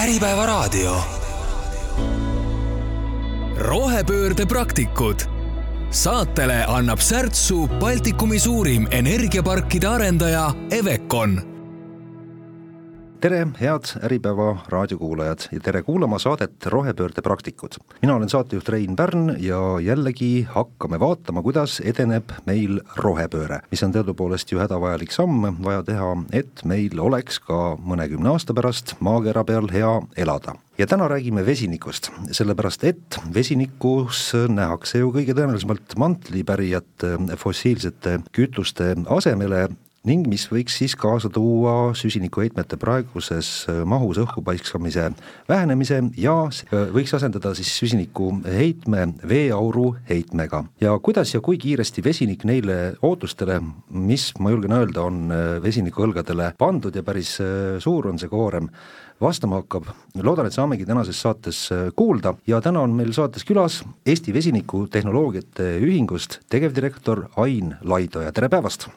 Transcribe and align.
Äripäevaraadio. 0.00 0.96
rohepöörde 3.58 4.46
praktikud. 4.46 5.16
saatele 5.90 6.64
annab 6.64 6.98
särtsu 6.98 7.66
Baltikumi 7.80 8.38
suurim 8.38 8.88
energiaparkide 8.90 9.88
arendaja 9.88 10.52
Evecon 10.70 11.49
tere, 13.20 13.46
head 13.60 13.84
Äripäeva 14.04 14.56
raadiokuulajad 14.68 15.38
ja 15.52 15.60
tere 15.60 15.82
kuulama 15.82 16.18
saadet 16.18 16.66
Rohepöörde 16.66 17.22
praktikud. 17.22 17.76
mina 18.02 18.14
olen 18.14 18.28
saatejuht 18.28 18.68
Rein 18.68 18.96
Pärn 18.96 19.36
ja 19.38 19.80
jällegi 19.80 20.46
hakkame 20.48 21.00
vaatama, 21.00 21.42
kuidas 21.42 21.80
edeneb 21.84 22.32
meil 22.46 22.80
rohepööre, 22.96 23.60
mis 23.70 23.82
on 23.82 23.92
teadupoolest 23.92 24.52
ju 24.52 24.58
hädavajalik 24.58 25.12
samm 25.12 25.44
vaja 25.64 25.82
teha, 25.82 26.16
et 26.32 26.64
meil 26.64 27.00
oleks 27.00 27.40
ka 27.44 27.76
mõnekümne 27.76 28.32
aasta 28.32 28.56
pärast 28.56 28.94
maakera 29.00 29.44
peal 29.44 29.68
hea 29.72 29.92
elada 30.16 30.56
ja 30.78 30.86
täna 30.86 31.08
räägime 31.08 31.44
vesinikust, 31.46 32.08
sellepärast 32.32 32.84
et 32.84 33.20
vesinikus 33.34 34.30
nähakse 34.48 35.04
ju 35.04 35.12
kõige 35.12 35.36
tõenäolisemalt 35.36 35.96
mantlipärijat 36.00 37.08
fossiilsete 37.36 38.20
kütuste 38.32 38.94
asemele 39.08 39.68
ning 40.08 40.24
mis 40.30 40.46
võiks 40.48 40.78
siis 40.80 40.94
kaasa 40.96 41.28
tuua 41.32 41.92
süsinikuheitmete 41.98 42.78
praeguses 42.80 43.48
äh, 43.68 43.82
mahus 43.84 44.16
õhku 44.22 44.40
paiskamise 44.44 45.10
vähenemise 45.48 45.98
ja 46.16 46.36
äh, 46.48 46.86
võiks 46.94 47.12
asendada 47.16 47.52
siis 47.56 47.74
süsinikuheitme 47.82 49.02
veeauru 49.28 49.90
heitmega. 50.08 50.62
ja 50.80 50.94
kuidas 51.04 51.34
ja 51.34 51.42
kui 51.44 51.58
kiiresti 51.60 52.04
vesinik 52.04 52.46
neile 52.48 52.94
ootustele, 53.02 53.58
mis 53.90 54.30
ma 54.40 54.54
julgen 54.54 54.72
öelda, 54.78 55.04
on 55.04 55.20
äh, 55.28 55.42
vesiniku 55.62 56.06
õlgadele 56.06 56.54
pandud 56.58 56.96
ja 56.96 57.04
päris 57.04 57.36
suur 57.84 58.08
on 58.08 58.18
see 58.18 58.32
koorem, 58.32 58.70
vastama 59.20 59.60
hakkab, 59.60 59.90
loodan, 60.16 60.48
et 60.48 60.56
saamegi 60.56 60.88
tänases 60.88 61.20
saates 61.20 61.66
kuulda 61.96 62.32
ja 62.48 62.62
täna 62.64 62.86
on 62.86 62.96
meil 62.96 63.12
saates 63.12 63.44
külas 63.44 63.82
Eesti 64.08 64.32
Vesinikutehnoloogiate 64.32 65.74
Ühingust 65.84 66.40
tegevdirektor 66.48 67.26
Ain 67.36 67.76
Laidoja, 67.84 68.32
tere 68.32 68.48
päevast! 68.48 68.88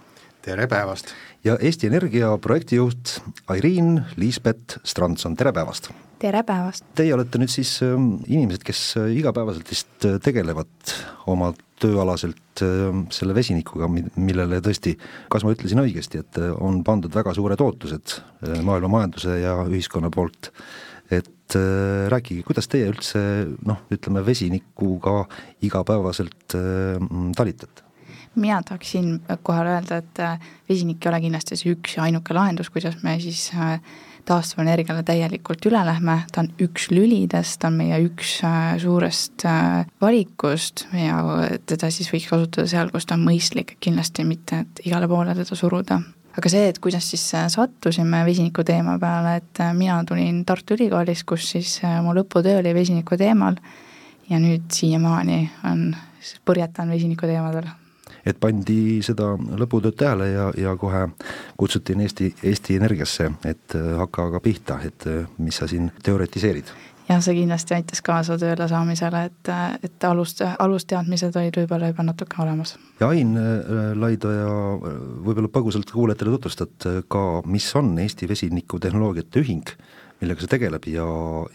Tere 0.43 0.67
päevast! 0.67 1.11
ja 1.43 1.55
Eesti 1.61 1.87
Energia 1.87 2.37
projektijuht 2.41 3.19
Airiin 3.47 4.01
Liisbet 4.19 4.77
Strandson, 4.83 5.37
tere 5.39 5.53
päevast! 5.55 5.89
tere 6.19 6.41
päevast! 6.43 6.85
Teie 6.97 7.13
olete 7.15 7.39
nüüd 7.39 7.51
siis 7.51 7.71
ähm, 7.85 8.17
inimesed, 8.27 8.65
kes 8.67 8.81
äh, 8.99 9.11
igapäevaselt 9.15 9.71
vist 9.71 10.07
äh, 10.07 10.17
tegelevad 10.23 10.95
oma 11.31 11.53
tööalaselt 11.79 12.63
ähm, 12.63 13.05
selle 13.15 13.35
vesinikuga, 13.35 13.87
millele 13.91 14.59
tõesti, 14.63 14.97
kas 15.31 15.47
ma 15.47 15.53
ütlesin 15.55 15.83
õigesti, 15.83 16.23
et 16.25 16.41
äh, 16.41 16.51
on 16.59 16.81
pandud 16.83 17.15
väga 17.15 17.35
suured 17.37 17.63
ootused 17.63 18.17
maailma 18.67 18.91
majanduse 18.97 19.39
ja 19.39 19.55
ühiskonna 19.63 20.11
poolt, 20.11 20.51
et 21.13 21.55
rääkige, 22.09 22.43
kuidas 22.47 22.67
teie 22.71 22.87
üldse 22.89 23.21
noh, 23.67 23.83
ütleme 23.93 24.23
vesinikuga 24.25 25.21
igapäevaselt 25.63 26.55
talitate? 27.37 27.92
Mina 28.35 28.61
tahaksin 28.63 29.21
kohe 29.43 29.59
öelda, 29.59 29.97
et 30.01 30.19
äh, 30.19 30.39
vesinik 30.69 31.05
ei 31.05 31.09
ole 31.11 31.21
kindlasti 31.25 31.57
see 31.59 31.75
üks 31.75 31.97
ja 31.97 32.07
ainuke 32.07 32.33
lahendus, 32.35 32.71
kuidas 32.73 32.97
me 33.03 33.15
siis 33.21 33.49
äh, 33.53 33.77
taastuvenergiale 34.27 35.03
täielikult 35.03 35.65
üle 35.67 35.81
lähme, 35.85 36.21
ta 36.31 36.41
on 36.43 36.49
üks 36.63 36.87
lülidest, 36.93 37.59
ta 37.61 37.69
on 37.69 37.77
meie 37.81 37.99
üks 38.05 38.37
äh, 38.47 38.73
suurest 38.81 39.45
valikust 40.01 40.87
ja 40.97 41.19
teda 41.69 41.91
siis 41.93 42.09
võiks 42.13 42.29
kasutada 42.31 42.67
seal, 42.71 42.91
kus 42.93 43.07
ta 43.09 43.17
on 43.19 43.27
mõistlik, 43.27 43.77
kindlasti 43.83 44.25
mitte, 44.27 44.63
et 44.63 44.83
igale 44.87 45.09
poole 45.11 45.35
teda 45.37 45.59
suruda. 45.59 45.99
aga 46.33 46.49
see, 46.49 46.65
et 46.71 46.79
kuidas 46.81 47.11
siis 47.13 47.27
sattusime 47.53 48.23
vesiniku 48.25 48.63
teema 48.65 48.97
peale, 48.99 49.35
et 49.43 49.63
mina 49.77 49.99
tulin 50.07 50.43
Tartu 50.45 50.73
Ülikoolis, 50.73 51.23
kus 51.23 51.51
siis 51.53 51.77
mu 52.01 52.15
lõputöö 52.17 52.63
oli 52.63 52.73
vesiniku 52.73 53.17
teemal 53.17 53.59
ja 54.29 54.39
nüüd 54.39 54.71
siiamaani 54.71 55.39
on, 55.69 55.87
põrjetan 56.47 56.89
vesiniku 56.89 57.27
teemadel 57.29 57.69
et 58.25 58.39
pandi 58.39 59.01
seda 59.05 59.33
lõputööd 59.35 59.97
tähele 59.99 60.29
ja, 60.31 60.47
ja 60.57 60.77
kohe 60.79 61.07
kutsuti 61.59 61.95
Eesti, 61.99 62.31
Eesti 62.43 62.79
Energiasse, 62.79 63.29
et 63.45 63.75
äh, 63.77 63.93
hakka 63.99 64.29
aga 64.31 64.41
pihta, 64.43 64.79
et 64.85 65.07
äh, 65.09 65.27
mis 65.37 65.59
sa 65.59 65.67
siin 65.69 65.91
teoretiseerid 66.03 66.71
jah, 67.09 67.19
see 67.19 67.35
kindlasti 67.35 67.75
aitas 67.75 67.99
kaasa 68.05 68.37
tööle 68.39 68.67
saamisele, 68.71 69.25
et, 69.27 69.51
et 69.83 70.07
alust, 70.07 70.39
alusteadmised 70.63 71.35
olid 71.39 71.59
võib-olla 71.59 71.91
juba 71.91 72.07
natuke 72.07 72.39
olemas. 72.43 72.77
ja 73.01 73.11
Ain 73.11 73.35
äh, 73.39 73.91
Laidoja, 73.99 74.49
võib-olla 75.25 75.51
põgusalt 75.51 75.91
kuulajatele 75.91 76.37
tutvustad 76.37 76.89
ka, 77.11 77.27
mis 77.45 77.69
on 77.79 77.93
Eesti 77.99 78.29
Vesinikutehnoloogiate 78.31 79.43
Ühing, 79.43 79.77
millega 80.23 80.43
see 80.43 80.55
tegeleb 80.55 80.87
ja, 80.91 81.07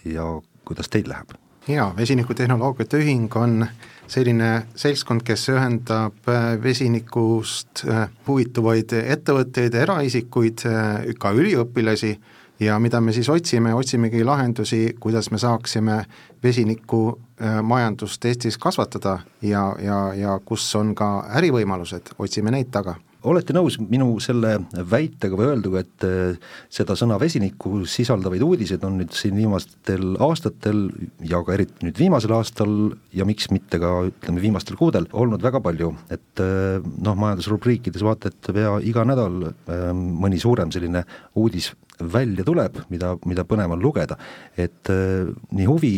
ja 0.04 0.32
kuidas 0.68 0.92
teil 0.92 1.08
läheb? 1.08 1.36
Jaa, 1.68 1.96
Vesinikutehnoloogiate 1.96 2.96
Ühing 2.96 3.36
on 3.36 3.66
selline 4.08 4.66
seltskond, 4.76 5.22
kes 5.24 5.48
ühendab 5.52 6.28
äh, 6.28 6.50
vesinikust 6.62 7.84
äh, 7.84 8.08
huvituvaid 8.26 8.94
ettevõtteid, 9.02 9.76
eraisikuid, 9.76 10.64
äh, 10.68 11.14
ka 11.20 11.32
üliõpilasi. 11.36 12.16
Ja 12.58 12.74
mida 12.82 12.98
me 13.00 13.12
siis 13.14 13.28
otsime, 13.30 13.70
otsimegi 13.74 14.24
lahendusi, 14.26 14.96
kuidas 15.00 15.28
me 15.30 15.38
saaksime 15.38 16.00
vesinikumajandust 16.42 18.24
Eestis 18.24 18.58
kasvatada 18.58 19.20
ja, 19.42 19.68
ja, 19.78 19.98
ja 20.18 20.40
kus 20.44 20.64
on 20.74 20.90
ka 20.98 21.28
ärivõimalused, 21.38 22.16
otsime 22.18 22.50
neid 22.50 22.72
taga 22.74 22.96
olete 23.26 23.54
nõus 23.56 23.78
minu 23.82 24.10
selle 24.22 24.54
väitega 24.90 25.38
või 25.38 25.48
öelduga, 25.52 25.82
et 25.82 26.06
äh, 26.06 26.52
seda 26.72 26.94
sõna 26.98 27.18
vesinikku 27.20 27.82
sisaldavaid 27.88 28.44
uudiseid 28.44 28.84
on 28.86 28.98
nüüd 29.00 29.14
siin 29.16 29.36
viimastel 29.38 30.14
aastatel 30.22 30.84
ja 31.26 31.40
ka 31.46 31.56
eriti 31.56 31.88
nüüd 31.88 31.98
viimasel 31.98 32.34
aastal 32.36 32.76
ja 33.14 33.26
miks 33.28 33.50
mitte 33.54 33.80
ka 33.82 33.94
ütleme, 34.10 34.42
viimastel 34.42 34.78
kuudel 34.78 35.08
olnud 35.12 35.42
väga 35.42 35.62
palju, 35.64 35.92
et 36.14 36.44
äh, 36.44 36.78
noh, 36.78 37.18
majandusrubriikides 37.18 38.06
vaata, 38.06 38.30
et 38.30 38.52
pea 38.54 38.76
iga 38.86 39.06
nädal 39.08 39.50
äh, 39.50 39.88
mõni 39.94 40.38
suurem 40.42 40.72
selline 40.74 41.04
uudis 41.38 41.72
välja 41.98 42.44
tuleb, 42.46 42.84
mida, 42.92 43.16
mida 43.26 43.42
põnev 43.48 43.74
on 43.74 43.80
lugeda, 43.82 44.14
et 44.54 44.86
nii 44.86 45.64
huvi 45.66 45.96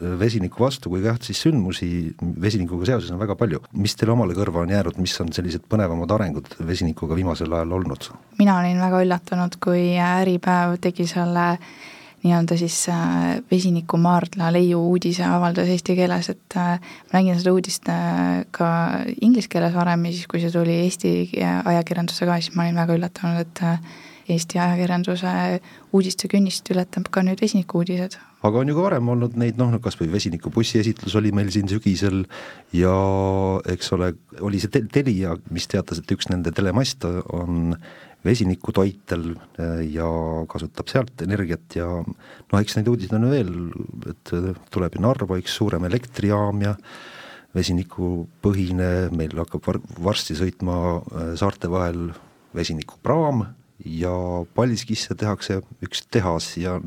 vesiniku 0.00 0.64
vastu 0.64 0.90
kui 0.92 1.02
ka 1.04 1.16
siis 1.24 1.40
sündmusi 1.46 1.88
vesinikuga 2.42 2.88
seoses 2.92 3.10
on 3.14 3.20
väga 3.20 3.36
palju. 3.38 3.62
mis 3.72 3.96
teile 3.96 4.12
omale 4.12 4.36
kõrva 4.36 4.62
on 4.62 4.72
jäänud, 4.74 5.00
mis 5.00 5.16
on 5.20 5.32
sellised 5.32 5.64
põnevamad 5.70 6.12
arengud 6.18 6.56
vesinikuga 6.66 7.16
viimasel 7.16 7.52
ajal 7.52 7.76
olnud? 7.80 8.10
mina 8.38 8.60
olin 8.60 8.80
väga 8.80 9.02
üllatunud, 9.04 9.60
kui 9.62 9.94
Äripäev 9.96 10.78
tegi 10.80 11.06
selle 11.08 11.46
nii-öelda 12.26 12.56
siis 12.58 12.88
äh, 12.88 13.38
vesinikumaardla 13.50 14.50
leiu 14.52 14.80
uudise 14.90 15.24
avaldas 15.28 15.68
eesti 15.72 15.96
keeles, 15.98 16.30
et 16.32 16.56
äh, 16.58 16.80
ma 17.12 17.20
nägin 17.20 17.38
seda 17.38 17.54
uudist 17.54 17.88
äh, 17.92 18.44
ka 18.50 18.68
inglise 19.20 19.50
keeles 19.52 19.74
varem 19.76 20.08
ja 20.08 20.14
siis, 20.16 20.26
kui 20.30 20.42
see 20.42 20.52
tuli 20.54 20.80
Eesti 20.86 21.12
ajakirjandusse 21.42 22.28
ka, 22.28 22.40
siis 22.40 22.56
ma 22.56 22.66
olin 22.66 22.80
väga 22.82 22.98
üllatunud, 22.98 23.44
et 23.44 24.32
Eesti 24.32 24.58
ajakirjanduse 24.58 25.34
uudistekünnist 25.94 26.74
ületab 26.74 27.12
ka 27.14 27.22
nüüd 27.26 27.42
vesiniku 27.42 27.84
uudised 27.84 28.18
aga 28.44 28.60
on 28.60 28.68
ju 28.68 28.76
ka 28.76 28.84
varem 28.84 29.08
olnud 29.14 29.36
neid 29.40 29.60
noh, 29.60 29.72
kas 29.82 29.96
või 30.00 30.10
vesinikubussi 30.12 30.80
esitlus 30.82 31.16
oli 31.18 31.32
meil 31.34 31.48
siin 31.54 31.70
sügisel 31.70 32.24
ja 32.76 32.96
eks 33.72 33.92
ole, 33.96 34.12
oli 34.44 34.60
see 34.62 34.84
Telia, 34.92 35.36
mis 35.54 35.68
teatas, 35.70 36.02
et 36.02 36.12
üks 36.12 36.28
nende 36.32 36.52
telemast 36.54 37.06
on 37.06 37.74
vesinikutoitel 38.26 39.28
äh, 39.62 39.82
ja 39.94 40.06
kasutab 40.50 40.90
sealt 40.90 41.22
energiat 41.24 41.78
ja 41.78 41.88
noh, 42.04 42.58
eks 42.60 42.78
neid 42.78 42.90
uudiseid 42.90 43.16
on 43.18 43.28
veel, 43.30 43.52
et 44.10 44.34
tuleb 44.74 44.96
ju 44.96 45.04
Narva 45.04 45.38
üks 45.40 45.54
suurem 45.58 45.86
elektrijaam 45.88 46.64
ja 46.64 46.74
vesinikupõhine, 47.56 48.90
meil 49.16 49.36
hakkab 49.40 49.64
var-, 49.70 49.82
varsti 50.10 50.36
sõitma 50.38 50.78
äh, 50.98 51.32
saarte 51.40 51.70
vahel 51.72 52.10
vesinikupraam 52.56 53.46
ja 53.84 54.12
Paldiskisse 54.56 55.16
tehakse 55.18 55.60
üks 55.84 56.06
tehas 56.12 56.54
ja 56.60 56.78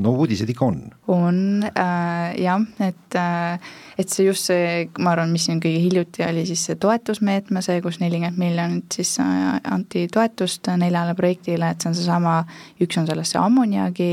no 0.00 0.12
uudised 0.16 0.48
ikka 0.50 0.66
on. 0.66 0.80
on 1.12 1.38
äh, 1.68 2.36
jah, 2.40 2.62
et 2.80 3.14
äh,, 3.14 3.60
et 3.98 4.08
see 4.12 4.26
just 4.26 4.48
see, 4.48 4.88
ma 4.98 5.12
arvan, 5.12 5.32
mis 5.32 5.46
siin 5.48 5.60
kõige 5.62 5.80
hiljuti 5.82 6.24
oli 6.26 6.46
siis 6.48 6.64
see 6.68 6.78
toetusmeetme, 6.80 7.62
see, 7.64 7.80
kus 7.84 8.00
nelikümmend 8.00 8.40
miljonit 8.40 8.98
siis 8.98 9.16
äh, 9.22 9.56
anti 9.72 10.06
toetust 10.12 10.68
neljale 10.80 11.16
projektile, 11.18 11.70
et 11.70 11.80
see 11.82 11.92
on 11.92 11.98
seesama, 11.98 12.36
üks 12.82 13.00
on 13.00 13.08
sellest 13.08 13.36
see 13.36 13.42
ammoniaagi 13.42 14.10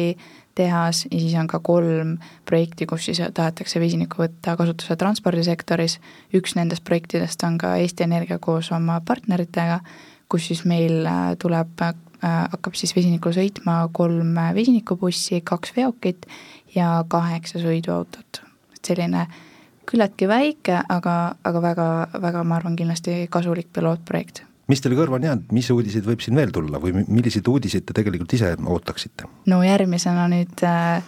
tehas 0.56 1.06
ja 1.10 1.20
siis 1.20 1.34
on 1.40 1.48
ka 1.50 1.60
kolm 1.66 2.18
projekti, 2.46 2.86
kus 2.86 3.08
siis 3.08 3.22
tahetakse 3.34 3.81
vesinikku 3.81 4.22
võtta 4.22 4.58
kasutusele 4.60 5.00
transpordisektoris, 5.02 5.98
üks 6.38 6.58
nendest 6.60 6.84
projektidest 6.86 7.44
on 7.48 7.58
ka 7.62 7.76
Eesti 7.81 8.06
Energia 8.06 8.38
koos 8.44 8.69
oma 8.76 9.00
partneritega, 9.06 9.80
kus 10.30 10.52
siis 10.52 10.66
meil 10.69 11.06
äh, 11.08 11.34
tuleb 11.42 11.88
hakkab 12.24 12.78
siis 12.80 12.96
vesinikul 12.96 13.36
sõitma 13.36 13.81
kolm 13.92 14.38
vesinikubussi, 14.56 15.42
kaks 15.44 15.75
veokit 15.75 16.28
ja 16.75 17.04
kaheksa 17.08 17.60
sõiduautot. 17.60 18.42
selline 18.84 19.28
küllaltki 19.88 20.28
väike, 20.28 20.80
aga, 20.90 21.36
aga 21.44 21.62
väga, 21.62 21.86
väga, 22.22 22.44
ma 22.44 22.56
arvan, 22.56 22.75
kindlasti 22.80 23.28
kasulik 23.31 23.68
pilootprojekt 23.74 24.44
mis 24.72 24.81
teile 24.81 24.98
kõrva 24.98 25.20
on 25.20 25.28
jäänud, 25.28 25.52
mis 25.56 25.70
uudiseid 25.74 26.06
võib 26.08 26.24
siin 26.24 26.40
veel 26.40 26.52
tulla 26.56 26.80
või 26.81 27.04
milliseid 27.04 27.48
uudiseid 27.52 27.86
te 27.88 27.96
tegelikult 27.96 28.34
ise 28.38 28.54
ootaksite? 28.64 29.28
no 29.52 29.60
järgmisena 29.66 30.30
nüüd 30.31 30.64
äh, 30.68 31.04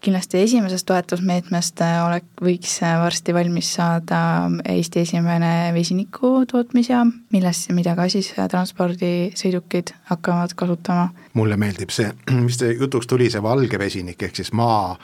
kindlasti 0.00 0.38
esimesest 0.38 0.86
toetusmeetmest 0.86 1.80
äh, 1.84 1.98
olek-, 2.06 2.28
võiks 2.42 2.78
äh, 2.84 2.96
varsti 3.00 3.34
valmis 3.34 3.72
saada 3.78 4.20
Eesti 4.68 5.02
esimene 5.02 5.72
vesiniku 5.74 6.44
tootmisjaam, 6.48 7.12
milles, 7.32 7.66
mida 7.76 7.96
ka 7.98 8.08
siis 8.12 8.32
äh, 8.38 8.48
transpordisõidukid 8.52 9.94
hakkavad 10.10 10.56
kasutama. 10.56 11.10
mulle 11.34 11.58
meeldib 11.60 11.94
see, 11.94 12.10
mis 12.46 12.60
jutuks 12.62 13.06
tuli, 13.10 13.30
see 13.32 13.42
valge 13.42 13.78
vesinik, 13.78 14.22
ehk 14.22 14.42
siis 14.42 14.52
maa 14.52 14.96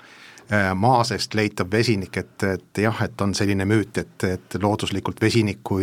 maa 0.76 1.04
seest 1.06 1.32
leitav 1.38 1.70
vesinik, 1.72 2.16
et, 2.18 2.42
et 2.44 2.78
jah, 2.82 2.98
et 3.06 3.20
on 3.24 3.30
selline 3.32 3.64
müüt, 3.64 3.96
et, 3.96 4.24
et 4.26 4.56
looduslikult 4.60 5.22
vesinikku 5.22 5.78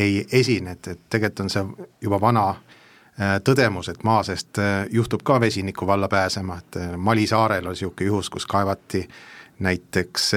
ei 0.00 0.22
esine, 0.32 0.78
et, 0.78 0.88
et 0.94 1.00
tegelikult 1.12 1.42
on 1.44 1.50
see 1.52 1.64
juba 2.06 2.20
vana 2.22 2.46
Äh, 2.54 2.83
tõdemus, 3.44 3.88
et 3.88 4.02
maa 4.04 4.22
seest 4.26 4.58
äh, 4.58 4.86
juhtub 4.90 5.22
ka 5.24 5.38
vesiniku 5.40 5.86
valla 5.86 6.08
pääsema, 6.08 6.58
et 6.58 6.76
äh, 6.76 6.96
Mali 6.96 7.26
saarel 7.26 7.66
oli 7.66 7.76
niisugune 7.76 8.06
juhus, 8.06 8.30
kus 8.30 8.46
kaevati 8.46 9.08
näiteks 9.58 10.32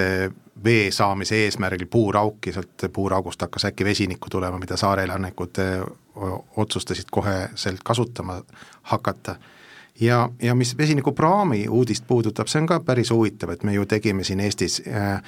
vee 0.63 0.91
saamise 0.91 1.35
eesmärgil 1.45 1.87
puurauki, 1.89 2.53
sealt 2.53 2.85
puuraugust 2.93 3.41
hakkas 3.41 3.65
äkki 3.65 3.85
vesinikku 3.85 4.29
tulema, 4.29 4.59
mida 4.61 4.77
saare 4.77 5.03
elanikud 5.03 5.57
otsustasid 6.57 7.09
kohe 7.11 7.49
sealt 7.55 7.81
kasutama 7.83 8.41
hakata 8.93 9.35
ja, 9.99 10.29
ja 10.41 10.55
mis 10.55 10.77
vesinikupraami 10.77 11.67
uudist 11.69 12.07
puudutab, 12.07 12.47
see 12.47 12.61
on 12.61 12.69
ka 12.69 12.79
päris 12.85 13.11
huvitav, 13.11 13.53
et 13.53 13.63
me 13.63 13.73
ju 13.73 13.85
tegime 13.85 14.23
siin 14.23 14.39
Eestis 14.39 14.81
äh,, 14.87 15.21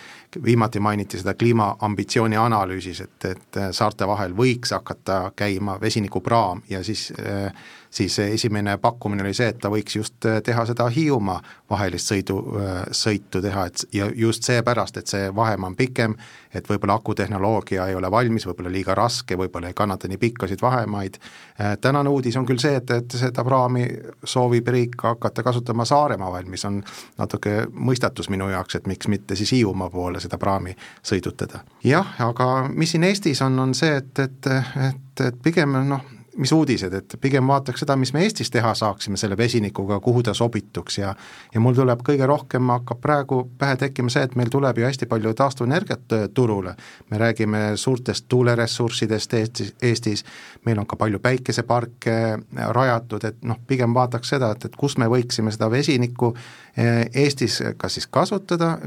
viimati 0.44 0.80
mainiti 0.80 1.20
seda 1.20 1.34
kliimaambitsiooni 1.34 2.38
analüüsis, 2.38 3.02
et, 3.02 3.26
et 3.26 3.60
saarte 3.72 4.08
vahel 4.08 4.36
võiks 4.38 4.74
hakata 4.76 5.32
käima 5.36 5.80
vesinikupraam 5.82 6.62
ja 6.70 6.84
siis 6.84 7.10
äh, 7.20 7.54
siis 7.90 8.20
esimene 8.20 8.78
pakkumine 8.78 9.24
oli 9.24 9.34
see, 9.34 9.50
et 9.50 9.58
ta 9.62 9.70
võiks 9.72 9.96
just 9.96 10.26
äh, 10.26 10.42
teha 10.46 10.66
seda 10.70 10.88
Hiiumaa 10.94 11.42
vahelist 11.70 12.12
sõidu, 12.12 12.38
äh, 12.60 12.82
sõitu 12.92 13.42
teha, 13.42 13.66
et 13.70 13.86
ja 13.94 14.10
just 14.16 14.46
seepärast, 14.46 14.98
et 14.98 15.08
see 15.08 15.30
vahemaa 15.36 15.72
on 15.72 15.76
pikem, 15.76 16.16
et 16.54 16.70
võib-olla 16.70 17.00
akutehnoloogia 17.00 17.88
ei 17.90 17.96
ole 17.96 18.12
valmis, 18.12 18.46
võib-olla 18.48 18.72
liiga 18.74 18.96
raske, 18.98 19.38
võib-olla 19.38 19.72
ei 19.72 19.78
kannata 19.78 20.08
nii 20.10 20.18
pikkasid 20.22 20.62
vahemaid. 20.62 21.18
Äh, 21.62 21.78
tänane 21.82 22.10
uudis 22.10 22.38
on 22.38 22.46
küll 22.46 22.62
see, 22.62 22.76
et, 22.78 22.92
et 22.92 23.18
seda 23.22 23.46
praami 23.46 23.88
soovib 24.24 24.68
riik 24.68 25.02
hakata 25.04 25.44
kasutama 25.44 25.86
Saaremaa 25.86 26.32
vahel, 26.32 26.50
mis 26.50 26.66
on 26.70 26.84
natuke 27.18 27.66
mõistatus 27.74 28.30
minu 28.30 28.50
jaoks, 28.54 28.76
et 28.76 28.88
miks 28.88 29.08
mitte 29.08 29.36
siis 29.36 29.52
Hiiumaa 29.58 29.90
poole 29.90 30.22
seda 30.22 30.38
praami 30.38 30.76
sõidutada. 31.04 31.64
jah, 31.84 32.16
aga 32.22 32.70
mis 32.70 32.94
siin 32.94 33.04
Eestis 33.04 33.42
on, 33.42 33.60
on 33.60 33.74
see, 33.74 33.98
et, 33.98 34.20
et, 34.20 34.54
et, 34.90 35.26
et 35.26 35.44
pigem 35.44 35.78
noh, 35.90 36.19
mis 36.38 36.52
uudised, 36.52 36.94
et 36.94 37.16
pigem 37.22 37.48
vaataks 37.48 37.84
seda, 37.84 37.96
mis 38.00 38.12
me 38.14 38.24
Eestis 38.24 38.52
teha 38.52 38.74
saaksime 38.78 39.18
selle 39.18 39.38
vesinikuga, 39.38 40.00
kuhu 40.00 40.24
ta 40.24 40.34
sobituks 40.34 40.98
ja 40.98 41.14
ja 41.54 41.60
mul 41.60 41.76
tuleb 41.76 42.04
kõige 42.06 42.28
rohkem, 42.30 42.70
hakkab 42.74 43.02
praegu 43.02 43.42
pähe 43.58 43.78
tekkima 43.80 44.12
see, 44.14 44.24
et 44.28 44.36
meil 44.40 44.52
tuleb 44.54 44.78
ju 44.78 44.88
hästi 44.88 45.08
palju 45.10 45.34
taastuvenergiat 45.34 46.16
äh, 46.18 46.28
turule. 46.34 46.76
me 47.10 47.18
räägime 47.18 47.72
suurtest 47.76 48.26
tuuleressurssidest 48.30 49.34
Eestis, 49.34 49.74
Eestis, 49.82 50.26
meil 50.66 50.80
on 50.80 50.86
ka 50.86 50.96
palju 50.96 51.20
päikeseparke 51.20 52.16
äh, 52.34 52.70
rajatud, 52.70 53.24
et 53.24 53.44
noh, 53.44 53.60
pigem 53.68 53.94
vaataks 53.94 54.30
seda, 54.36 54.52
et, 54.52 54.66
et 54.66 54.76
kus 54.76 54.98
me 54.98 55.08
võiksime 55.10 55.52
seda 55.52 55.72
vesinikku 55.72 56.36
Eestis 56.80 57.58
kas 57.78 57.98
siis 57.98 58.08
kasutada, 58.08 58.78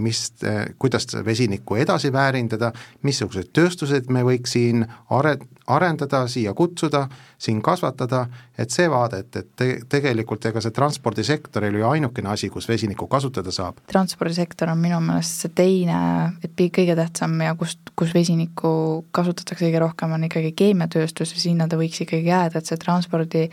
mis, 0.00 0.30
kuidas 0.78 1.06
vesinikku 1.24 1.76
edasi 1.76 2.12
väärindada, 2.12 2.70
missugused 3.02 3.50
tööstused 3.52 4.08
me 4.12 4.22
võiks 4.24 4.54
siin 4.56 4.86
are-, 5.12 5.36
arendada, 5.66 6.24
siia 6.28 6.54
kutsuda, 6.56 7.04
siin 7.38 7.60
kasvatada, 7.64 8.24
et 8.58 8.72
see 8.72 8.88
vaade, 8.90 9.20
et, 9.24 9.36
et 9.36 9.50
te, 9.56 9.68
tegelikult 9.90 10.46
ega 10.48 10.62
see 10.64 10.74
transpordisektor 10.74 11.64
ei 11.64 11.74
ole 11.74 11.82
ju 11.82 11.90
ainukene 11.90 12.32
asi, 12.32 12.48
kus 12.52 12.68
vesinikku 12.68 13.08
kasutada 13.10 13.52
saab. 13.52 13.80
transpordisektor 13.92 14.72
on 14.72 14.80
minu 14.80 15.00
meelest 15.04 15.44
see 15.44 15.54
teine, 15.56 16.00
et 16.44 16.56
kõige 16.56 16.96
tähtsam 16.96 17.36
ja 17.44 17.54
kust, 17.60 17.94
kus 17.96 18.14
vesinikku 18.16 18.74
kasutatakse 19.14 19.66
kõige 19.66 19.84
rohkem, 19.84 20.16
on 20.16 20.28
ikkagi 20.30 20.52
keemiatööstus 20.56 21.34
ja 21.36 21.46
sinna 21.48 21.68
ta 21.68 21.80
võiks 21.80 22.04
ikkagi 22.04 22.28
jääda, 22.30 22.60
et 22.60 22.70
see 22.70 22.80
transpordi 22.80 23.48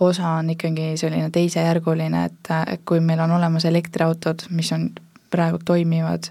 osa 0.00 0.36
on 0.40 0.50
ikkagi 0.52 0.94
selline 1.00 1.30
teisejärguline, 1.32 2.24
et, 2.24 2.52
et 2.66 2.84
kui 2.84 3.00
meil 3.00 3.20
on 3.24 3.36
olemas 3.38 3.64
elektriautod, 3.64 4.48
mis 4.50 4.72
on 4.76 4.90
praegu 5.30 5.58
toimivad, 5.64 6.28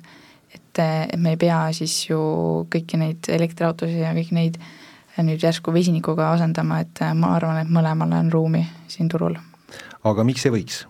et, 0.54 0.80
et 0.80 1.18
me 1.18 1.36
ei 1.36 1.40
pea 1.42 1.60
siis 1.74 1.98
ju 2.10 2.20
kõiki 2.72 3.00
neid 3.02 3.30
elektriautosid 3.30 4.04
ja 4.04 4.14
kõiki 4.16 4.38
neid 4.38 4.60
äh, 4.62 4.74
nüüd 5.24 5.44
järsku 5.44 5.74
vesinikuga 5.74 6.32
asendama, 6.34 6.82
et 6.84 7.02
äh, 7.04 7.14
ma 7.16 7.36
arvan, 7.38 7.62
et 7.62 7.72
mõlemale 7.72 8.20
on 8.20 8.32
ruumi 8.34 8.66
siin 8.92 9.10
turul. 9.12 9.38
aga 10.04 10.24
miks 10.24 10.46
ei 10.46 10.52
võiks? 10.52 10.86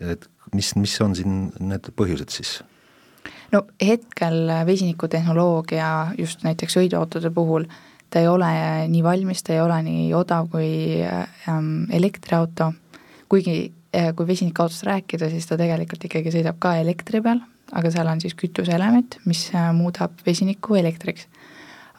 et 0.00 0.26
mis, 0.54 0.74
mis 0.76 1.00
on 1.00 1.14
siin 1.16 1.38
need 1.60 1.92
põhjused 1.96 2.32
siis? 2.34 2.60
no 3.52 3.64
hetkel 3.82 4.52
vesinikutehnoloogia 4.66 5.90
just 6.18 6.44
näiteks 6.44 6.76
sõiduautode 6.76 7.32
puhul, 7.34 7.66
ta 8.10 8.20
ei 8.22 8.28
ole 8.28 8.50
nii 8.90 9.02
valmis, 9.04 9.42
ta 9.46 9.54
ei 9.54 9.60
ole 9.62 9.80
nii 9.86 10.06
odav 10.18 10.48
kui 10.52 10.70
ähm, 11.06 11.84
elektriauto, 11.94 12.72
kuigi 13.30 13.72
äh, 13.96 14.10
kui 14.16 14.26
vesinikuautost 14.26 14.86
rääkida, 14.88 15.30
siis 15.30 15.46
ta 15.46 15.58
tegelikult 15.60 16.04
ikkagi 16.08 16.32
sõidab 16.34 16.58
ka 16.62 16.76
elektri 16.82 17.22
peal, 17.24 17.42
aga 17.72 17.92
seal 17.94 18.10
on 18.10 18.22
siis 18.22 18.36
kütuseelement, 18.38 19.20
mis 19.30 19.48
äh, 19.54 19.70
muudab 19.76 20.18
vesiniku 20.26 20.78
elektriks. 20.80 21.28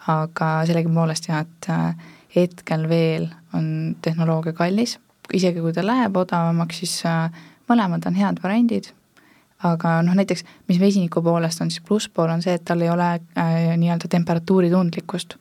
Aga 0.10 0.64
sellegipoolest 0.66 1.30
jah, 1.30 1.46
et 1.46 1.70
äh, 1.70 2.10
hetkel 2.36 2.88
veel 2.90 3.30
on 3.54 3.96
tehnoloogia 4.02 4.56
kallis, 4.58 4.98
isegi 5.34 5.62
kui 5.62 5.74
ta 5.76 5.84
läheb 5.86 6.16
odavamaks, 6.18 6.82
siis 6.82 6.96
mõlemad 7.70 8.04
on 8.08 8.18
head 8.18 8.40
variandid, 8.44 8.90
aga 9.68 10.00
noh, 10.06 10.16
näiteks 10.18 10.44
mis 10.70 10.80
vesiniku 10.82 11.22
poolest 11.24 11.62
on 11.62 11.72
siis 11.72 11.84
plusspool, 11.86 12.32
on 12.34 12.42
see, 12.44 12.56
et 12.58 12.66
tal 12.66 12.82
ei 12.82 12.90
ole 12.90 13.14
äh, 13.14 13.72
nii-öelda 13.78 14.10
temperatuuritundlikkust. 14.12 15.38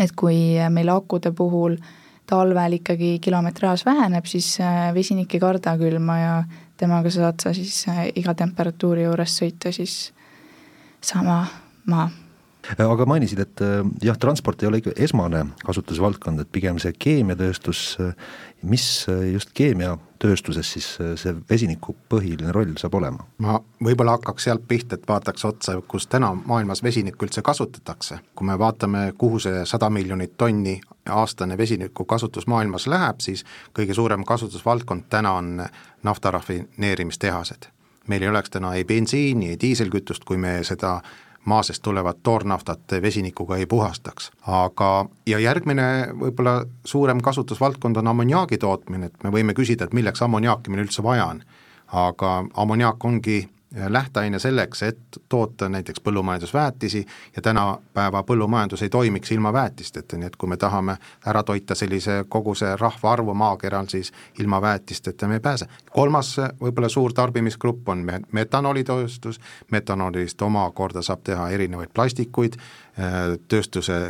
Et 0.00 0.12
kui 0.16 0.56
meil 0.70 0.88
akude 0.88 1.32
puhul 1.36 1.76
talvel 2.26 2.78
ikkagi 2.78 3.18
kilometraaž 3.20 3.84
väheneb, 3.86 4.26
siis 4.30 4.54
äh, 4.60 4.88
vesinik 4.94 5.34
ei 5.34 5.40
karda 5.42 5.76
külma 5.80 6.18
ja 6.18 6.34
temaga 6.80 7.10
saad 7.10 7.42
sa 7.42 7.52
siis 7.54 7.84
äh, 7.88 8.06
iga 8.16 8.34
temperatuuri 8.34 9.04
juures 9.08 9.38
sõita 9.42 9.72
siis 9.74 10.12
sama 11.02 11.42
maa 11.86 12.08
aga 12.78 13.06
mainisid, 13.08 13.42
et 13.42 13.62
äh, 13.64 13.82
jah, 14.04 14.18
transport 14.18 14.62
ei 14.62 14.70
ole 14.70 14.80
ikka 14.82 14.94
esmane 14.96 15.44
kasutusvaldkond, 15.64 16.42
et 16.42 16.52
pigem 16.52 16.78
see 16.82 16.94
keemiatööstus, 16.98 17.82
äh, 18.00 18.14
mis 18.62 18.84
just 19.32 19.50
keemiatööstuses 19.58 20.68
siis 20.76 20.86
see 21.18 21.32
vesiniku 21.50 21.96
põhiline 22.12 22.52
roll 22.54 22.76
saab 22.78 22.94
olema? 22.94 23.26
ma 23.42 23.58
võib-olla 23.82 24.14
hakkaks 24.18 24.46
sealt 24.46 24.68
pihta, 24.68 24.94
et 24.94 25.08
vaataks 25.08 25.44
otsa, 25.48 25.74
kus 25.88 26.06
täna 26.06 26.30
maailmas 26.36 26.82
vesinikku 26.82 27.26
üldse 27.26 27.42
kasutatakse. 27.42 28.20
kui 28.34 28.46
me 28.46 28.58
vaatame, 28.58 29.12
kuhu 29.18 29.42
see 29.42 29.64
sada 29.66 29.90
miljonit 29.90 30.36
tonni 30.38 30.80
aastane 31.08 31.58
vesiniku 31.58 32.04
kasutus 32.04 32.46
maailmas 32.46 32.86
läheb, 32.86 33.20
siis 33.20 33.44
kõige 33.74 33.94
suurem 33.94 34.24
kasutusvaldkond 34.24 35.08
täna 35.10 35.32
on 35.32 35.66
nafta 36.02 36.30
rafineerimistehased. 36.30 37.66
meil 38.06 38.22
ei 38.22 38.28
oleks 38.28 38.50
täna 38.50 38.74
ei 38.74 38.84
bensiini, 38.84 39.48
ei 39.48 39.60
diiselkütust, 39.60 40.24
kui 40.24 40.36
me 40.36 40.60
seda 40.64 41.00
maa 41.44 41.62
seest 41.62 41.82
tulevat 41.82 42.18
toornaftat 42.22 42.94
vesinikuga 43.02 43.56
ei 43.56 43.66
puhastaks. 43.66 44.30
aga, 44.46 45.06
ja 45.26 45.38
järgmine 45.38 46.08
võib-olla 46.20 46.64
suurem 46.84 47.20
kasutusvaldkond 47.20 47.96
on 47.96 48.08
ammoniaagi 48.08 48.58
tootmine, 48.58 49.06
et 49.06 49.24
me 49.24 49.30
võime 49.30 49.54
küsida, 49.54 49.84
et 49.84 49.92
milleks 49.92 50.22
ammoniaaki 50.22 50.70
meil 50.70 50.84
üldse 50.86 51.02
vaja 51.02 51.26
on. 51.26 51.42
aga 51.92 52.44
ammoniaak 52.54 53.04
ongi 53.04 53.48
lähteaine 53.74 54.38
selleks, 54.38 54.82
et 54.82 54.98
toota 55.28 55.68
näiteks 55.68 56.00
põllumajandusväetisi 56.00 57.06
ja 57.36 57.42
tänapäeva 57.42 58.22
põllumajandus 58.22 58.82
ei 58.82 58.88
toimiks 58.88 59.32
ilma 59.32 59.52
väetisteta, 59.52 60.16
nii 60.16 60.26
et 60.26 60.36
kui 60.36 60.48
me 60.48 60.56
tahame 60.56 60.96
ära 61.26 61.42
toita 61.42 61.74
sellise 61.74 62.24
koguse 62.28 62.76
rahvaarvu 62.76 63.34
maakeral, 63.34 63.86
siis 63.88 64.12
ilma 64.38 64.60
väetisteta 64.62 65.28
me 65.28 65.40
ei 65.40 65.40
pääse. 65.40 65.66
kolmas 65.90 66.36
võib-olla 66.60 66.88
suur 66.88 67.12
tarbimisgrupp 67.12 67.88
on 67.88 68.06
metanoolitööstus, 68.32 69.40
metanoolist 69.70 70.42
omakorda 70.42 71.02
saab 71.02 71.22
teha 71.24 71.48
erinevaid 71.50 71.88
plastikuid, 71.94 72.56
tööstuse 73.48 74.00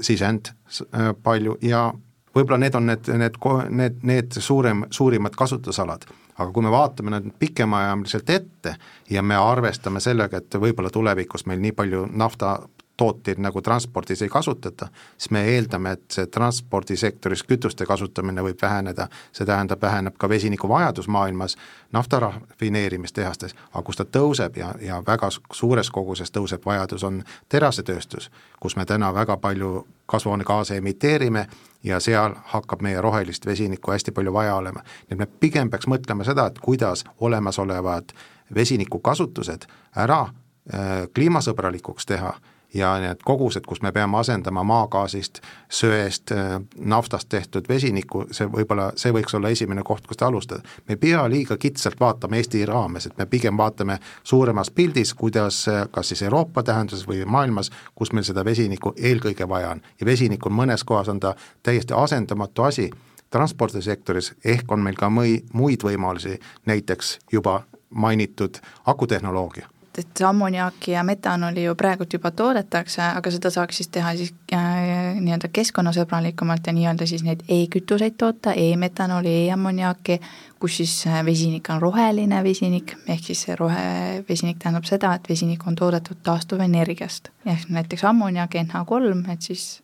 sisend 0.00 0.48
äh, 0.48 1.12
palju 1.22 1.58
ja 1.62 1.92
võib-olla 2.34 2.58
need 2.58 2.74
on 2.74 2.86
need, 2.86 3.08
need, 3.18 3.38
need, 3.70 4.02
need 4.02 4.40
suurem, 4.40 4.86
suurimad 4.90 5.36
kasutusalad 5.36 6.06
aga 6.38 6.52
kui 6.52 6.64
me 6.64 6.70
vaatame 6.72 7.12
nüüd 7.14 7.32
pikemaajaliselt 7.38 8.30
ette 8.30 8.76
ja 9.10 9.22
me 9.22 9.36
arvestame 9.36 10.00
sellega, 10.00 10.38
et 10.38 10.60
võib-olla 10.60 10.90
tulevikus 10.90 11.46
meil 11.46 11.60
nii 11.60 11.74
palju 11.76 12.06
nafta 12.12 12.58
tooteid 12.96 13.38
nagu 13.38 13.62
transpordis 13.62 14.22
ei 14.22 14.28
kasutata, 14.28 14.88
siis 15.18 15.30
me 15.30 15.44
eeldame, 15.54 15.94
et 15.96 16.04
see 16.12 16.26
transpordisektoris 16.26 17.42
kütuste 17.48 17.86
kasutamine 17.88 18.44
võib 18.44 18.60
väheneda, 18.62 19.08
see 19.32 19.48
tähendab, 19.48 19.80
väheneb 19.82 20.18
ka 20.20 20.28
vesiniku 20.28 20.68
vajadus 20.68 21.08
maailmas 21.08 21.56
nafta 21.92 22.20
rafineerimistehastes, 22.20 23.56
aga 23.72 23.82
kus 23.86 23.98
ta 23.98 24.06
tõuseb 24.18 24.60
ja, 24.60 24.74
ja 24.80 25.00
väga 25.06 25.32
suures 25.32 25.90
koguses 25.90 26.30
tõuseb 26.30 26.64
vajadus, 26.66 27.04
on 27.08 27.22
terasetööstus, 27.48 28.30
kus 28.60 28.76
me 28.76 28.86
täna 28.86 29.12
väga 29.14 29.36
palju 29.36 29.86
kasvuhoonegaase 30.06 30.76
emiteerime 30.76 31.46
ja 31.84 32.00
seal 32.00 32.34
hakkab 32.54 32.82
meie 32.82 33.00
rohelist 33.00 33.46
vesinikku 33.46 33.90
hästi 33.90 34.12
palju 34.12 34.32
vaja 34.32 34.54
olema. 34.56 34.80
nii 34.82 35.16
et 35.16 35.18
me 35.18 35.26
pigem 35.26 35.70
peaks 35.70 35.86
mõtlema 35.86 36.24
seda, 36.24 36.46
et 36.46 36.58
kuidas 36.58 37.04
olemasolevad 37.20 38.12
vesinikukasutused 38.54 39.66
ära 39.96 40.20
äh, 40.22 41.08
kliimasõbralikuks 41.14 42.06
teha 42.06 42.34
ja 42.74 42.92
need 43.00 43.20
kogused, 43.24 43.66
kus 43.68 43.82
me 43.82 43.92
peame 43.92 44.18
asendama 44.18 44.62
maagaasist, 44.64 45.40
söest, 45.68 46.32
äh, 46.32 46.60
naftast 46.78 47.28
tehtud 47.28 47.68
vesinikku, 47.68 48.24
see 48.30 48.48
võib-olla, 48.48 48.90
see 48.96 49.12
võiks 49.12 49.36
olla 49.36 49.52
esimene 49.52 49.82
koht, 49.84 50.06
kust 50.06 50.22
alustada. 50.22 50.62
me 50.88 50.96
ei 50.96 50.96
pea 50.96 51.28
liiga 51.28 51.56
kitsalt 51.56 52.00
vaatama 52.00 52.36
Eesti 52.36 52.66
raames, 52.66 53.06
et 53.06 53.18
me 53.18 53.26
pigem 53.26 53.56
vaatame 53.56 53.98
suuremas 54.24 54.70
pildis, 54.70 55.14
kuidas 55.14 55.68
äh, 55.68 55.86
kas 55.90 56.08
siis 56.08 56.22
Euroopa 56.22 56.62
tähenduses 56.62 57.08
või 57.08 57.24
maailmas, 57.26 57.70
kus 57.94 58.12
meil 58.12 58.24
seda 58.24 58.44
vesinikku 58.44 58.94
eelkõige 58.96 59.48
vaja 59.48 59.70
on. 59.70 59.82
ja 60.00 60.06
vesinik 60.06 60.46
on 60.46 60.52
mõnes 60.52 60.84
kohas, 60.84 61.08
on 61.08 61.20
ta 61.20 61.34
täiesti 61.62 61.94
asendamatu 61.96 62.62
asi, 62.62 62.90
transpordisektoris 63.30 64.34
ehk 64.44 64.72
on 64.72 64.80
meil 64.80 64.96
ka 64.96 65.08
mõi-, 65.08 65.42
muid 65.52 65.84
võimalusi, 65.84 66.38
näiteks 66.66 67.18
juba 67.32 67.62
mainitud 67.90 68.58
akutehnoloogia 68.86 69.71
et 69.98 70.20
ammoniaaki 70.24 70.94
ja 70.94 71.02
metanooli 71.04 71.64
ju 71.64 71.74
praegult 71.76 72.12
juba 72.12 72.30
toodetakse, 72.30 73.02
aga 73.02 73.32
seda 73.34 73.50
saaks 73.52 73.80
siis 73.80 73.90
teha 73.92 74.14
siis 74.16 74.32
äh, 74.54 75.18
nii-öelda 75.20 75.50
keskkonnasõbralikumalt 75.52 76.66
ja 76.66 76.72
nii-öelda 76.76 77.06
siis 77.08 77.24
neid 77.26 77.44
e-kütuseid 77.48 78.16
toota 78.20 78.54
e, 78.56 78.70
e-metanooli 78.72 79.28
e, 79.28 79.44
e-ammoniaaki, 79.48 80.18
kus 80.62 80.78
siis 80.80 80.96
äh, 81.10 81.20
vesinik 81.26 81.68
on 81.74 81.82
roheline 81.82 82.40
vesinik, 82.44 82.96
ehk 83.06 83.28
siis 83.28 83.44
see 83.46 83.58
rohevesinik 83.58 84.62
tähendab 84.62 84.88
seda, 84.88 85.12
et 85.18 85.28
vesinik 85.28 85.66
on 85.66 85.76
toodetud 85.76 86.24
taastuvenergiast. 86.24 87.28
ehk 87.46 87.68
näiteks 87.68 88.04
ammoniaak 88.08 88.56
NH3, 88.64 89.32
et 89.32 89.52
siis 89.52 89.82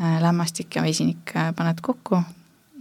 äh, 0.00 0.20
lämmastik 0.22 0.76
ja 0.76 0.84
vesinik 0.84 1.36
äh, 1.36 1.54
paned 1.56 1.80
kokku 1.80 2.22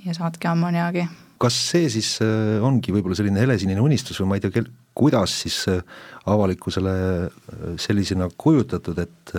ja 0.06 0.14
saadki 0.18 0.48
ammoniaagi 0.48 1.08
kas 1.42 1.58
see 1.72 1.90
siis 1.90 2.16
äh, 2.22 2.62
ongi 2.64 2.94
võib-olla 2.94 3.18
selline 3.18 3.42
helesinine 3.42 3.82
unistus 3.82 4.20
või 4.22 4.32
ma 4.32 4.38
ei 4.38 4.44
tea, 4.44 4.54
kel-, 4.60 4.70
kuidas 4.98 5.34
siis 5.44 5.58
äh, 5.72 5.82
avalikkusele 6.26 6.94
äh, 7.26 7.32
sellisena 7.80 8.30
kujutatud, 8.38 9.00
et 9.00 9.34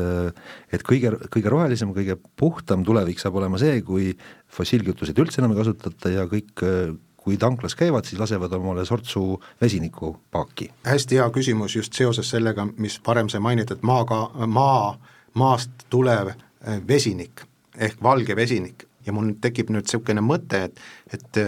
et 0.73 0.83
kõige, 0.89 1.11
kõige 1.29 1.51
rohelisem, 1.53 1.91
kõige 1.93 2.17
puhtam 2.41 2.85
tulevik 2.85 3.21
saab 3.21 3.37
olema 3.37 3.59
see, 3.61 3.83
kui 3.85 4.13
fossiilkütuseid 4.57 5.19
üldse 5.21 5.43
enam 5.43 5.53
ei 5.53 5.61
kasutata 5.61 6.13
ja 6.13 6.25
kõik 6.31 6.63
kui 7.23 7.37
tanklas 7.39 7.77
käivad, 7.79 8.07
siis 8.09 8.19
lasevad 8.19 8.53
omale 8.57 8.87
sortsu 8.89 9.37
vesinikku 9.61 10.15
paaki. 10.31 10.71
hästi 10.89 11.21
hea 11.21 11.29
küsimus 11.31 11.77
just 11.77 11.93
seoses 11.95 12.31
sellega, 12.31 12.67
mis 12.77 12.99
varem 13.07 13.29
sai 13.29 13.41
mainitud, 13.45 13.85
maaga, 13.87 14.25
maa, 14.47 14.97
maast 15.35 15.87
tulev 15.91 16.33
vesinik 16.89 17.45
ehk 17.77 18.03
valge 18.03 18.37
vesinik 18.37 18.87
ja 19.07 19.13
mul 19.15 19.33
tekib 19.43 19.71
nüüd 19.73 19.87
niisugune 19.87 20.23
mõte, 20.25 20.67
et, 20.69 20.83
et 21.15 21.41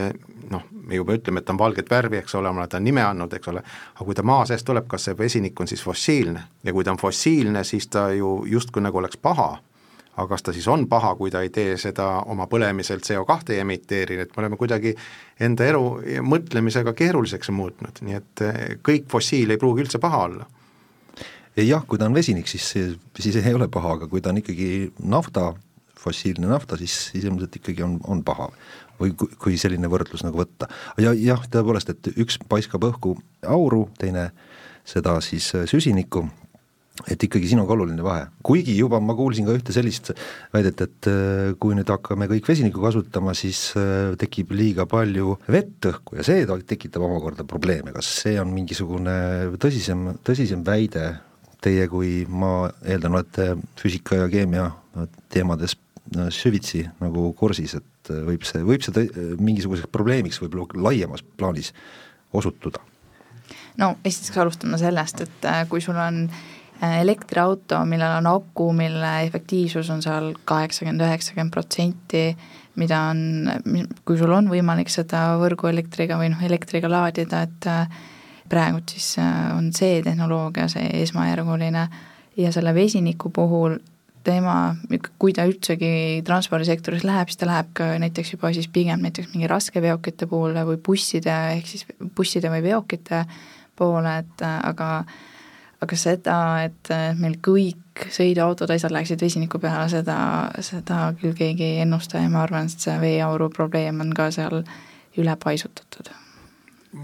noh, 0.50 0.64
me 0.86 0.98
juba 0.98 1.16
ütleme, 1.16 1.40
et 1.40 1.48
ta 1.48 1.54
on 1.54 1.60
valget 1.60 1.90
värvi, 1.90 2.20
eks 2.20 2.34
ole, 2.38 2.52
ma 2.52 2.62
olen 2.62 2.72
ta 2.72 2.80
nime 2.82 3.02
andnud, 3.04 3.32
eks 3.36 3.52
ole, 3.52 3.62
aga 3.94 4.06
kui 4.08 4.16
ta 4.16 4.24
maa 4.26 4.46
seest 4.48 4.66
tuleb, 4.68 4.88
kas 4.90 5.08
see 5.08 5.18
vesinik 5.18 5.60
on 5.60 5.70
siis 5.70 5.82
fossiilne? 5.84 6.42
Ja 6.64 6.74
kui 6.76 6.84
ta 6.84 6.94
on 6.94 7.00
fossiilne, 7.00 7.64
siis 7.64 7.88
ta 7.92 8.08
ju 8.14 8.36
justkui 8.50 8.84
nagu 8.84 9.00
oleks 9.00 9.20
paha, 9.20 9.50
aga 10.14 10.26
kas 10.30 10.44
ta 10.46 10.54
siis 10.54 10.66
on 10.70 10.86
paha, 10.90 11.14
kui 11.18 11.32
ta 11.34 11.42
ei 11.42 11.50
tee 11.54 11.76
seda 11.80 12.08
oma 12.30 12.46
põlemiselt 12.50 13.06
CO2 13.06 13.54
ei 13.54 13.62
emiteeri, 13.64 14.20
et 14.22 14.36
me 14.36 14.44
oleme 14.44 14.58
kuidagi 14.60 14.94
enda 15.42 15.66
elu 15.66 15.84
mõtlemisega 16.26 16.94
keeruliseks 16.96 17.50
muutnud, 17.54 18.02
nii 18.06 18.20
et 18.20 18.44
eh, 18.46 18.62
kõik 18.84 19.08
fossiil 19.10 19.50
ei 19.50 19.60
pruugi 19.60 19.86
üldse 19.86 20.02
paha 20.02 20.22
olla. 20.28 20.48
Jah, 21.54 21.84
kui 21.86 22.00
ta 22.00 22.08
on 22.08 22.16
vesinik, 22.16 22.48
siis, 22.50 22.72
siis 23.18 23.36
ei 23.38 23.54
ole 23.54 23.68
paha, 23.70 23.94
aga 23.98 24.08
kui 24.10 24.22
ta 24.22 24.32
on 24.32 24.40
ikkagi 24.40 24.90
nafta, 25.06 25.52
fossiilne 26.04 26.48
nafta, 26.50 26.76
siis, 26.76 26.94
siis 27.12 27.24
ilmselt 27.24 27.54
ikkagi 27.60 27.84
on, 27.86 28.00
on 28.10 28.24
paha 28.26 28.50
või 29.00 29.14
kui 29.16 29.58
selline 29.60 29.90
võrdlus 29.90 30.24
nagu 30.26 30.40
võtta. 30.40 30.68
ja 31.00 31.12
jah, 31.16 31.42
tõepoolest, 31.50 31.90
et 31.94 32.14
üks 32.14 32.38
paiskab 32.48 32.86
õhku 32.90 33.16
auru, 33.46 33.88
teine 33.98 34.30
seda 34.84 35.18
siis 35.24 35.48
äh, 35.56 35.64
süsinikku, 35.68 36.24
et 37.10 37.22
ikkagi 37.26 37.48
siin 37.50 37.62
on 37.62 37.66
ka 37.66 37.74
oluline 37.74 38.04
vahe, 38.04 38.26
kuigi 38.46 38.76
juba 38.76 39.00
ma 39.02 39.16
kuulsin 39.18 39.46
ka 39.48 39.56
ühte 39.56 39.74
sellist 39.74 40.12
väidet, 40.54 40.82
et 40.84 41.10
äh, 41.10 41.52
kui 41.60 41.76
nüüd 41.76 41.90
hakkame 41.90 42.28
kõik 42.30 42.48
vesinikku 42.52 42.82
kasutama, 42.84 43.34
siis 43.38 43.66
äh, 43.80 44.14
tekib 44.20 44.52
liiga 44.54 44.86
palju 44.90 45.38
vett 45.48 45.90
õhku 45.90 46.20
ja 46.20 46.26
see 46.26 46.44
tekitab 46.44 47.06
omakorda 47.06 47.46
probleeme, 47.48 47.94
kas 47.96 48.10
see 48.22 48.36
on 48.40 48.52
mingisugune 48.54 49.16
tõsisem, 49.62 50.12
tõsisem 50.26 50.64
väide, 50.66 51.14
teie 51.64 51.88
kui 51.88 52.26
ma 52.28 52.68
eeldan, 52.84 53.16
olete 53.16 53.54
füüsika 53.80 54.20
ja 54.20 54.28
keemia 54.28 54.68
teemades 55.32 55.78
süvitsi 56.30 56.84
nagu 57.00 57.30
kursis, 57.38 57.78
et 57.78 57.93
et 58.04 58.14
äh, 58.14 58.24
võib 58.26 58.44
see, 58.46 58.64
võib 58.64 58.84
see 58.84 59.06
mingisuguseks 59.40 59.90
probleemiks 59.92 60.40
võib-olla 60.42 60.88
laiemas 60.88 61.24
plaanis 61.36 61.72
osutuda? 62.32 62.82
no 63.80 63.94
esiteks 64.04 64.38
alustame 64.38 64.78
sellest, 64.80 65.24
et 65.24 65.48
äh, 65.48 65.62
kui 65.68 65.82
sul 65.84 65.98
on 65.98 66.24
äh, 66.28 67.00
elektriauto, 67.00 67.80
millel 67.88 68.18
on 68.20 68.30
aku, 68.30 68.70
mille 68.76 69.14
efektiivsus 69.26 69.90
on 69.90 70.02
seal 70.04 70.32
kaheksakümmend, 70.44 71.04
üheksakümmend 71.04 71.54
protsenti, 71.54 72.26
mida 72.80 73.00
on, 73.12 73.50
kui 74.04 74.18
sul 74.18 74.32
on 74.34 74.50
võimalik 74.50 74.90
seda 74.92 75.34
võrguelektriga 75.42 76.18
või 76.20 76.32
noh, 76.32 76.42
elektriga 76.42 76.90
laadida, 76.90 77.44
et 77.46 77.68
praegult 78.50 78.90
siis 78.92 79.14
on 79.54 79.70
see 79.74 80.02
tehnoloogia 80.04 80.66
see 80.68 80.88
esmajärguline 81.04 81.84
ja 82.36 82.50
selle 82.52 82.74
vesiniku 82.74 83.30
puhul 83.34 83.78
tema, 84.24 84.74
kui 85.18 85.34
ta 85.36 85.44
üldsegi 85.48 86.22
transpordisektoris 86.26 87.04
läheb, 87.04 87.30
siis 87.30 87.40
ta 87.40 87.48
läheb 87.50 87.70
ka 87.76 87.90
näiteks 88.02 88.34
juba 88.34 88.52
siis 88.56 88.68
pigem 88.72 89.04
näiteks 89.04 89.34
mingi 89.34 89.50
raskeveokite 89.50 90.28
poole 90.30 90.64
või 90.68 90.80
busside, 90.80 91.34
ehk 91.58 91.70
siis 91.70 91.86
busside 92.16 92.50
või 92.52 92.64
veokite 92.64 93.24
poole, 93.76 94.18
et 94.24 94.44
aga 94.46 94.90
aga 95.84 95.96
seda, 95.98 96.38
et 96.64 96.90
meil 97.20 97.36
kõik 97.44 98.06
sõiduautod, 98.14 98.70
asjad 98.72 98.92
läheksid 98.94 99.20
vesiniku 99.20 99.60
peale, 99.62 99.86
seda, 99.92 100.16
seda 100.64 101.10
küll 101.20 101.36
keegi 101.36 101.66
ei 101.66 101.80
ennusta 101.84 102.22
ja 102.22 102.30
ma 102.32 102.42
arvan, 102.44 102.70
et 102.70 102.84
see 102.84 102.94
veeauru 103.00 103.50
probleem 103.52 104.00
on 104.00 104.14
ka 104.16 104.30
seal 104.34 104.62
üle 105.20 105.36
paisutatud. 105.44 106.10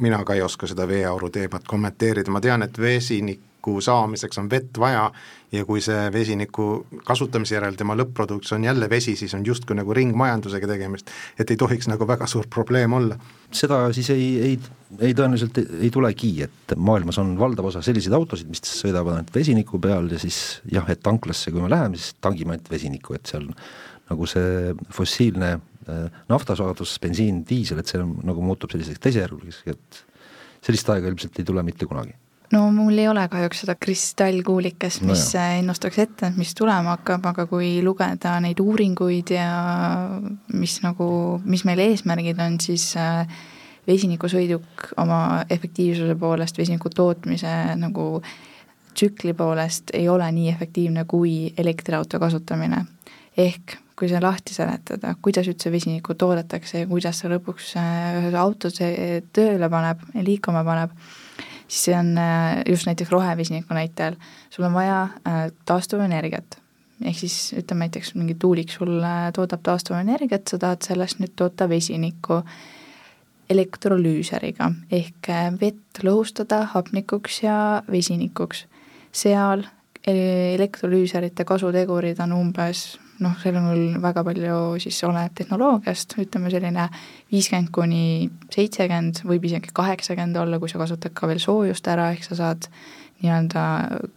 mina 0.00 0.24
ka 0.24 0.34
ei 0.34 0.42
oska 0.42 0.66
seda 0.70 0.86
veeauru 0.88 1.30
teemat 1.30 1.66
kommenteerida, 1.66 2.30
ma 2.30 2.40
tean, 2.40 2.62
et 2.62 2.78
vesiniku 3.60 3.80
saamiseks 3.80 4.38
on 4.38 4.48
vett 4.50 4.78
vaja 4.78 5.10
ja 5.52 5.64
kui 5.64 5.80
see 5.80 6.10
vesiniku 6.12 6.86
kasutamise 7.04 7.56
järel 7.56 7.76
tema 7.76 7.94
lõpp-produkts 7.96 8.54
on 8.54 8.64
jälle 8.64 8.88
vesi, 8.88 9.16
siis 9.16 9.34
on 9.34 9.44
justkui 9.44 9.76
nagu 9.76 9.92
ringmajandusega 9.92 10.66
tegemist, 10.66 11.10
et 11.38 11.50
ei 11.50 11.56
tohiks 11.56 11.88
nagu 11.88 12.06
väga 12.06 12.26
suur 12.26 12.46
probleem 12.48 12.92
olla. 12.92 13.18
seda 13.52 13.92
siis 13.92 14.10
ei, 14.10 14.40
ei, 14.40 14.58
ei 15.00 15.12
tõenäoliselt 15.14 15.58
ei, 15.58 15.66
ei 15.80 15.90
tulegi, 15.90 16.42
et 16.42 16.76
maailmas 16.76 17.18
on 17.18 17.36
valdav 17.38 17.66
osa 17.66 17.82
selliseid 17.82 18.14
autosid, 18.14 18.48
mis 18.48 18.62
sõidavad 18.62 19.18
ainult 19.18 19.34
vesiniku 19.34 19.80
peal 19.80 20.10
ja 20.10 20.18
siis 20.18 20.60
jah, 20.70 20.88
et 20.88 21.02
tanklasse, 21.02 21.50
kui 21.50 21.60
me 21.60 21.70
läheme, 21.70 21.96
siis 21.96 22.14
tangime 22.20 22.54
ainult 22.54 22.70
vesinikku, 22.70 23.14
et 23.14 23.26
seal 23.26 23.50
nagu 24.10 24.26
see 24.26 24.72
fossiilne 24.94 25.52
äh, 25.56 26.22
naftasaadus, 26.30 26.96
bensiin, 27.02 27.44
diisel, 27.44 27.82
et 27.82 27.90
see 27.90 28.00
nagu 28.00 28.42
muutub 28.42 28.70
selliseks 28.70 29.02
teisejärguliseks, 29.02 29.66
et 29.66 30.02
sellist 30.62 30.88
aega 30.94 31.10
ilmselt 31.10 31.38
ei 31.40 31.46
tule 31.46 31.62
mitte 31.66 31.90
kunagi 31.90 32.14
no 32.52 32.64
mul 32.74 32.98
ei 32.98 33.08
ole 33.08 33.22
kahjuks 33.30 33.62
seda 33.64 33.76
kristallkuulikest, 33.78 35.04
mis 35.06 35.24
no 35.36 35.46
ennustaks 35.60 35.98
ette, 36.02 36.32
mis 36.36 36.54
tulema 36.58 36.96
hakkab, 36.96 37.30
aga 37.32 37.46
kui 37.50 37.78
lugeda 37.84 38.36
neid 38.42 38.60
uuringuid 38.62 39.34
ja 39.36 39.48
mis 40.52 40.80
nagu, 40.84 41.08
mis 41.44 41.64
meil 41.68 41.82
eesmärgid 41.86 42.40
on, 42.42 42.58
siis 42.62 42.90
äh, 42.98 43.28
vesinikusõiduk 43.88 44.90
oma 45.00 45.44
efektiivsuse 45.50 46.16
poolest, 46.18 46.58
vesiniku 46.58 46.90
tootmise 46.94 47.52
nagu 47.78 48.22
tsükli 48.94 49.34
poolest 49.38 49.94
ei 49.94 50.08
ole 50.10 50.26
nii 50.34 50.50
efektiivne 50.50 51.06
kui 51.08 51.52
elektriauto 51.58 52.18
kasutamine. 52.18 52.84
ehk 53.38 53.78
kui 53.96 54.08
see 54.08 54.20
lahti 54.20 54.54
seletada, 54.56 55.12
kuidas 55.22 55.48
üldse 55.48 55.70
vesinikku 55.72 56.14
toodetakse 56.18 56.80
ja 56.82 56.86
kuidas 56.88 57.18
see 57.20 57.28
lõpuks 57.30 57.74
äh, 57.76 58.16
ühe 58.18 58.36
auto 58.40 58.70
tööle 58.72 59.68
paneb, 59.68 60.00
liikuma 60.24 60.64
paneb 60.64 60.94
siis 61.70 61.84
see 61.84 61.98
on 61.98 62.18
äh, 62.18 62.62
just 62.68 62.86
näiteks 62.86 63.10
rohevesiniku 63.10 63.74
näitel, 63.74 64.16
sul 64.50 64.66
on 64.66 64.74
vaja 64.74 65.02
äh, 65.02 65.46
taastuvenergiat. 65.64 66.58
ehk 67.04 67.16
siis 67.18 67.54
ütleme 67.56 67.86
näiteks 67.86 68.14
mingi 68.14 68.34
tuulik 68.34 68.70
sul 68.70 69.00
toodab 69.34 69.62
taastuvenergiat, 69.62 70.50
sa 70.50 70.58
tahad 70.58 70.82
sellest 70.84 71.22
nüüd 71.22 71.32
toota 71.36 71.68
vesinikku 71.68 72.42
elektrolüüseriga 73.50 74.72
ehk 74.92 75.30
äh, 75.30 75.46
vett 75.60 76.02
lõhustada 76.02 76.64
hapnikuks 76.74 77.42
ja 77.42 77.82
vesinikuks. 77.90 78.66
seal 79.12 79.64
elektrolüüserite 80.10 81.44
kasutegurid 81.44 82.20
on 82.24 82.32
umbes 82.32 82.98
noh, 83.24 83.36
seal 83.42 83.58
on 83.60 83.68
küll 83.70 83.98
väga 84.02 84.24
palju 84.26 84.60
siis 84.82 85.00
oleneb 85.06 85.34
tehnoloogiast, 85.38 86.16
ütleme 86.22 86.52
selline 86.52 86.86
viiskümmend 87.32 87.72
kuni 87.74 88.30
seitsekümmend, 88.52 89.22
võib 89.28 89.46
isegi 89.48 89.74
kaheksakümmend 89.76 90.40
olla, 90.40 90.60
kui 90.60 90.72
sa 90.72 90.80
kasutad 90.80 91.14
ka 91.16 91.30
veel 91.30 91.42
soojust 91.42 91.88
ära, 91.92 92.10
ehk 92.14 92.26
sa 92.26 92.38
saad 92.38 92.70
nii-öelda 93.22 93.62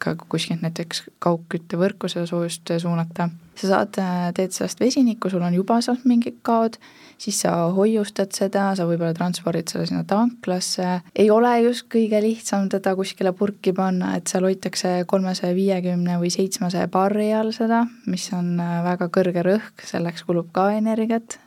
ka 0.01 0.15
kuskilt 0.29 0.63
näiteks 0.63 1.03
kaugküttevõrku 1.23 2.09
seda 2.11 2.25
soojust 2.29 2.73
suunata. 2.81 3.29
sa 3.55 3.67
saad, 3.67 3.97
teed 4.33 4.51
sellest 4.55 4.79
vesinikku, 4.81 5.29
sul 5.29 5.43
on 5.45 5.53
juba 5.53 5.77
sealt 5.81 6.05
mingid 6.09 6.39
kaod, 6.41 6.79
siis 7.21 7.41
sa 7.43 7.51
hoiustad 7.75 8.33
seda, 8.33 8.71
sa 8.75 8.87
võib-olla 8.89 9.13
transpordid 9.13 9.69
seda 9.69 9.85
sinna 9.85 10.03
tanklasse, 10.09 11.01
ei 11.15 11.29
ole 11.31 11.51
just 11.67 11.85
kõige 11.93 12.21
lihtsam 12.23 12.65
teda 12.73 12.95
kuskile 12.97 13.33
purki 13.37 13.73
panna, 13.77 14.15
et 14.17 14.31
seal 14.31 14.47
hoitakse 14.47 14.95
kolmesaja 15.07 15.53
viiekümne 15.55 16.17
või 16.21 16.33
seitsmesaja 16.33 16.89
barri 16.91 17.29
all 17.37 17.53
seda, 17.55 17.85
mis 18.09 18.25
on 18.33 18.57
äh, 18.59 18.81
väga 18.87 19.09
kõrge 19.13 19.45
rõhk, 19.45 19.85
selleks 19.85 20.25
kulub 20.27 20.49
ka 20.55 20.71
energiat, 20.79 21.37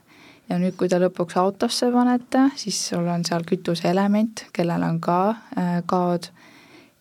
ja 0.48 0.58
nüüd, 0.60 0.76
kui 0.78 0.90
te 0.90 1.00
lõpuks 1.02 1.36
autosse 1.40 1.90
panete, 1.92 2.46
siis 2.60 2.78
sul 2.92 3.06
on 3.10 3.26
seal 3.26 3.44
kütuseelement, 3.48 4.46
kellel 4.56 4.86
on 4.86 5.00
ka 5.02 5.20
äh, 5.32 5.80
kaod 5.90 6.30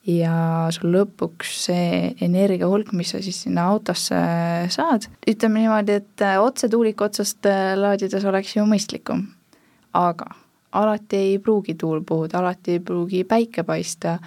ja 0.05 0.35
sul 0.75 0.93
lõpuks 0.93 1.51
see 1.65 2.13
energia 2.25 2.69
hulk, 2.69 2.93
mis 2.93 3.13
sa 3.15 3.21
siis 3.25 3.41
sinna 3.45 3.67
autosse 3.73 4.19
saad, 4.73 5.09
ütleme 5.27 5.63
niimoodi, 5.63 5.99
et 6.01 6.25
äh, 6.25 6.37
otse 6.41 6.69
tuuliku 6.69 7.07
otsast 7.07 7.45
äh, 7.49 7.73
laadides 7.79 8.25
oleks 8.25 8.55
ju 8.55 8.65
mõistlikum. 8.69 9.25
aga 9.95 10.27
alati 10.75 11.15
ei 11.15 11.39
pruugi 11.39 11.75
tuul 11.79 12.03
puhuda, 12.03 12.39
alati 12.39 12.77
ei 12.77 12.79
pruugi 12.83 13.23
päike 13.23 13.63
paista, 13.63 14.17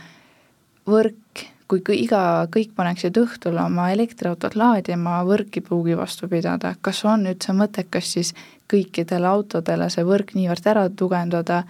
võrk, 0.88 1.44
kui 1.68 1.82
iga, 2.00 2.20
kõik 2.48 2.72
paneksid 2.76 3.18
õhtul 3.20 3.58
oma 3.60 3.90
elektriautot 3.92 4.56
laadima, 4.56 5.20
võrk 5.28 5.60
ei 5.60 5.64
pruugi 5.64 5.96
vastu 5.98 6.28
pidada, 6.28 6.74
kas 6.80 7.04
on 7.04 7.28
üldse 7.28 7.52
mõttekas 7.52 8.14
siis 8.16 8.32
kõikidele 8.72 9.28
autodele 9.28 9.90
see 9.92 10.06
võrk 10.08 10.32
niivõrd 10.34 10.72
ära 10.72 10.88
tugevdada, 10.88 11.62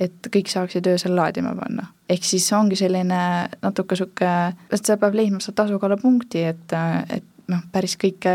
et 0.00 0.28
kõik 0.32 0.50
saaksid 0.52 0.86
öösel 0.90 1.16
laadima 1.16 1.54
panna. 1.56 1.86
ehk 2.08 2.24
siis 2.24 2.46
ongi 2.52 2.76
selline 2.76 3.20
natuke 3.62 3.96
niisugune, 3.96 4.54
et 4.72 4.84
sa 4.84 4.96
pead 5.00 5.16
leidma 5.16 5.40
seda 5.40 5.64
tasakaalupunkti, 5.64 6.44
et, 6.52 6.76
et 7.10 7.24
noh, 7.50 7.64
päris 7.72 7.96
kõike 8.00 8.32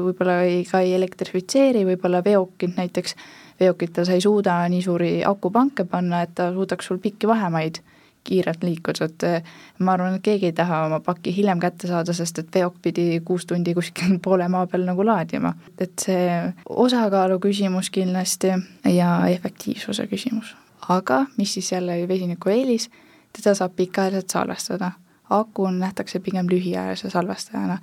võib-olla 0.00 0.40
ei, 0.46 0.64
ka 0.68 0.82
ei 0.84 0.94
elektrifitseeri, 0.96 1.84
võib-olla 1.88 2.22
veokid 2.24 2.76
näiteks, 2.78 3.16
veokitel 3.60 4.08
sa 4.08 4.16
ei 4.16 4.24
suuda 4.24 4.62
nii 4.72 4.82
suuri 4.84 5.14
akupanke 5.26 5.84
panna, 5.88 6.22
et 6.24 6.36
ta 6.38 6.50
suudaks 6.54 6.90
sul 6.90 7.00
pikki 7.02 7.28
vahemaid 7.28 7.82
kiirelt 8.24 8.64
liikuda, 8.64 9.06
et 9.08 9.44
ma 9.80 9.94
arvan, 9.96 10.18
et 10.18 10.24
keegi 10.24 10.50
ei 10.50 10.56
taha 10.56 10.82
oma 10.90 10.98
pakki 11.00 11.32
hiljem 11.32 11.60
kätte 11.60 11.88
saada, 11.88 12.12
sest 12.12 12.42
et 12.42 12.50
veok 12.54 12.76
pidi 12.84 13.06
kuus 13.24 13.46
tundi 13.48 13.74
kuskil 13.76 14.18
poole 14.24 14.48
maa 14.52 14.68
peal 14.68 14.84
nagu 14.88 15.06
laadima. 15.06 15.54
et 15.80 15.96
see 15.98 16.26
osakaalu 16.68 17.40
küsimus 17.40 17.90
kindlasti 17.90 18.52
ja 18.84 19.14
efektiivsuse 19.28 20.06
küsimus 20.12 20.59
aga 20.88 21.26
mis 21.36 21.54
siis 21.54 21.72
jälle 21.72 22.08
vesiniku 22.08 22.48
eelis, 22.48 22.90
teda 23.36 23.54
saab 23.54 23.76
pikaajaliselt 23.76 24.30
salvestada. 24.30 24.92
aku 25.30 25.70
nähtakse 25.70 26.18
pigem 26.18 26.46
lühiajalise 26.50 27.10
salvestajana. 27.10 27.78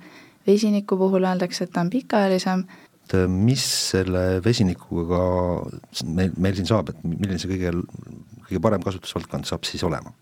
vesiniku 0.46 0.96
puhul 0.96 1.24
öeldakse, 1.24 1.64
et 1.64 1.70
ta 1.70 1.80
on 1.80 1.90
pikaajalisem. 1.90 2.64
mis 3.28 3.90
selle 3.90 4.44
vesinikuga 4.44 5.20
meil, 6.04 6.30
meil 6.36 6.54
siin 6.54 6.66
saab, 6.66 6.88
et 6.88 7.04
milline 7.04 7.38
see 7.38 7.50
kõige, 7.50 7.72
kõige 8.48 8.60
parem 8.60 8.82
kasutusvaldkond 8.82 9.44
saab 9.44 9.64
siis 9.64 9.84
olema? 9.84 10.12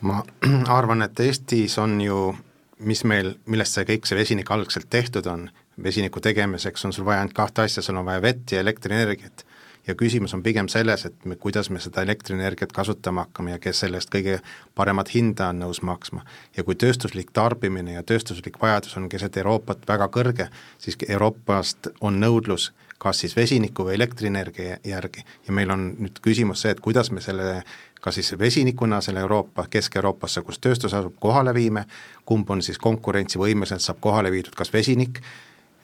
ma 0.00 0.22
arvan, 0.78 1.02
et 1.02 1.20
Eestis 1.20 1.78
on 1.78 2.00
ju, 2.00 2.34
mis 2.78 3.04
meil, 3.04 3.34
millest 3.46 3.76
see 3.76 3.84
kõik 3.84 4.06
see 4.06 4.18
vesinik 4.18 4.50
algselt 4.50 4.88
tehtud 4.90 5.26
on, 5.26 5.50
vesiniku 5.82 6.20
tegemiseks 6.20 6.84
on 6.84 6.92
sul 6.92 7.04
vaja 7.04 7.20
ainult 7.20 7.36
kahte 7.36 7.62
asja, 7.62 7.82
sul 7.82 7.96
on 7.96 8.06
vaja 8.06 8.22
vett 8.22 8.52
ja 8.52 8.60
elektrienergiat 8.60 9.44
ja 9.86 9.94
küsimus 9.94 10.34
on 10.34 10.42
pigem 10.42 10.68
selles, 10.68 11.04
et 11.06 11.24
me, 11.24 11.36
kuidas 11.36 11.70
me 11.70 11.80
seda 11.80 12.02
elektrienergiat 12.02 12.72
kasutama 12.72 13.26
hakkame 13.26 13.54
ja 13.54 13.58
kes 13.58 13.84
selle 13.84 14.00
eest 14.00 14.12
kõige 14.14 14.38
paremat 14.74 15.14
hinda 15.14 15.48
on 15.52 15.60
nõus 15.64 15.82
maksma. 15.82 16.24
ja 16.56 16.64
kui 16.64 16.74
tööstuslik 16.74 17.30
tarbimine 17.32 17.92
ja 17.92 18.02
tööstuslik 18.02 18.60
vajadus 18.62 18.96
on 18.96 19.08
keset 19.08 19.36
Euroopat 19.36 19.88
väga 19.88 20.08
kõrge, 20.08 20.48
siis 20.78 20.96
Euroopast 21.08 21.88
on 22.00 22.20
nõudlus 22.20 22.72
kas 22.98 23.18
siis 23.20 23.36
vesiniku 23.36 23.84
või 23.84 23.94
elektrienergia 23.98 24.78
järgi 24.84 25.24
ja 25.46 25.52
meil 25.52 25.70
on 25.70 25.90
nüüd 25.98 26.20
küsimus 26.22 26.62
see, 26.62 26.70
et 26.70 26.80
kuidas 26.80 27.10
me 27.10 27.20
selle 27.20 27.62
kas 28.04 28.14
siis 28.14 28.34
vesinikuna 28.38 29.00
selle 29.00 29.20
Euroopa, 29.24 29.64
Kesk-Euroopasse, 29.70 30.42
kus 30.44 30.58
tööstus 30.60 30.92
asub, 30.94 31.14
kohale 31.20 31.54
viime, 31.56 31.86
kumb 32.28 32.50
on 32.52 32.60
siis 32.62 32.76
konkurentsivõimeliselt, 32.78 33.80
saab 33.80 34.02
kohale 34.04 34.32
viidud 34.32 34.52
kas 34.56 34.72
vesinik, 34.72 35.22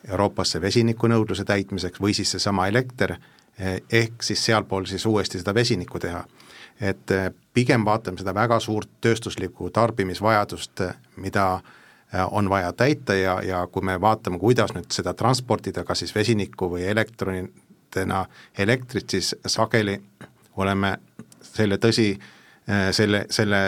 Euroopasse 0.08 0.60
vesinikunõudluse 0.60 1.44
täitmiseks 1.48 2.00
või 2.00 2.12
siis 2.16 2.30
seesama 2.36 2.66
elekter 2.68 3.16
ehk 3.92 4.22
siis 4.22 4.44
sealpool 4.44 4.84
siis 4.84 5.06
uuesti 5.06 5.38
seda 5.38 5.54
vesinikku 5.54 5.98
teha. 5.98 6.24
et 6.80 7.10
eh, 7.10 7.30
pigem 7.54 7.84
vaatame 7.84 8.16
seda 8.18 8.32
väga 8.34 8.56
suurt 8.60 8.88
tööstuslikku 9.04 9.70
tarbimisvajadust, 9.70 10.80
eh, 10.80 10.94
mida 11.16 11.60
on 12.30 12.48
vaja 12.50 12.72
täita 12.72 13.14
ja, 13.14 13.42
ja 13.42 13.66
kui 13.66 13.82
me 13.82 14.00
vaatame, 14.00 14.38
kuidas 14.38 14.72
nüüd 14.74 14.88
seda 14.90 15.12
transportida, 15.14 15.84
kas 15.84 16.00
siis 16.02 16.14
vesinikku 16.14 16.70
või 16.72 16.88
elektronitena 16.90 18.24
elektrit, 18.58 19.10
siis 19.10 19.34
sageli 19.46 19.94
oleme 20.56 20.96
selle 21.42 21.78
tõsi, 21.78 22.08
selle, 22.90 23.20
selle 23.30 23.60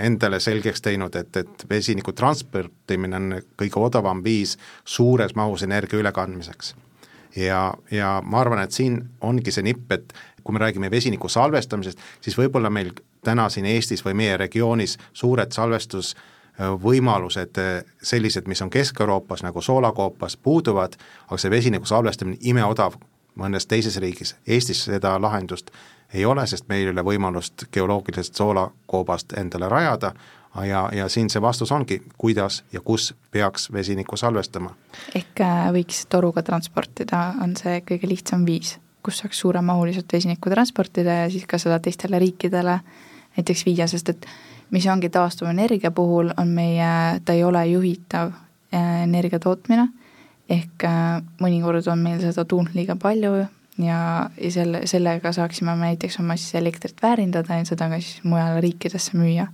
endale 0.00 0.40
selgeks 0.40 0.80
teinud, 0.80 1.16
et, 1.20 1.36
et 1.36 1.66
vesiniku 1.68 2.16
transportimine 2.16 3.20
on 3.20 3.36
kõige 3.60 3.84
odavam 3.84 4.24
viis 4.24 4.56
suures 4.84 5.36
mahus 5.36 5.66
energia 5.68 6.00
ülekandmiseks 6.00 6.72
ja, 7.36 7.74
ja 7.90 8.22
ma 8.24 8.40
arvan, 8.40 8.62
et 8.62 8.72
siin 8.72 9.04
ongi 9.20 9.50
see 9.52 9.62
nipp, 9.66 9.92
et 9.92 10.12
kui 10.44 10.52
me 10.52 10.58
räägime 10.60 10.90
vesiniku 10.90 11.28
salvestamisest, 11.28 11.98
siis 12.20 12.38
võib-olla 12.38 12.70
meil 12.70 12.90
täna 13.24 13.48
siin 13.48 13.66
Eestis 13.66 14.04
või 14.04 14.14
meie 14.14 14.36
regioonis 14.36 14.98
suured 15.12 15.52
salvestusvõimalused, 15.56 17.50
sellised, 18.02 18.46
mis 18.48 18.62
on 18.62 18.70
Kesk-Euroopas 18.70 19.42
nagu 19.46 19.62
soolakoopas, 19.62 20.36
puuduvad, 20.36 20.92
aga 21.28 21.38
see 21.40 21.50
vesiniku 21.50 21.86
salvestamine 21.88 22.36
imeodav 22.40 22.92
mõnes 23.40 23.66
teises 23.66 23.96
riigis, 24.02 24.36
Eestis 24.46 24.84
seda 24.84 25.16
lahendust 25.20 25.70
ei 26.14 26.24
ole, 26.24 26.46
sest 26.46 26.68
meil 26.68 26.86
ei 26.86 26.92
ole 26.92 27.02
võimalust 27.02 27.66
geoloogilisest 27.72 28.34
soolakoobast 28.38 29.32
endale 29.40 29.68
rajada, 29.68 30.12
ja, 30.62 30.88
ja 30.92 31.08
siin 31.08 31.30
see 31.30 31.42
vastus 31.42 31.72
ongi, 31.72 32.02
kuidas 32.18 32.62
ja 32.72 32.80
kus 32.80 33.14
peaks 33.30 33.72
vesinikku 33.72 34.16
salvestama. 34.16 34.74
ehk 35.14 35.40
äh, 35.40 35.66
võiks 35.74 36.04
toruga 36.08 36.42
transportida, 36.42 37.34
on 37.42 37.56
see 37.58 37.80
kõige 37.88 38.08
lihtsam 38.08 38.46
viis, 38.46 38.76
kus 39.02 39.18
saaks 39.22 39.40
suuremahuliselt 39.42 40.12
vesinikku 40.12 40.50
transportida 40.50 41.24
ja 41.24 41.30
siis 41.30 41.46
ka 41.46 41.58
seda 41.58 41.78
teistele 41.82 42.18
riikidele 42.18 42.78
näiteks 43.36 43.66
viia, 43.66 43.88
sest 43.90 44.14
et 44.14 44.26
mis 44.70 44.86
ongi 44.86 45.10
taastuvenergia 45.10 45.90
puhul, 45.90 46.30
on 46.36 46.54
meie, 46.54 47.20
ta 47.24 47.34
ei 47.34 47.44
ole 47.44 47.66
juhitav 47.66 48.30
äh, 48.30 49.02
energia 49.02 49.38
tootmine, 49.42 49.88
ehk 50.48 50.86
äh, 50.86 51.20
mõnikord 51.42 51.90
on 51.90 52.02
meil 52.04 52.22
seda 52.22 52.46
tuult 52.48 52.74
liiga 52.74 52.96
palju 52.96 53.34
ja, 53.34 53.48
ja 54.40 54.50
selle, 54.50 54.84
sellega 54.86 55.32
saaksime 55.32 55.74
me 55.74 55.90
näiteks 55.92 56.20
oma 56.22 56.36
siis 56.38 56.54
elektrit 56.60 57.02
väärindada 57.02 57.58
ja 57.58 57.64
seda 57.66 57.88
ka 57.90 57.98
siis 58.00 58.22
mujale 58.24 58.60
riikidesse 58.62 59.18
müüa 59.18 59.48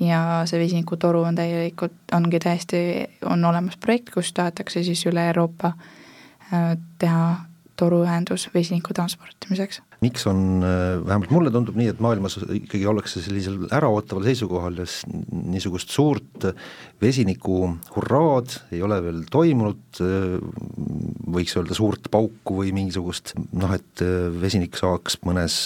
ja 0.00 0.42
see 0.44 0.60
vesinikutoru 0.60 1.22
on 1.22 1.34
täielikult, 1.34 1.96
ongi 2.12 2.38
täiesti, 2.38 2.78
on 3.24 3.44
olemas 3.44 3.76
projekt, 3.76 4.10
kus 4.14 4.32
tahetakse 4.32 4.82
siis 4.84 5.06
üle 5.06 5.26
Euroopa 5.28 5.72
äh, 5.72 6.76
teha 6.98 7.36
toruühendus 7.76 8.48
vesiniku 8.54 8.94
transportimiseks 8.94 9.82
miks 10.04 10.26
on, 10.28 10.62
äh, 10.62 10.98
vähemalt 11.06 11.30
mulle 11.32 11.50
tundub 11.52 11.76
nii, 11.78 11.88
et 11.92 12.00
maailmas 12.04 12.36
ikkagi 12.42 12.84
ollakse 12.88 13.22
sellisel 13.24 13.64
äraootaval 13.72 14.26
seisukohal 14.26 14.82
ja 14.82 14.86
niisugust 15.32 15.92
suurt 15.94 16.48
vesiniku 17.00 17.62
hurraad 17.94 18.58
ei 18.76 18.82
ole 18.84 18.98
veel 19.04 19.22
toimunud, 19.32 20.00
äh, 20.04 20.36
võiks 21.36 21.56
öelda 21.56 21.76
suurt 21.78 22.10
pauku 22.12 22.60
või 22.60 22.74
mingisugust 22.76 23.34
noh, 23.56 23.72
et 23.76 24.04
äh, 24.04 24.28
vesinik 24.36 24.76
saaks 24.76 25.20
mõnes 25.26 25.56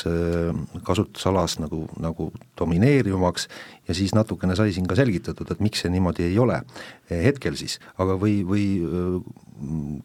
kasutusalas 0.86 1.58
nagu, 1.60 1.82
nagu 2.00 2.30
domineerivamaks 2.58 3.48
ja 3.88 3.96
siis 3.96 4.14
natukene 4.14 4.54
sai 4.58 4.74
siin 4.74 4.86
ka 4.90 4.98
selgitatud, 4.98 5.50
et 5.50 5.62
miks 5.64 5.82
see 5.82 5.90
niimoodi 5.92 6.28
ei 6.28 6.38
ole 6.38 6.60
hetkel 7.10 7.56
siis, 7.58 7.80
aga 7.98 8.14
või, 8.20 8.40
või 8.46 8.64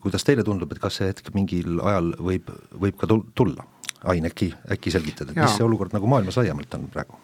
kuidas 0.02 0.26
teile 0.26 0.44
tundub, 0.48 0.72
et 0.74 0.82
kas 0.82 1.00
see 1.00 1.12
hetk 1.12 1.30
mingil 1.36 1.80
ajal 1.86 2.12
võib, 2.18 2.50
võib 2.82 2.98
ka 3.00 3.10
tulla? 3.10 3.68
Ain, 4.06 4.26
äkki, 4.26 4.52
äkki 4.72 4.92
selgitad, 4.94 5.32
et 5.32 5.40
Jaa. 5.40 5.48
mis 5.48 5.58
see 5.58 5.66
olukord 5.66 5.96
nagu 5.96 6.10
maailmas 6.10 6.38
laiemalt 6.38 6.74
on 6.78 6.90
praegu? 6.94 7.18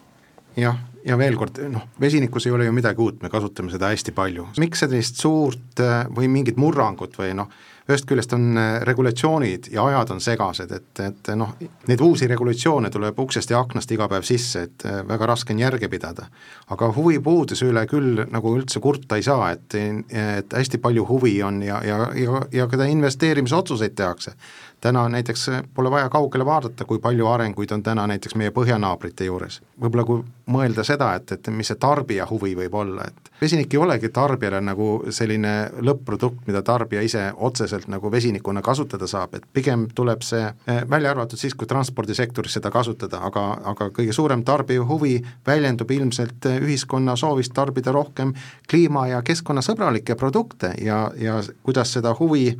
jah, 0.56 0.78
ja 1.06 1.16
veel 1.18 1.36
kord, 1.40 1.58
noh, 1.72 1.88
vesinikus 2.00 2.46
ei 2.46 2.54
ole 2.54 2.68
ju 2.68 2.72
midagi 2.76 3.02
uut, 3.02 3.20
me 3.22 3.30
kasutame 3.32 3.72
seda 3.72 3.92
hästi 3.92 4.14
palju. 4.16 4.48
miks 4.60 4.84
sellist 4.84 5.20
suurt 5.20 5.80
äh, 5.80 6.06
või 6.12 6.28
mingit 6.32 6.58
murrangut 6.60 7.16
või 7.18 7.32
noh, 7.38 7.50
ühest 7.88 8.06
küljest 8.06 8.32
on 8.36 8.58
äh, 8.60 8.74
regulatsioonid 8.86 9.70
ja 9.72 9.84
ajad 9.88 10.12
on 10.14 10.20
segased, 10.22 10.74
et, 10.76 11.02
et 11.02 11.30
noh, 11.38 11.54
neid 11.88 12.04
uusi 12.04 12.28
regulatsioone 12.30 12.90
tuleb 12.92 13.18
uksest 13.24 13.50
ja 13.50 13.62
aknast 13.62 13.90
iga 13.94 14.08
päev 14.12 14.26
sisse, 14.28 14.66
et 14.68 14.86
äh, 14.86 15.00
väga 15.08 15.30
raske 15.32 15.56
on 15.56 15.62
järge 15.62 15.88
pidada. 15.92 16.28
aga 16.70 16.92
huvipuuduse 16.96 17.66
üle 17.68 17.86
küll 17.90 18.26
nagu 18.30 18.56
üldse 18.56 18.80
kurta 18.80 19.16
ei 19.16 19.26
saa, 19.26 19.52
et, 19.52 19.74
et 19.74 20.52
hästi 20.52 20.78
palju 20.78 21.06
huvi 21.08 21.38
on 21.42 21.62
ja, 21.62 21.80
ja, 21.84 22.04
ja, 22.14 22.44
ja 22.52 22.68
ka 22.68 22.84
investeerimisotsuseid 22.84 23.96
tehakse 23.96 24.36
täna 24.82 25.08
näiteks 25.08 25.50
pole 25.74 25.90
vaja 25.90 26.08
kaugele 26.10 26.44
vaadata, 26.44 26.84
kui 26.84 26.98
palju 26.98 27.26
arenguid 27.30 27.70
on 27.70 27.82
täna 27.82 28.06
näiteks 28.10 28.34
meie 28.34 28.50
põhjanaabrite 28.50 29.24
juures. 29.28 29.60
võib-olla 29.80 30.04
kui 30.04 30.24
mõelda 30.50 30.84
seda, 30.84 31.12
et, 31.14 31.32
et 31.32 31.50
mis 31.54 31.70
see 31.70 31.78
tarbija 31.78 32.26
huvi 32.30 32.56
võib 32.58 32.74
olla, 32.74 33.06
et 33.06 33.30
vesinik 33.40 33.74
ei 33.74 33.80
olegi 33.80 34.10
tarbijale 34.14 34.60
nagu 34.60 34.88
selline 35.10 35.52
lõpp-produkt, 35.78 36.42
mida 36.46 36.64
tarbija 36.66 37.02
ise 37.06 37.28
otseselt 37.36 37.86
nagu 37.92 38.10
vesinikuna 38.10 38.62
kasutada 38.62 39.06
saab, 39.06 39.38
et 39.38 39.46
pigem 39.54 39.86
tuleb 39.94 40.26
see, 40.26 40.50
eh, 40.66 40.82
välja 40.90 41.14
arvatud 41.14 41.38
siis, 41.38 41.54
kui 41.54 41.70
transpordisektoris 41.70 42.58
seda 42.58 42.74
kasutada, 42.74 43.22
aga, 43.30 43.46
aga 43.74 43.90
kõige 43.94 44.12
suurem 44.12 44.42
tarbija 44.44 44.82
huvi 44.88 45.20
väljendub 45.46 45.90
ilmselt 45.90 46.50
ühiskonna 46.58 47.16
soovist 47.16 47.54
tarbida 47.54 47.94
rohkem 47.94 48.34
kliima- 48.70 49.08
ja 49.14 49.22
keskkonnasõbralikke 49.22 50.18
produkte 50.18 50.74
ja, 50.82 51.04
ja 51.18 51.38
kuidas 51.62 51.94
seda 51.94 52.16
huvi 52.18 52.56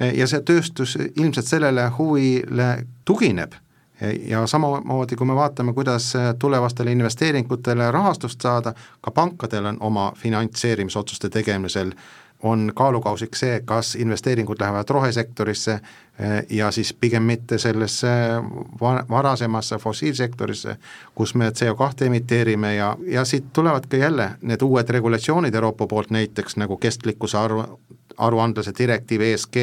ja 0.00 0.26
see 0.26 0.40
tööstus 0.46 0.96
ilmselt 1.16 1.46
sellele 1.46 1.88
huvile 1.98 2.70
tugineb. 3.04 3.52
Ja 4.24 4.46
samamoodi, 4.48 5.16
kui 5.16 5.26
me 5.28 5.34
vaatame, 5.36 5.74
kuidas 5.76 6.14
tulevastele 6.40 6.92
investeeringutele 6.92 7.90
rahastust 7.92 8.40
saada, 8.40 8.72
ka 9.00 9.10
pankadel 9.10 9.66
on 9.68 9.76
oma 9.80 10.12
finantseerimisotsuste 10.16 11.28
tegemisel 11.28 11.92
on 12.42 12.72
kaalukausiks 12.74 13.40
see, 13.40 13.60
kas 13.64 13.94
investeeringud 13.94 14.60
lähevad 14.60 14.88
rohesektorisse 14.88 15.80
ja 16.50 16.70
siis 16.70 16.94
pigem 16.94 17.22
mitte 17.22 17.58
sellesse 17.58 18.08
varasemasse 19.10 19.76
fossiilsektorisse, 19.78 20.76
kus 21.14 21.34
me 21.34 21.48
CO2 21.48 22.06
emiteerime 22.06 22.74
ja, 22.74 22.96
ja 23.06 23.24
siit 23.24 23.52
tulevad 23.52 23.88
ka 23.88 23.96
jälle 23.96 24.30
need 24.42 24.62
uued 24.62 24.88
regulatsioonid 24.88 25.54
Euroopa 25.54 25.86
poolt, 25.86 26.10
näiteks 26.10 26.56
nagu 26.56 26.76
kestlikkuse 26.76 27.38
aru, 27.38 27.64
aruandluse 28.20 28.74
direktiiv 28.78 29.24
ESG, 29.30 29.58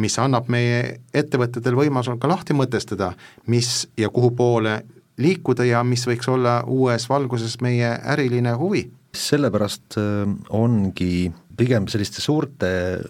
mis 0.00 0.16
annab 0.22 0.48
meie 0.52 1.00
ettevõtetel 1.14 1.76
võimaluse 1.78 2.16
ka 2.20 2.30
lahti 2.30 2.54
mõtestada, 2.54 3.12
mis 3.50 3.88
ja 3.98 4.10
kuhu 4.14 4.30
poole 4.38 4.80
liikuda 5.20 5.66
ja 5.68 5.82
mis 5.84 6.06
võiks 6.08 6.28
olla 6.30 6.60
uues 6.66 7.08
valguses 7.10 7.58
meie 7.64 7.92
äriline 8.14 8.54
huvi. 8.58 8.90
sellepärast 9.10 9.98
äh, 9.98 10.28
ongi 10.54 11.32
pigem 11.56 11.88
selliste 11.90 12.22
suurte, 12.22 12.68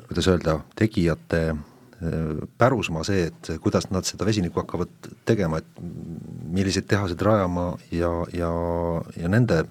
kuidas 0.08 0.28
öelda, 0.32 0.56
tegijate 0.74 1.40
äh, 1.50 1.58
pärusmaa 2.58 3.04
see, 3.04 3.28
et 3.28 3.50
kuidas 3.60 3.90
nad 3.90 4.08
seda 4.08 4.26
vesinikku 4.26 4.62
hakkavad 4.62 5.10
tegema, 5.28 5.60
et 5.60 5.84
milliseid 6.50 6.88
tehaseid 6.88 7.20
rajama 7.20 7.74
ja, 7.92 8.10
ja, 8.32 8.50
ja 9.16 9.28
nende 9.28 9.64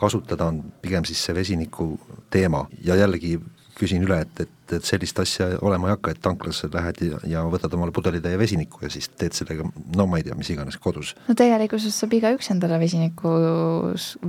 kasutada 0.00 0.48
on 0.50 0.62
pigem 0.82 1.04
siis 1.04 1.20
see 1.24 1.34
vesiniku 1.34 1.94
teema 2.30 2.64
ja 2.84 2.96
jällegi 2.98 3.36
küsin 3.78 4.04
üle, 4.06 4.20
et, 4.24 4.40
et, 4.44 4.72
et 4.76 4.86
sellist 4.86 5.18
asja 5.22 5.46
olema 5.64 5.88
ei 5.88 5.94
hakka, 5.94 6.14
et 6.14 6.20
tanklasse 6.24 6.68
lähed 6.72 7.00
ja, 7.06 7.18
ja 7.28 7.42
võtad 7.50 7.72
omale 7.76 7.92
pudelitäie 7.94 8.38
vesinikku 8.40 8.84
ja 8.84 8.90
siis 8.92 9.08
teed 9.18 9.36
sellega 9.36 9.66
no 9.96 10.06
ma 10.10 10.20
ei 10.20 10.26
tea, 10.26 10.36
mis 10.38 10.50
iganes 10.54 10.78
kodus. 10.82 11.14
no 11.28 11.36
tegelikkuses 11.38 11.96
saab 12.00 12.16
igaüks 12.18 12.50
endale 12.54 12.78
vesiniku, 12.82 13.34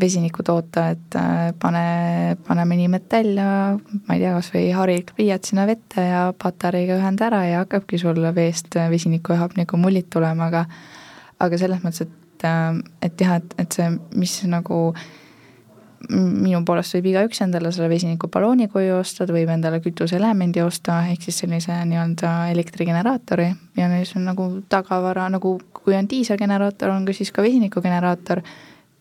vesinikku 0.01 0.45
toota, 0.47 0.87
et 0.95 1.19
äh, 1.19 1.49
pane, 1.61 1.85
pane 2.47 2.67
mõni 2.69 2.89
metall 2.91 3.33
ja 3.37 3.49
ma 3.75 4.17
ei 4.17 4.23
tea, 4.23 4.35
kas 4.37 4.51
või 4.55 4.69
harilik 4.75 5.15
pliiats 5.17 5.53
sinna 5.53 5.67
vette 5.69 6.07
ja 6.09 6.23
patareiga 6.41 6.99
ühenda 6.99 7.29
ära 7.29 7.43
ja 7.49 7.65
hakkabki 7.65 8.01
sul 8.01 8.21
veest 8.35 8.75
vesinikuühapniku 8.75 9.79
mullid 9.81 10.09
tulema, 10.13 10.49
aga 10.49 10.65
aga 11.43 11.59
selles 11.59 11.83
mõttes, 11.83 12.07
et, 12.07 12.47
äh, 12.47 12.81
et 13.05 13.21
jah, 13.21 13.37
et, 13.41 13.59
et 13.61 13.79
see, 13.79 13.91
mis 14.17 14.39
nagu 14.49 14.87
äh, 14.91 15.05
minu 16.09 16.61
poolest 16.65 16.95
võib 16.97 17.09
igaüks 17.11 17.41
endale 17.45 17.71
selle 17.73 17.89
vesinikuballooni 17.91 18.67
koju 18.71 18.97
osta, 18.99 19.25
ta 19.27 19.33
võib 19.35 19.49
endale 19.53 19.79
kütuseelemendi 19.83 20.61
osta, 20.63 21.01
ehk 21.11 21.25
siis 21.25 21.41
sellise 21.43 21.77
nii-öelda 21.89 22.33
elektrigeneraatori. 22.53 23.49
Ja 23.77 23.89
siis 23.97 24.15
on 24.19 24.27
nagu 24.29 24.47
tagavara, 24.69 25.27
nagu 25.33 25.57
kui 25.73 25.97
on 25.97 26.09
diiselgeneraator, 26.09 26.93
on 26.93 27.05
ka 27.07 27.15
siis 27.15 27.31
ka 27.35 27.45
vesinikugeneraator, 27.45 28.41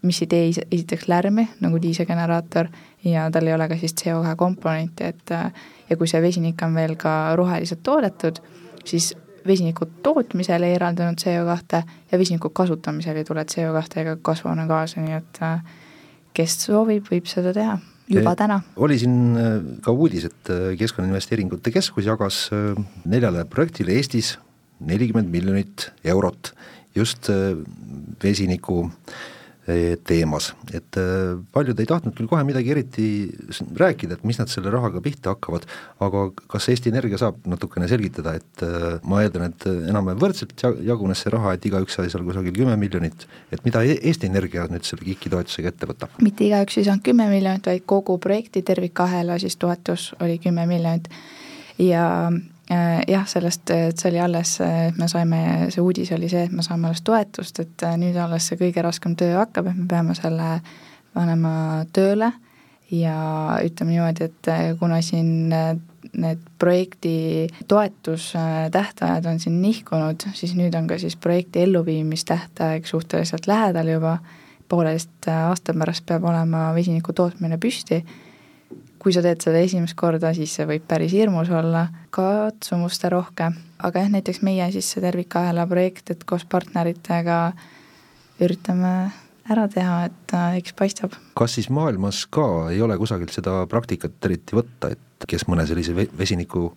mis 0.05 0.21
ei 0.21 0.29
tee 0.29 0.49
esiteks 0.53 1.09
lärmi 1.09 1.47
nagu 1.65 1.79
diiselgeneraator 1.81 2.69
ja 3.09 3.29
tal 3.33 3.47
ei 3.49 3.55
ole 3.55 3.69
ka 3.69 3.79
siis 3.81 3.97
CO2 4.01 4.35
komponenti, 4.37 5.05
et 5.05 5.33
ja 5.33 5.97
kui 5.97 6.09
see 6.09 6.21
vesinik 6.23 6.61
on 6.65 6.75
veel 6.77 6.97
ka 7.01 7.35
roheliselt 7.37 7.83
toodetud, 7.83 8.41
siis 8.85 9.15
vesiniku 9.47 9.87
tootmisel 10.03 10.63
ei 10.63 10.75
eraldanud 10.75 11.21
CO2 11.21 11.83
ja 12.13 12.19
vesiniku 12.19 12.51
kasutamisel 12.51 13.17
ei 13.17 13.25
tule 13.25 13.45
CO2 13.45 14.01
ega 14.01 14.17
kasvuhoonegaase, 14.23 15.01
nii 15.01 15.17
et 15.19 15.43
äh, 15.43 15.65
kes 16.35 16.57
soovib, 16.67 17.07
võib 17.11 17.29
seda 17.31 17.53
teha 17.57 17.79
juba 18.11 18.35
täna. 18.37 18.61
oli 18.77 18.99
siin 19.01 19.37
äh, 19.41 19.53
ka 19.85 19.93
uudis, 19.93 20.29
et 20.29 20.51
äh, 20.53 20.73
Keskkonnainvesteeringute 20.81 21.73
Keskus 21.75 22.09
jagas 22.09 22.49
äh, 22.53 22.75
neljale 23.09 23.47
projektile 23.49 23.97
Eestis 23.97 24.35
nelikümmend 24.85 25.31
miljonit 25.33 25.89
eurot 26.05 26.53
just 26.95 27.31
vesiniku 28.23 28.85
äh, 28.85 29.15
teemas, 29.65 30.51
et 30.77 30.97
äh, 31.01 31.39
paljud 31.55 31.79
ei 31.81 31.89
tahtnud 31.89 32.13
küll 32.19 32.29
kohe 32.29 32.43
midagi 32.45 32.75
eriti 32.75 33.07
rääkida, 33.81 34.19
et 34.19 34.27
mis 34.29 34.37
nad 34.37 34.51
selle 34.53 34.69
rahaga 34.73 35.01
pihta 35.05 35.33
hakkavad, 35.33 35.65
aga 36.05 36.27
kas 36.53 36.69
Eesti 36.69 36.93
Energia 36.93 37.21
saab 37.21 37.39
natukene 37.49 37.89
selgitada, 37.89 38.35
et 38.37 38.65
äh, 38.67 38.99
ma 39.09 39.23
eeldan, 39.25 39.55
et 39.55 39.67
enam-vähem 39.73 40.21
võrdselt 40.21 40.53
jagunes 40.85 41.25
see 41.25 41.33
raha, 41.33 41.55
et 41.57 41.65
igaüks 41.71 41.97
sai 41.97 42.13
seal 42.13 42.27
kusagil 42.29 42.53
kümme 42.57 42.77
miljonit, 42.81 43.25
et 43.55 43.65
mida 43.65 43.81
e-, 43.87 43.97
Eesti 44.03 44.29
Energia 44.29 44.67
nüüd 44.69 44.85
selle 44.85 45.07
KIK-i 45.09 45.33
toetusega 45.33 45.73
ette 45.73 45.89
võtab? 45.89 46.21
mitte 46.25 46.45
igaüks 46.45 46.77
ei 46.81 46.89
saanud 46.91 47.07
kümme 47.09 47.31
miljonit, 47.33 47.65
vaid 47.73 47.89
kogu 47.89 48.19
projekti 48.21 48.61
tervikahela 48.67 49.41
siis 49.41 49.57
toetus 49.57 50.11
oli 50.21 50.37
kümme 50.45 50.69
miljonit 50.69 51.09
ja 51.81 52.05
jah, 52.71 53.27
sellest, 53.29 53.71
et 53.71 54.01
see 54.01 54.11
oli 54.13 54.21
alles, 54.21 54.55
et 54.65 54.97
me 54.99 55.09
saime, 55.11 55.41
see 55.75 55.83
uudis 55.85 56.13
oli 56.17 56.31
see, 56.33 56.47
et 56.49 56.55
me 56.55 56.65
saame 56.65 56.89
alles 56.89 57.03
toetust, 57.05 57.61
et 57.61 57.85
äh, 57.85 57.97
nüüd 58.01 58.17
alles 58.21 58.49
see 58.49 58.61
kõige 58.61 58.85
raskem 58.85 59.17
töö 59.21 59.37
hakkab, 59.37 59.69
et 59.71 59.79
me 59.79 59.87
peame 59.91 60.17
selle 60.19 60.59
panema 61.15 61.85
tööle. 61.95 62.33
Ja 62.95 63.59
ütleme 63.65 63.95
niimoodi, 63.95 64.29
et 64.29 64.49
äh, 64.53 64.65
kuna 64.79 65.01
siin 65.03 65.53
need 66.15 66.43
projekti 66.61 67.49
toetustähtajad 67.69 69.27
on 69.27 69.41
siin 69.41 69.61
nihkunud, 69.63 70.29
siis 70.37 70.53
nüüd 70.57 70.77
on 70.79 70.87
ka 70.89 70.99
siis 71.01 71.17
projekti 71.17 71.65
elluviimistähtaeg 71.65 72.87
suhteliselt 72.87 73.49
lähedal 73.51 73.89
juba, 73.89 74.19
pooleteist 74.69 75.29
aasta 75.33 75.75
pärast 75.77 76.05
peab 76.07 76.25
olema 76.29 76.69
vesiniku 76.77 77.13
tootmine 77.17 77.59
püsti 77.61 78.05
kui 79.05 79.13
sa 79.13 79.21
teed 79.21 79.43
seda 79.45 79.61
esimest 79.61 79.93
korda, 80.01 80.31
siis 80.33 80.55
see 80.57 80.65
võib 80.65 80.87
päris 80.89 81.13
hirmus 81.13 81.51
olla, 81.53 81.83
katsumuste 82.15 83.11
rohke, 83.13 83.51
aga 83.85 84.01
jah, 84.01 84.09
näiteks 84.15 84.41
meie 84.47 84.71
siis 84.73 84.89
see 84.95 85.05
tervikahela 85.05 85.67
projekt, 85.69 86.15
et 86.15 86.25
koos 86.25 86.47
partneritega 86.49 87.39
üritame 88.41 88.95
ära 89.51 89.67
teha, 89.69 89.97
et 90.09 90.37
äh, 90.37 90.59
eks 90.61 90.75
paistab. 90.77 91.17
kas 91.37 91.57
siis 91.59 91.69
maailmas 91.73 92.25
ka 92.33 92.71
ei 92.73 92.81
ole 92.85 92.97
kusagilt 93.01 93.35
seda 93.35 93.65
praktikat 93.71 94.17
eriti 94.25 94.57
võtta, 94.57 94.95
et 94.95 95.27
kes 95.29 95.47
mõne 95.49 95.65
sellise 95.69 95.95
vesinikul 95.95 96.71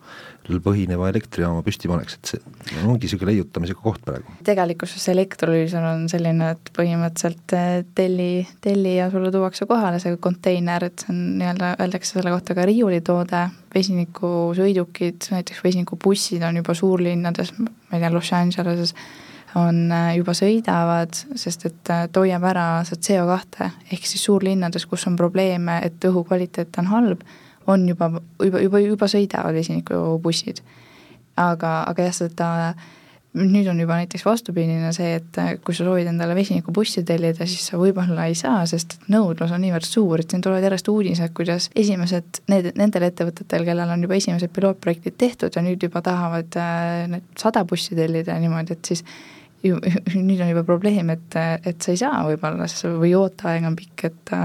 põhineva 0.64 1.10
elektrijaama 1.10 1.60
püsti 1.66 1.88
paneks, 1.90 2.16
et 2.16 2.30
see 2.32 2.82
ongi 2.84 3.06
niisugune 3.06 3.34
leiutamisega 3.34 3.80
koht 3.82 4.04
praegu. 4.04 4.36
tegelikkuses 4.44 5.04
see 5.04 5.14
elektrolüüs 5.16 5.76
on 5.80 6.06
selline, 6.12 6.52
et 6.56 6.72
põhimõtteliselt 6.76 7.56
äh, 7.56 7.70
telli, 7.98 8.46
telli 8.64 8.96
ja 8.98 9.08
sulle 9.12 9.32
tuuakse 9.34 9.68
kohale 9.68 10.00
see 10.02 10.16
konteiner, 10.20 10.88
et 10.88 11.04
see 11.04 11.14
on 11.14 11.22
nii-öelda, 11.40 11.74
öeldakse 11.84 12.18
selle 12.18 12.34
kohta 12.34 12.56
ka 12.58 12.68
riiulitoode, 12.68 13.46
vesinikusõidukid, 13.74 15.30
näiteks 15.32 15.64
vesinikubussid 15.64 16.44
on 16.44 16.60
juba 16.60 16.76
suurlinnades, 16.76 17.54
ma 17.60 17.96
ei 17.96 18.04
tea, 18.04 18.12
Los 18.12 18.32
Angeleses, 18.36 18.94
on 19.56 19.92
äh, 19.92 20.16
juba 20.18 20.34
sõidavad, 20.36 21.14
sest 21.38 21.68
et 21.68 21.92
äh, 21.92 22.06
ta 22.12 22.24
hoiab 22.24 22.44
ära 22.50 22.66
seda 22.88 23.00
CO2, 23.08 23.70
ehk 23.94 24.08
siis 24.08 24.26
suurlinnades, 24.28 24.86
kus 24.90 25.06
on 25.08 25.16
probleeme, 25.16 25.80
et 25.86 26.04
õhu 26.08 26.24
kvaliteet 26.28 26.80
on 26.82 26.92
halb, 26.92 27.24
on 27.68 27.88
juba, 27.88 28.10
juba, 28.42 28.62
juba, 28.64 28.84
juba 28.84 29.08
sõidavad 29.08 29.56
vesinikubussid. 29.56 30.62
aga, 31.38 31.82
aga 31.86 32.08
jah, 32.08 32.14
seda 32.16 32.48
nüüd 33.38 33.68
on 33.70 33.78
juba 33.78 33.98
näiteks 34.00 34.24
vastupidine 34.24 34.90
see, 34.96 35.12
et 35.20 35.38
äh, 35.38 35.50
kui 35.62 35.76
sa 35.76 35.84
soovid 35.86 36.08
endale 36.10 36.34
vesinikubussi 36.34 37.04
tellida, 37.06 37.46
siis 37.46 37.68
sa 37.70 37.78
võib-olla 37.80 38.26
ei 38.28 38.34
saa, 38.38 38.64
sest 38.66 38.96
et 38.96 39.08
nõudlus 39.12 39.52
on 39.54 39.62
niivõrd 39.62 39.86
suur, 39.86 40.20
et 40.20 40.32
siin 40.32 40.42
tulevad 40.44 40.64
järjest 40.64 40.88
uudised, 40.92 41.32
kuidas 41.36 41.70
esimesed, 41.78 42.42
need, 42.50 42.70
nendel 42.80 43.08
ettevõtetel, 43.08 43.64
kellel 43.68 43.94
on 43.94 44.04
juba 44.04 44.18
esimesed 44.18 44.52
pilootprojektid 44.56 45.18
tehtud 45.20 45.56
ja 45.56 45.64
nüüd 45.64 45.84
juba 45.88 46.02
tahavad 46.04 46.60
need 47.12 47.28
sada 47.38 47.64
bussi 47.68 47.96
tellida 47.98 48.36
niimoodi, 48.42 48.76
et 48.76 48.92
siis 48.92 49.04
ju, 49.64 49.78
nüüd 50.28 50.42
on 50.42 50.52
juba 50.52 50.64
probleem, 50.66 51.14
et, 51.14 51.38
et 51.66 51.80
sa 51.80 51.94
ei 51.94 52.00
saa 52.00 52.24
võib-olla 52.26 52.68
või 52.98 53.14
ooteaeg 53.18 53.70
on 53.70 53.78
pikk, 53.78 54.10
et 54.10 54.36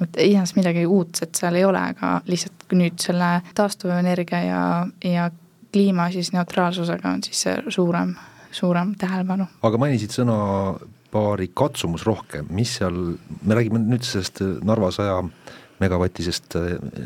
et 0.00 0.16
iseenesest 0.16 0.56
midagi 0.56 0.86
uudset 0.88 1.36
seal 1.36 1.58
ei 1.58 1.64
ole, 1.68 1.80
aga 1.92 2.14
lihtsalt 2.24 2.72
nüüd 2.72 2.96
selle 3.02 3.42
taastuvenergia 3.56 4.38
ja, 4.46 4.62
ja 5.04 5.26
kliima 5.72 6.08
siis 6.14 6.32
neutraalsusega 6.32 7.10
on 7.10 7.20
siis 7.26 7.42
see 7.44 7.58
suurem, 7.68 8.14
suurem 8.52 8.94
tähelepanu. 8.98 9.46
aga 9.62 9.80
mainisid 9.82 10.14
sõna 10.14 10.38
paari 11.10 11.50
katsumus 11.54 12.06
rohkem, 12.06 12.48
mis 12.54 12.78
seal, 12.78 12.96
me 13.42 13.58
räägime 13.58 13.82
nüüd 13.82 14.06
sellest 14.06 14.40
Narva 14.64 14.92
saja 14.94 15.18
megavatisest 15.80 16.56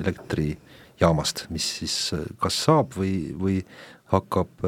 elektrijaamast, 0.00 1.46
mis 1.54 1.66
siis 1.80 1.96
kas 2.42 2.60
saab 2.66 2.94
või, 2.98 3.16
või 3.38 3.58
hakkab 4.12 4.66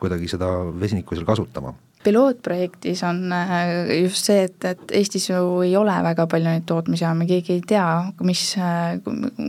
kuidagi 0.00 0.28
seda 0.32 0.50
vesinikku 0.80 1.16
seal 1.16 1.28
kasutama? 1.28 1.76
pilootprojektis 2.04 3.02
on 3.04 3.32
äh, 3.32 4.00
just 4.02 4.30
see, 4.30 4.44
et, 4.48 4.64
et 4.64 4.92
Eestis 4.96 5.28
ju 5.28 5.60
ei 5.64 5.74
ole 5.76 5.94
väga 6.04 6.24
palju 6.30 6.48
neid 6.48 6.64
tootmisjaamu, 6.68 7.26
keegi 7.28 7.58
ei 7.58 7.64
tea, 7.74 7.88
mis, 8.24 8.44
äh, 8.56 8.96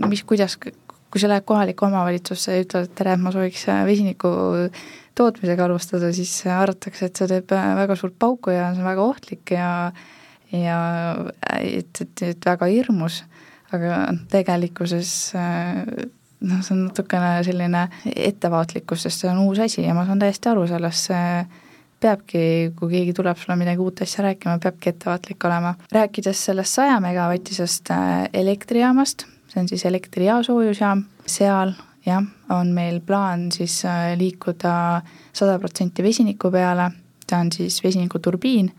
mis, 0.04 0.26
kuidas, 0.28 0.58
kui 0.60 1.22
sa 1.22 1.30
lähed 1.32 1.48
kohalikku 1.48 1.88
omavalitsusse 1.88 2.58
ja 2.58 2.66
ütled, 2.66 2.90
et 2.90 2.98
tere, 2.98 3.16
ma 3.22 3.32
sooviks 3.32 3.64
äh, 3.72 3.86
vesiniku 3.88 4.34
tootmisega 5.16 5.68
alustada, 5.68 6.12
siis 6.16 6.34
arvatakse, 6.48 7.08
et 7.08 7.22
see 7.22 7.32
teeb 7.32 7.56
väga 7.80 7.96
suurt 8.00 8.18
pauku 8.20 8.52
ja 8.52 8.72
see 8.74 8.84
on 8.84 8.92
väga 8.92 9.08
ohtlik 9.14 9.56
ja 9.56 9.70
ja 10.52 10.80
et, 11.56 12.02
et, 12.04 12.24
et 12.34 12.46
väga 12.46 12.68
hirmus, 12.68 13.22
aga 13.72 14.10
tegelikkuses 14.32 15.14
noh, 16.42 16.62
see 16.66 16.76
on 16.76 16.86
natukene 16.88 17.34
selline 17.46 17.88
ettevaatlikkus, 18.16 19.06
sest 19.08 19.24
see 19.24 19.32
on 19.32 19.44
uus 19.46 19.62
asi 19.64 19.84
ja 19.86 19.96
ma 19.98 20.06
saan 20.08 20.22
täiesti 20.22 20.50
aru 20.52 20.66
sellest, 20.70 21.12
see 21.12 21.28
peabki, 22.02 22.44
kui 22.78 22.90
keegi 22.96 23.14
tuleb 23.18 23.38
sulle 23.38 23.58
midagi 23.60 23.84
uut 23.84 24.02
asja 24.02 24.26
rääkima, 24.26 24.58
peabki 24.64 24.90
ettevaatlik 24.90 25.46
olema. 25.46 25.76
rääkides 25.92 26.46
sellest 26.50 26.80
saja 26.80 27.00
megavatisest 27.04 27.92
äh, 27.94 28.26
elektrijaamast, 28.34 29.26
see 29.52 29.62
on 29.62 29.70
siis 29.70 29.86
elektri- 29.86 30.26
ja 30.30 30.42
soojusjaam, 30.44 31.04
seal 31.30 31.76
jah, 32.06 32.24
on 32.50 32.74
meil 32.74 33.00
plaan 33.06 33.52
siis 33.52 33.84
äh, 33.86 34.14
liikuda 34.18 35.02
sada 35.34 35.60
protsenti 35.60 36.04
vesiniku 36.04 36.52
peale, 36.52 36.90
see 37.30 37.38
on 37.40 37.52
siis 37.54 37.84
vesinikuturbiin, 37.84 38.72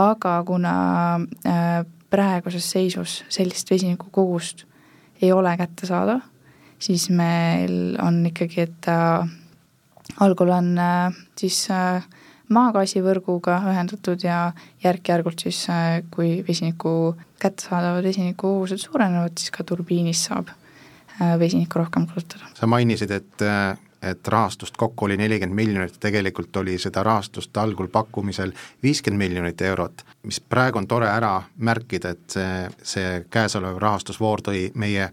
aga 0.00 0.38
kuna 0.46 0.76
äh, 1.46 1.84
praeguses 2.10 2.70
seisus 2.70 3.24
sellist 3.28 3.70
vesinikukogust 3.70 4.64
ei 5.22 5.32
ole 5.32 5.56
kättesaadav, 5.56 6.24
siis 6.84 7.08
meil 7.10 7.96
on 8.02 8.20
ikkagi, 8.28 8.66
et 8.68 8.88
äh, 8.88 9.28
algul 10.24 10.52
on 10.54 10.74
äh, 10.78 11.14
siis 11.38 11.64
äh, 11.72 12.04
maagaasivõrguga 12.54 13.60
ühendatud 13.70 14.24
ja 14.24 14.52
järk-järgult 14.84 15.46
siis, 15.46 15.62
kui 16.12 16.36
vesiniku, 16.48 17.14
kättesaadavad 17.40 18.04
vesinikukogused 18.04 18.82
suurenevad, 18.82 19.32
siis 19.40 19.54
ka 19.54 19.64
turbiinis 19.64 20.26
saab 20.28 20.52
vesinikku 21.40 21.78
rohkem 21.78 22.04
kasutada. 22.10 22.50
sa 22.58 22.66
mainisid, 22.66 23.10
et 23.10 23.44
et 24.04 24.28
rahastust 24.28 24.76
kokku 24.76 25.06
oli 25.06 25.16
nelikümmend 25.16 25.56
miljonit, 25.56 25.94
tegelikult 26.00 26.56
oli 26.60 26.74
seda 26.78 27.02
rahastust 27.02 27.56
algul 27.56 27.88
pakkumisel 27.88 28.52
viiskümmend 28.82 29.22
miljonit 29.22 29.62
eurot, 29.64 30.04
mis 30.28 30.40
praegu 30.40 30.78
on 30.78 30.88
tore 30.88 31.08
ära 31.08 31.38
märkida, 31.56 32.12
et 32.12 32.36
see, 32.36 32.66
see 32.82 33.22
käesolev 33.32 33.80
rahastusvoor 33.80 34.44
tõi 34.44 34.66
meie 34.74 35.08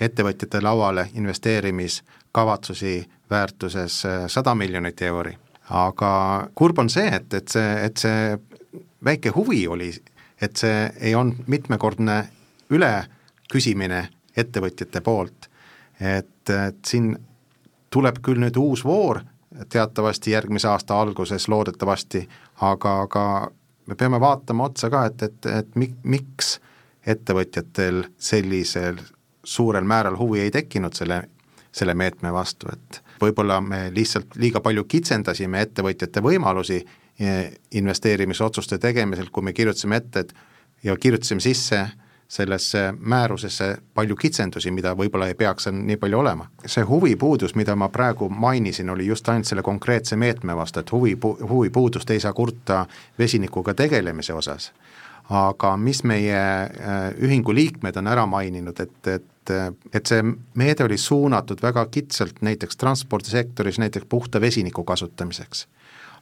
ettevõtjate 0.00 0.60
lauale 0.62 1.08
investeerimiskavatsusi 1.14 3.06
väärtuses 3.30 4.04
äh, 4.06 4.26
sada 4.26 4.54
miljonit 4.54 5.02
euri. 5.02 5.38
aga 5.70 6.48
kurb 6.54 6.78
on 6.78 6.90
see, 6.90 7.08
et, 7.10 7.34
et 7.34 7.48
see, 7.48 7.70
et 7.84 7.96
see 7.96 8.38
väike 9.04 9.32
huvi 9.34 9.66
oli, 9.68 9.90
et 10.40 10.56
see 10.56 10.92
ei 11.00 11.14
olnud 11.14 11.48
mitmekordne 11.50 12.28
üleküsimine 12.70 14.08
ettevõtjate 14.36 15.00
poolt, 15.00 15.48
et, 16.00 16.50
et 16.50 16.78
siin 16.86 17.16
tuleb 17.90 18.20
küll 18.22 18.38
nüüd 18.38 18.56
uus 18.56 18.84
voor, 18.84 19.24
teatavasti 19.72 20.30
järgmise 20.30 20.68
aasta 20.68 21.00
alguses 21.00 21.48
loodetavasti, 21.48 22.28
aga, 22.60 23.00
aga 23.08 23.24
me 23.86 23.94
peame 23.94 24.20
vaatama 24.20 24.70
otsa 24.70 24.90
ka, 24.90 25.04
et, 25.10 25.22
et, 25.22 25.46
et 25.46 25.74
mi-, 25.74 25.94
miks 26.02 26.58
ettevõtjatel 27.06 28.04
sellisel 28.18 29.00
suurel 29.46 29.84
määral 29.86 30.18
huvi 30.18 30.40
ei 30.42 30.50
tekkinud 30.50 30.94
selle, 30.98 31.22
selle 31.72 31.94
meetme 31.94 32.32
vastu, 32.34 32.70
et 32.72 33.02
võib-olla 33.22 33.60
me 33.62 33.86
lihtsalt 33.94 34.36
liiga 34.42 34.60
palju 34.60 34.84
kitsendasime 34.90 35.62
ettevõtjate 35.68 36.22
võimalusi 36.24 36.80
eh, 36.82 37.52
investeerimisotsuste 37.78 38.78
tegemisel, 38.82 39.30
kui 39.32 39.46
me 39.46 39.54
kirjutasime 39.56 40.02
ette, 40.02 40.26
et 40.26 40.34
ja 40.84 40.96
kirjutasime 40.96 41.40
sisse 41.40 41.86
sellesse 42.28 42.94
määrusesse 42.98 43.76
palju 43.94 44.16
kitsendusi, 44.16 44.70
mida 44.74 44.94
võib-olla 44.98 45.28
ei 45.30 45.34
peaks 45.38 45.68
nii 45.72 45.96
palju 45.96 46.18
olema. 46.18 46.48
see 46.66 46.82
huvipuudus, 46.84 47.54
mida 47.54 47.76
ma 47.76 47.88
praegu 47.88 48.28
mainisin, 48.28 48.90
oli 48.90 49.06
just 49.06 49.28
ainult 49.28 49.46
selle 49.46 49.62
konkreetse 49.62 50.16
meetme 50.16 50.56
vastu, 50.56 50.80
et 50.80 50.92
huvi, 50.92 51.16
huvipuudust 51.48 52.10
ei 52.10 52.20
saa 52.20 52.32
kurta 52.32 52.86
vesinikuga 53.18 53.74
tegelemise 53.74 54.32
osas. 54.32 54.72
Aga 55.30 55.76
mis 55.76 56.04
meie 56.04 56.36
eh, 56.38 57.08
ühingu 57.18 57.54
liikmed 57.54 57.96
on 57.96 58.06
ära 58.06 58.26
maininud, 58.30 58.80
et, 58.80 59.00
et 59.06 59.32
et, 59.92 60.06
see 60.06 60.22
meede 60.58 60.84
oli 60.84 60.96
suunatud 60.98 61.60
väga 61.62 61.86
kitsalt 61.86 62.40
näiteks 62.42 62.76
transpordisektoris 62.76 63.78
näiteks 63.78 64.06
puhta 64.08 64.40
vesiniku 64.40 64.84
kasutamiseks. 64.84 65.66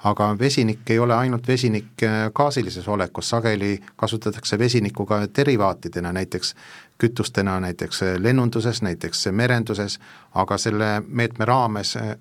aga 0.05 0.39
vesinik 0.39 0.91
ei 0.91 0.99
ole 0.99 1.15
ainult 1.15 1.49
vesinik 1.49 2.03
äh, 2.03 2.31
gaasilises 2.35 2.89
olekus, 2.89 3.29
sageli 3.31 3.81
kasutatakse 3.97 4.59
vesinikku 4.59 5.07
ka 5.07 5.23
derivaatidena, 5.37 6.13
näiteks 6.13 6.55
kütustena 6.99 7.61
näiteks 7.61 8.03
lennunduses, 8.19 8.83
näiteks 8.83 9.27
merenduses, 9.33 9.99
aga 10.35 10.59
selle 10.59 11.03
meetme 11.09 11.45
raames 11.45 11.97
äh, 11.97 12.17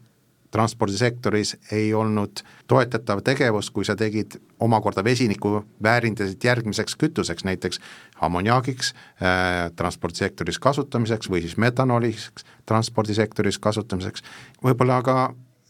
transpordisektoris 0.54 1.56
ei 1.74 1.94
olnud 1.98 2.44
toetatav 2.70 3.24
tegevus, 3.26 3.72
kui 3.74 3.86
sa 3.86 3.96
tegid 3.98 4.38
omakorda 4.62 5.04
vesinikku, 5.04 5.64
väärindasid 5.84 6.46
järgmiseks 6.46 6.96
kütuseks, 7.02 7.46
näiteks 7.48 7.82
ammoniaagiks 8.22 8.94
äh, 8.94 9.72
transpordisektoris 9.76 10.60
kasutamiseks 10.62 11.32
või 11.34 11.42
siis 11.42 11.58
metanooliks 11.58 12.46
transpordisektoris 12.70 13.60
kasutamiseks, 13.60 14.24
võib-olla 14.64 15.02
ka 15.02 15.18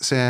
see 0.03 0.27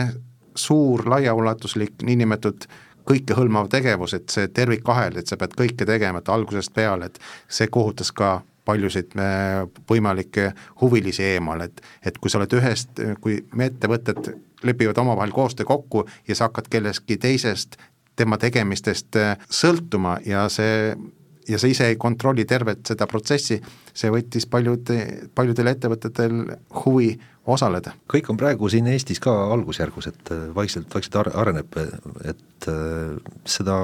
suur 0.55 1.07
laiaulatuslik 1.09 2.05
niinimetatud 2.05 2.69
kõikehõlmav 3.09 3.67
tegevus, 3.73 4.13
et 4.13 4.29
see 4.31 4.47
tervikahel, 4.53 5.17
et 5.17 5.27
sa 5.27 5.37
pead 5.39 5.57
kõike 5.57 5.87
tegema, 5.89 6.21
et 6.21 6.29
algusest 6.29 6.71
peale, 6.75 7.09
et 7.09 7.19
see 7.51 7.67
kohutas 7.73 8.13
ka 8.15 8.37
paljusid 8.65 9.15
äh, 9.19 9.63
võimalikke 9.89 10.52
huvilisi 10.82 11.23
eemal, 11.34 11.65
et 11.67 11.82
et 12.06 12.17
kui 12.17 12.32
sa 12.32 12.39
oled 12.39 12.54
ühest, 12.60 12.99
kui 13.21 13.39
ettevõtted 13.67 14.34
lepivad 14.63 14.97
omavahel 14.97 15.32
koostöö 15.32 15.65
kokku 15.65 16.06
ja 16.28 16.36
sa 16.36 16.47
hakkad 16.47 16.69
kellestki 16.71 17.17
teisest 17.17 17.78
tema 18.15 18.38
tegemistest 18.38 19.15
äh, 19.19 19.36
sõltuma 19.49 20.17
ja 20.26 20.47
see 20.49 20.95
ja 21.47 21.60
sa 21.60 21.67
ise 21.67 21.89
ei 21.91 21.97
kontrolli 21.99 22.45
tervet 22.47 22.86
seda 22.88 23.04
protsessi, 23.10 23.58
see 23.93 24.12
võttis 24.13 24.45
paljude, 24.47 24.99
paljudel 25.36 25.73
ettevõtetel 25.73 26.38
huvi 26.86 27.10
osaleda. 27.52 27.91
kõik 28.08 28.30
on 28.32 28.39
praegu 28.39 28.69
siin 28.71 28.88
Eestis 28.88 29.19
ka 29.19 29.34
algusjärgus, 29.52 30.08
et 30.13 30.32
äh, 30.32 30.45
vaikselt, 30.56 30.93
vaikselt 30.93 31.36
areneb, 31.36 31.76
et 32.23 32.69
seda 33.49 33.76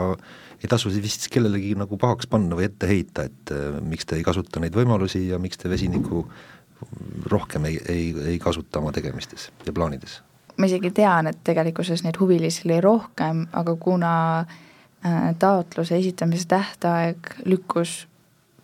ei 0.59 0.69
tasu 0.71 0.91
vist 0.91 1.27
kellelegi 1.31 1.75
nagu 1.79 1.97
pahaks 1.97 2.27
panna 2.27 2.57
või 2.57 2.67
ette 2.69 2.89
heita, 2.89 3.27
et 3.29 3.53
äh, 3.55 3.77
miks 3.81 4.07
te 4.09 4.17
ei 4.19 4.25
kasuta 4.25 4.61
neid 4.63 4.75
võimalusi 4.75 5.25
ja 5.29 5.39
miks 5.41 5.59
te 5.61 5.71
vesinikku 5.71 6.25
rohkem 7.31 7.65
ei, 7.67 7.79
ei, 7.91 8.09
ei 8.33 8.39
kasuta 8.39 8.79
oma 8.79 8.91
tegemistes 8.95 9.49
ja 9.65 9.75
plaanides? 9.75 10.21
ma 10.59 10.67
isegi 10.67 10.91
tean, 10.91 11.29
et 11.31 11.39
tegelikkuses 11.47 12.03
neid 12.03 12.17
huvilisi 12.19 12.65
oli 12.67 12.81
rohkem, 12.83 13.45
aga 13.55 13.75
kuna 13.79 14.13
äh, 14.39 15.31
taotluse 15.39 15.97
esitamise 15.97 16.47
tähtaeg 16.51 17.35
lükkus 17.45 18.05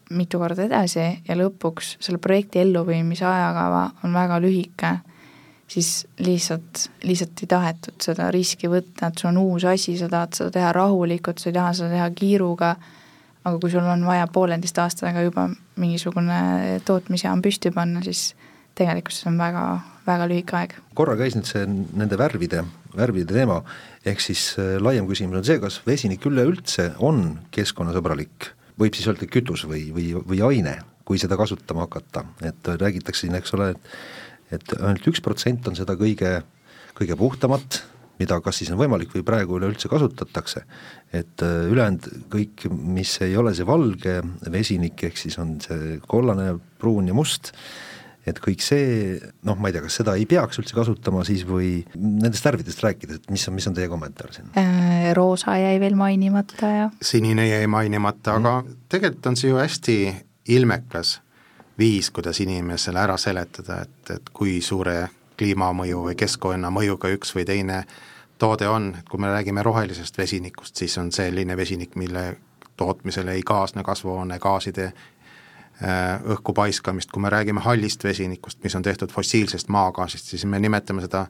mitu 0.09 0.39
korda 0.39 0.67
edasi 0.67 1.05
ja 1.27 1.37
lõpuks 1.37 1.95
selle 2.03 2.19
projekti 2.21 2.61
elluviimise 2.61 3.25
ajakava 3.25 3.87
on 4.03 4.13
väga 4.13 4.39
lühike 4.43 4.91
siis 5.67 6.07
lihtsalt, 6.21 6.89
lihtsalt 7.03 7.41
ei 7.41 7.49
tahetud 7.49 8.05
seda 8.05 8.29
riski 8.33 8.69
võtta, 8.71 9.09
et 9.09 9.21
sul 9.21 9.31
on 9.31 9.41
uus 9.41 9.65
asi, 9.69 9.97
sa 9.97 10.09
tahad 10.11 10.37
seda 10.37 10.53
teha 10.59 10.71
rahulikult, 10.75 11.41
sa 11.41 11.49
ei 11.49 11.57
taha 11.57 11.73
seda 11.79 11.91
teha 11.95 12.09
kiiruga, 12.17 12.75
aga 13.45 13.59
kui 13.61 13.73
sul 13.73 13.85
on 13.85 14.05
vaja 14.05 14.27
pooleteist 14.31 14.79
aastaga 14.81 15.23
juba 15.25 15.47
mingisugune 15.81 16.81
tootmisjaam 16.85 17.41
püsti 17.45 17.73
panna, 17.73 18.03
siis 18.05 18.33
tegelikult 18.77 19.15
see 19.15 19.29
on 19.31 19.39
väga, 19.39 19.65
väga 20.05 20.27
lühike 20.29 20.57
aeg. 20.59 20.75
korra 20.97 21.15
käis 21.19 21.37
nüüd 21.37 21.49
see 21.49 21.63
nende 21.65 22.17
värvide, 22.19 22.65
värvide 22.95 23.37
teema, 23.37 23.61
ehk 24.05 24.21
siis 24.23 24.51
äh, 24.61 24.75
laiem 24.81 25.07
küsimus 25.09 25.41
on 25.41 25.47
see, 25.47 25.61
kas 25.63 25.79
vesinik 25.87 26.25
üleüldse 26.29 26.91
on 27.05 27.39
keskkonnasõbralik, 27.55 28.51
võib 28.79 28.97
siis 28.97 29.07
öelda 29.09 29.29
kütus 29.31 29.65
või, 29.69 29.87
või, 29.95 30.11
või 30.19 30.43
aine, 30.45 30.77
kui 31.05 31.19
seda 31.21 31.37
kasutama 31.37 31.85
hakata, 31.85 32.25
et 32.45 32.67
räägitakse 32.81 33.25
siin, 33.25 33.37
eks 33.37 33.53
ole, 33.55 33.73
et 33.75 34.24
et 34.53 34.77
ainult 34.79 35.07
üks 35.09 35.23
protsent 35.25 35.67
on 35.67 35.77
seda 35.77 35.97
kõige, 35.99 36.37
kõige 36.97 37.17
puhtamat 37.19 37.81
mida 38.19 38.37
kas 38.43 38.61
siis 38.61 38.71
on 38.73 38.79
võimalik 38.79 39.11
või 39.15 39.25
praegu 39.27 39.57
üleüldse 39.59 39.89
kasutatakse, 39.91 40.63
et 41.15 41.43
äh, 41.43 41.65
ülejäänud 41.71 42.29
kõik, 42.31 42.67
mis 42.71 43.17
ei 43.25 43.35
ole 43.39 43.55
see 43.55 43.67
valge 43.67 44.21
vesinik, 44.51 45.03
ehk 45.09 45.19
siis 45.19 45.37
on 45.41 45.57
see 45.63 45.97
kollane, 46.07 46.53
pruun 46.81 47.09
ja 47.09 47.17
must, 47.17 47.51
et 48.25 48.39
kõik 48.41 48.63
see, 48.65 49.17
noh, 49.45 49.57
ma 49.59 49.69
ei 49.69 49.75
tea, 49.75 49.83
kas 49.85 49.99
seda 49.99 50.15
ei 50.17 50.25
peaks 50.29 50.61
üldse 50.61 50.77
kasutama 50.77 51.25
siis 51.27 51.43
või 51.47 51.77
nendest 51.93 52.45
värvidest 52.47 52.81
rääkides, 52.85 53.21
et 53.21 53.33
mis 53.33 53.45
on, 53.49 53.57
mis 53.57 53.67
on 53.69 53.75
teie 53.77 53.91
kommentaar 53.91 54.33
siin 54.35 54.49
äh,? 54.57 55.11
Roosa 55.15 55.57
jäi 55.61 55.75
veel 55.83 55.97
mainimata 55.99 56.71
ja 56.71 56.87
sinine 57.03 57.45
jäi 57.49 57.67
mainimata 57.69 58.33
mm., 58.33 58.41
aga 58.41 58.79
tegelikult 58.89 59.29
on 59.29 59.39
see 59.39 59.51
ju 59.51 59.59
hästi 59.61 59.99
ilmekas 60.55 61.19
viis, 61.77 62.11
kuidas 62.11 62.39
inimesele 62.39 62.99
ära 62.99 63.17
seletada, 63.17 63.81
et, 63.81 64.11
et 64.15 64.29
kui 64.33 64.61
suure 64.61 65.09
kliimamõju 65.37 66.03
või 66.09 66.15
keskkonnamõjuga 66.19 67.11
üks 67.15 67.33
või 67.35 67.45
teine 67.45 67.83
toode 68.37 68.67
on, 68.67 68.93
et 68.99 69.09
kui 69.09 69.19
me 69.19 69.31
räägime 69.31 69.63
rohelisest 69.63 70.17
vesinikust, 70.17 70.75
siis 70.75 70.97
on 70.97 71.11
selline 71.11 71.57
vesinik, 71.57 71.95
mille 71.95 72.37
tootmisele 72.77 73.31
ei 73.31 73.43
kaasne 73.43 73.83
kasvuhoonegaaside 73.83 74.85
äh, 74.85 76.23
õhku 76.35 76.53
paiskamist, 76.53 77.11
kui 77.11 77.23
me 77.23 77.29
räägime 77.29 77.63
hallist 77.63 78.03
vesinikust, 78.03 78.63
mis 78.63 78.75
on 78.75 78.83
tehtud 78.83 79.11
fossiilsest 79.11 79.67
maagaasist, 79.67 80.31
siis 80.31 80.45
me 80.45 80.59
nimetame 80.59 81.03
seda 81.05 81.25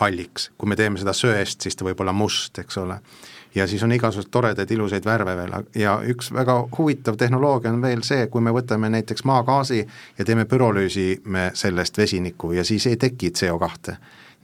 halliks, 0.00 0.50
kui 0.58 0.68
me 0.68 0.76
teeme 0.76 0.98
seda 0.98 1.12
söest, 1.16 1.60
siis 1.60 1.76
ta 1.76 1.86
võib 1.86 2.00
olla 2.00 2.12
must, 2.12 2.58
eks 2.58 2.78
ole. 2.78 3.00
ja 3.54 3.66
siis 3.66 3.82
on 3.82 3.92
igasuguseid 3.92 4.30
toredaid 4.30 4.70
ilusaid 4.70 5.04
värve 5.04 5.34
veel 5.36 5.54
ja 5.74 5.96
üks 6.04 6.28
väga 6.32 6.58
huvitav 6.78 7.16
tehnoloogia 7.16 7.72
on 7.72 7.82
veel 7.82 8.02
see, 8.06 8.26
kui 8.26 8.40
me 8.44 8.52
võtame 8.54 8.90
näiteks 8.92 9.24
maagaasi 9.24 9.80
ja 10.18 10.24
teeme 10.24 10.44
pürolüüsi 10.44 11.20
me 11.24 11.50
sellest 11.54 11.98
vesiniku 11.98 12.52
ja 12.52 12.64
siis 12.64 12.86
ei 12.86 12.96
teki 12.96 13.32
CO2. 13.38 13.96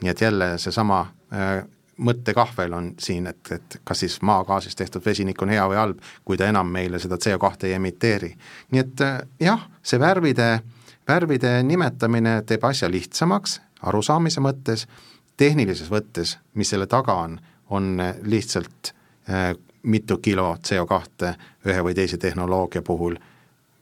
nii 0.03 0.11
et 0.11 0.21
jälle 0.21 0.59
seesama 0.59 1.01
äh, 1.33 1.65
mõttekahvel 1.97 2.73
on 2.75 2.95
siin, 2.99 3.27
et, 3.27 3.53
et 3.53 3.81
kas 3.85 4.01
siis 4.01 4.19
maagaasist 4.23 4.79
tehtud 4.79 5.05
vesinik 5.05 5.43
on 5.43 5.53
hea 5.53 5.67
või 5.69 5.77
halb, 5.79 6.01
kui 6.25 6.37
ta 6.37 6.49
enam 6.51 6.67
meile 6.67 6.99
seda 6.99 7.17
CO2 7.17 7.69
ei 7.69 7.73
emiteeri. 7.73 8.35
nii 8.73 8.81
et 8.81 9.01
äh, 9.01 9.21
jah, 9.41 9.69
see 9.83 10.01
värvide, 10.01 10.61
värvide 11.09 11.63
nimetamine 11.63 12.43
teeb 12.47 12.65
asja 12.65 12.91
lihtsamaks 12.91 13.61
arusaamise 13.85 14.41
mõttes 14.41 14.87
tehnilises 15.37 15.91
võttes, 15.91 16.39
mis 16.55 16.71
selle 16.71 16.87
taga 16.87 17.15
on, 17.15 17.39
on 17.71 18.03
lihtsalt 18.23 18.95
äh, 19.31 19.55
mitu 19.83 20.19
kilo 20.19 20.57
CO2 20.69 21.35
ühe 21.67 21.85
või 21.85 21.95
teise 21.95 22.17
tehnoloogia 22.17 22.83
puhul 22.83 23.17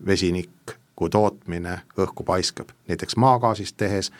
vesiniku 0.06 1.08
tootmine 1.10 1.80
õhku 1.98 2.24
paiskab. 2.24 2.68
näiteks 2.88 3.16
maagaasist 3.16 3.76
tehes 3.76 4.12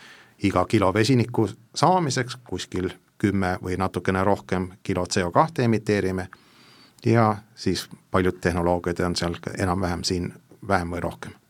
iga 0.43 0.65
kilo 0.65 0.93
vesiniku 0.93 1.49
saamiseks 1.75 2.37
kuskil 2.43 2.89
kümme 3.17 3.57
või 3.63 3.77
natukene 3.77 4.23
rohkem 4.23 4.71
kilo 4.83 5.03
CO2 5.03 5.63
emiteerime 5.63 6.27
ja 7.05 7.37
siis 7.55 7.89
paljud 8.11 8.39
tehnoloogiad 8.41 8.99
on 8.99 9.15
seal 9.15 9.35
enam-vähem 9.57 10.03
siin 10.03 10.33
vähem 10.67 10.91
või 10.91 10.99
rohkem 10.99 11.42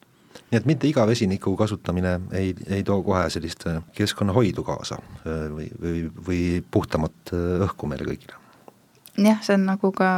nii 0.54 0.62
et 0.62 0.70
mitte 0.70 0.88
iga 0.88 1.08
vesiniku 1.10 1.56
kasutamine 1.58 2.14
ei, 2.38 2.54
ei 2.70 2.84
too 2.86 3.02
kohe 3.06 3.26
sellist 3.34 3.66
äh, 3.70 3.82
keskkonnahoidu 3.98 4.64
kaasa 4.68 5.00
äh, 5.02 5.46
või, 5.50 5.68
või, 5.82 6.02
või 6.28 6.42
puhtamat 6.72 7.34
äh, 7.34 7.64
õhku 7.66 7.90
meile 7.90 8.06
kõigile. 8.06 8.38
jah, 9.18 9.42
see 9.42 9.58
on 9.58 9.66
nagu 9.72 9.92
ka 9.98 10.10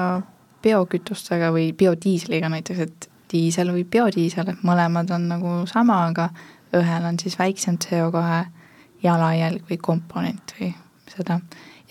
biokütustega 0.66 1.54
või 1.56 1.70
biodiisliga 1.78 2.50
näiteks, 2.52 2.84
et 2.84 3.10
diisel 3.32 3.72
või 3.72 3.86
biodiisel, 3.88 4.52
et 4.52 4.66
mõlemad 4.68 5.14
on 5.16 5.30
nagu 5.32 5.56
sama, 5.72 6.02
aga 6.10 6.30
ühel 6.76 7.08
on 7.08 7.20
siis 7.22 7.38
väiksem 7.40 7.80
CO2 7.82 8.26
jalajälg 9.06 9.64
või 9.70 9.80
komponent 9.80 10.56
või 10.60 10.74
seda. 11.12 11.40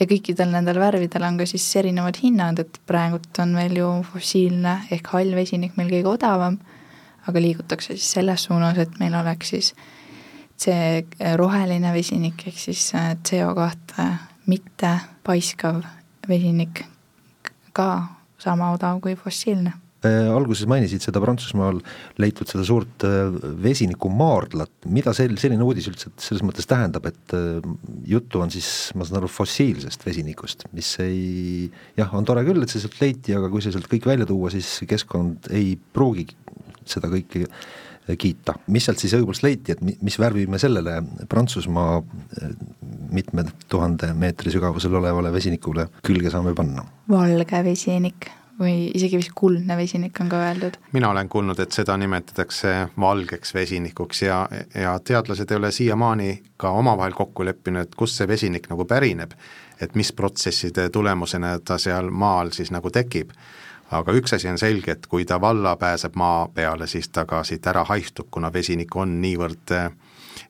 ja 0.00 0.06
kõikidel 0.10 0.52
nendel 0.52 0.82
värvidel 0.82 1.24
on 1.24 1.40
ka 1.40 1.48
siis 1.48 1.64
erinevad 1.80 2.20
hinnad, 2.20 2.60
et 2.60 2.80
praegult 2.86 3.40
on 3.40 3.56
veel 3.56 3.80
ju 3.80 3.90
fossiilne 4.12 4.82
ehk 4.92 5.12
hall 5.14 5.32
vesinik 5.38 5.78
meil 5.80 5.92
kõige 5.96 6.16
odavam 6.18 6.58
aga 7.28 7.40
liigutakse 7.40 7.96
siis 7.96 8.10
selles 8.18 8.48
suunas, 8.48 8.78
et 8.78 8.98
meil 9.00 9.14
oleks 9.18 9.54
siis 9.54 9.74
see 10.60 11.02
äh, 11.02 11.36
roheline 11.38 11.92
vesinik 11.94 12.46
ehk 12.48 12.58
siis 12.68 12.88
äh, 12.96 13.14
CO2 13.26 14.10
mitte 14.50 14.92
paiskav 15.26 15.82
vesinik 16.28 16.84
ka 17.74 17.88
sama 18.38 18.70
odav 18.74 19.00
kui 19.02 19.16
fossiilne. 19.18 19.72
Äh, 20.04 20.28
alguses 20.28 20.68
mainisid 20.68 21.02
seda 21.02 21.20
Prantsusmaal 21.22 21.80
leitud 22.20 22.50
seda 22.50 22.62
suurt 22.68 23.06
vesinikumaardlat, 23.64 24.84
mida 24.92 25.14
sel-, 25.16 25.38
selline 25.40 25.64
uudis 25.64 25.88
üldse 25.90 26.12
selles 26.20 26.44
mõttes 26.46 26.68
tähendab, 26.70 27.08
et 27.08 27.34
juttu 28.06 28.44
on 28.44 28.52
siis, 28.52 28.68
ma 28.94 29.08
saan 29.08 29.22
aru, 29.22 29.32
fossiilsest 29.32 30.04
vesinikust, 30.06 30.68
mis 30.76 30.92
ei 31.02 31.66
jah, 31.98 32.12
on 32.14 32.28
tore 32.28 32.44
küll, 32.46 32.62
et 32.62 32.70
see 32.70 32.84
sealt 32.84 33.00
leiti, 33.00 33.34
aga 33.34 33.50
kui 33.50 33.64
see 33.64 33.74
sealt 33.74 33.88
kõik 33.90 34.06
välja 34.12 34.28
tuua, 34.28 34.52
siis 34.54 34.76
keskkond 34.86 35.50
ei 35.56 35.72
pruugi 35.96 36.28
seda 36.90 37.10
kõike 37.12 37.46
kiita. 38.18 38.54
mis 38.66 38.84
sealt 38.84 39.00
siis 39.00 39.14
õigupoolest 39.16 39.44
leiti, 39.46 39.72
et 39.72 40.02
mis 40.02 40.18
värvi 40.20 40.46
me 40.50 40.58
sellele 40.60 40.98
Prantsusmaa 41.28 41.96
eh, 41.98 42.54
mitme 43.12 43.46
tuhande 43.68 44.12
meetri 44.12 44.52
sügavusel 44.52 44.94
olevale 45.00 45.32
vesinikule 45.32 45.88
külge 46.04 46.30
saame 46.30 46.54
panna? 46.54 46.84
valge 47.08 47.62
vesinik 47.64 48.28
või 48.60 48.90
isegi 48.94 49.18
vist 49.18 49.32
kuldne 49.34 49.76
vesinik 49.76 50.20
on 50.20 50.28
ka 50.28 50.42
öeldud. 50.46 50.76
mina 50.92 51.10
olen 51.10 51.28
kuulnud, 51.28 51.58
et 51.58 51.72
seda 51.72 51.96
nimetatakse 51.96 52.74
valgeks 53.00 53.54
vesinikuks 53.54 54.22
ja, 54.22 54.44
ja 54.74 54.98
teadlased 54.98 55.50
ei 55.50 55.56
ole 55.56 55.72
siiamaani 55.72 56.30
ka 56.56 56.70
omavahel 56.70 57.16
kokku 57.16 57.44
leppinud, 57.44 57.88
et 57.88 57.94
kust 57.94 58.20
see 58.20 58.28
vesinik 58.28 58.68
nagu 58.70 58.84
pärineb, 58.84 59.32
et 59.80 59.94
mis 59.94 60.12
protsesside 60.12 60.90
tulemusena 60.90 61.58
ta 61.64 61.78
seal 61.78 62.10
maal 62.10 62.52
siis 62.52 62.70
nagu 62.70 62.90
tekib 62.90 63.32
aga 63.90 64.14
üks 64.16 64.34
asi 64.36 64.48
on 64.48 64.58
selge, 64.58 64.96
et 64.96 65.06
kui 65.06 65.24
ta 65.28 65.40
valla 65.40 65.76
pääseb 65.76 66.16
maa 66.16 66.48
peale, 66.54 66.86
siis 66.86 67.08
ta 67.08 67.26
ka 67.28 67.44
siit 67.44 67.66
ära 67.66 67.84
haihtub, 67.88 68.30
kuna 68.30 68.52
vesinik 68.52 68.96
on 68.96 69.20
niivõrd 69.22 69.72
äh, 69.76 69.90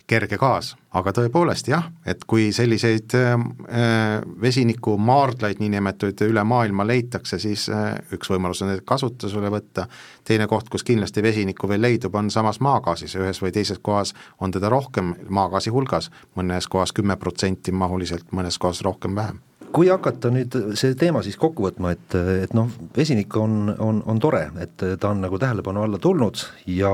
kerge 0.06 0.38
gaas. 0.40 0.74
aga 0.94 1.10
tõepoolest 1.10 1.68
jah, 1.68 1.88
et 2.06 2.22
kui 2.24 2.52
selliseid 2.52 3.14
äh, 3.18 3.32
äh 3.34 4.20
vesinikumaardlaid 4.40 5.58
niinimetatud 5.58 6.28
üle 6.28 6.44
maailma 6.44 6.86
leitakse, 6.86 7.38
siis 7.38 7.66
üks 8.12 8.30
võimalus 8.30 8.62
on 8.62 8.70
need 8.70 8.84
kasutusele 8.86 9.50
võtta, 9.50 9.86
teine 10.24 10.46
koht, 10.46 10.68
kus 10.68 10.84
kindlasti 10.84 11.22
vesinikku 11.22 11.68
veel 11.68 11.82
leidub, 11.82 12.14
on 12.14 12.30
samas 12.30 12.60
maagaasis, 12.60 13.16
ühes 13.16 13.42
või 13.42 13.52
teises 13.52 13.80
kohas 13.82 14.14
on 14.38 14.54
teda 14.54 14.68
rohkem 14.68 15.14
maagaasi 15.28 15.72
hulgas, 15.74 16.10
mõnes 16.36 16.68
kohas 16.68 16.92
kümme 16.92 17.16
protsenti 17.16 17.72
mahuliselt, 17.72 18.30
mõnes 18.32 18.58
kohas 18.58 18.84
rohkem-vähem 18.84 19.42
kui 19.74 19.88
hakata 19.90 20.30
nüüd 20.30 20.54
see 20.78 20.94
teema 20.98 21.22
siis 21.26 21.36
kokku 21.40 21.66
võtma, 21.66 21.94
et, 21.96 22.14
et 22.44 22.52
noh, 22.54 22.70
vesinik 22.94 23.34
on, 23.40 23.72
on, 23.82 24.00
on 24.10 24.20
tore, 24.22 24.44
et 24.62 24.84
ta 25.00 25.10
on 25.10 25.22
nagu 25.24 25.38
tähelepanu 25.40 25.82
alla 25.82 25.98
tulnud 26.02 26.44
ja 26.70 26.92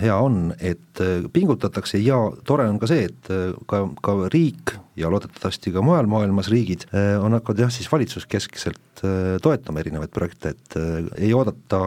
hea 0.00 0.16
on, 0.24 0.52
et 0.56 1.02
pingutatakse 1.34 2.00
ja 2.00 2.20
tore 2.48 2.68
on 2.70 2.80
ka 2.80 2.88
see, 2.90 3.08
et 3.10 3.32
ka, 3.68 3.82
ka 4.04 4.16
riik 4.32 4.72
ja 4.98 5.12
loodetavasti 5.12 5.72
ka 5.74 5.84
mujal 5.84 6.08
maailmas 6.10 6.48
riigid 6.52 6.88
on 6.94 7.36
hakanud 7.36 7.66
jah, 7.66 7.74
siis 7.74 7.90
valitsuskeskselt 7.92 9.04
toetama 9.44 9.84
erinevaid 9.84 10.14
projekte, 10.14 10.56
et 10.56 10.78
ei 11.20 11.34
oodata, 11.36 11.80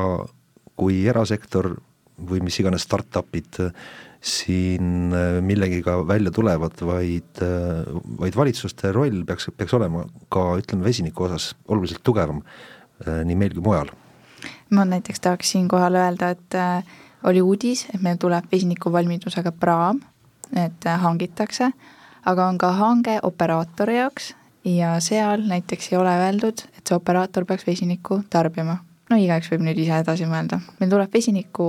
kui 0.77 1.01
erasektor 1.09 1.73
või 2.29 2.43
mis 2.45 2.59
iganes 2.61 2.85
startup'id 2.85 3.57
siin 4.21 5.13
äh, 5.13 5.41
millegiga 5.41 6.07
välja 6.07 6.31
tulevad, 6.31 6.77
vaid, 6.85 7.41
äh, 7.41 8.01
vaid 8.19 8.35
valitsuste 8.37 8.91
roll 8.93 9.23
peaks, 9.25 9.49
peaks 9.57 9.73
olema 9.73 10.05
ka 10.29 10.43
ütleme, 10.61 10.85
vesiniku 10.85 11.25
osas 11.25 11.51
oluliselt 11.67 12.03
tugevam 12.05 12.43
äh, 13.07 13.23
nii 13.25 13.35
meil 13.35 13.55
kui 13.57 13.65
mujal. 13.65 13.89
ma 14.69 14.85
näiteks 14.85 15.19
tahaks 15.19 15.51
siinkohal 15.51 15.97
öelda, 15.99 16.29
et 16.29 16.55
oli 17.27 17.41
uudis, 17.41 17.87
et 17.93 18.01
meil 18.01 18.17
tuleb 18.21 18.45
vesinikuvalmidusega 18.51 19.51
praam, 19.51 19.99
et 20.55 20.85
hangitakse, 20.85 21.71
aga 22.25 22.47
on 22.47 22.57
ka 22.61 22.71
hange 22.77 23.17
operaatori 23.23 23.97
jaoks 23.97 24.31
ja 24.65 24.93
seal 25.01 25.43
näiteks 25.49 25.91
ei 25.91 25.97
ole 25.97 26.13
öeldud, 26.27 26.63
et 26.77 26.87
see 26.87 26.95
operaator 26.95 27.45
peaks 27.45 27.67
vesinikku 27.67 28.21
tarbima. 28.29 28.77
no 29.09 29.17
igaüks 29.17 29.51
võib 29.51 29.65
nüüd 29.65 29.81
ise 29.81 29.97
edasi 30.05 30.29
mõelda, 30.29 30.61
meil 30.79 30.93
tuleb 30.93 31.13
vesiniku 31.13 31.67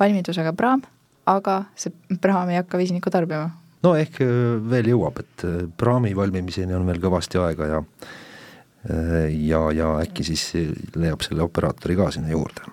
valmidusega 0.00 0.54
praam 0.56 0.86
aga 1.30 1.62
see 1.78 1.92
praam 2.20 2.50
ei 2.50 2.58
hakka 2.60 2.80
vesinikku 2.80 3.12
tarbima. 3.12 3.50
no 3.84 3.94
ehk 3.98 4.20
äh, 4.24 4.32
veel 4.72 4.92
jõuab, 4.94 5.22
et 5.22 5.46
äh, 5.46 5.62
praami 5.76 6.12
valmimiseni 6.16 6.76
on 6.76 6.86
veel 6.88 7.00
kõvasti 7.02 7.40
aega 7.42 7.70
ja 7.70 7.80
äh, 7.80 9.30
ja, 9.46 9.64
ja 9.76 9.94
äkki 10.02 10.26
siis 10.26 10.50
leiab 10.96 11.24
selle 11.26 11.46
operaatori 11.46 11.96
ka 11.98 12.10
sinna 12.14 12.32
juurde. 12.34 12.68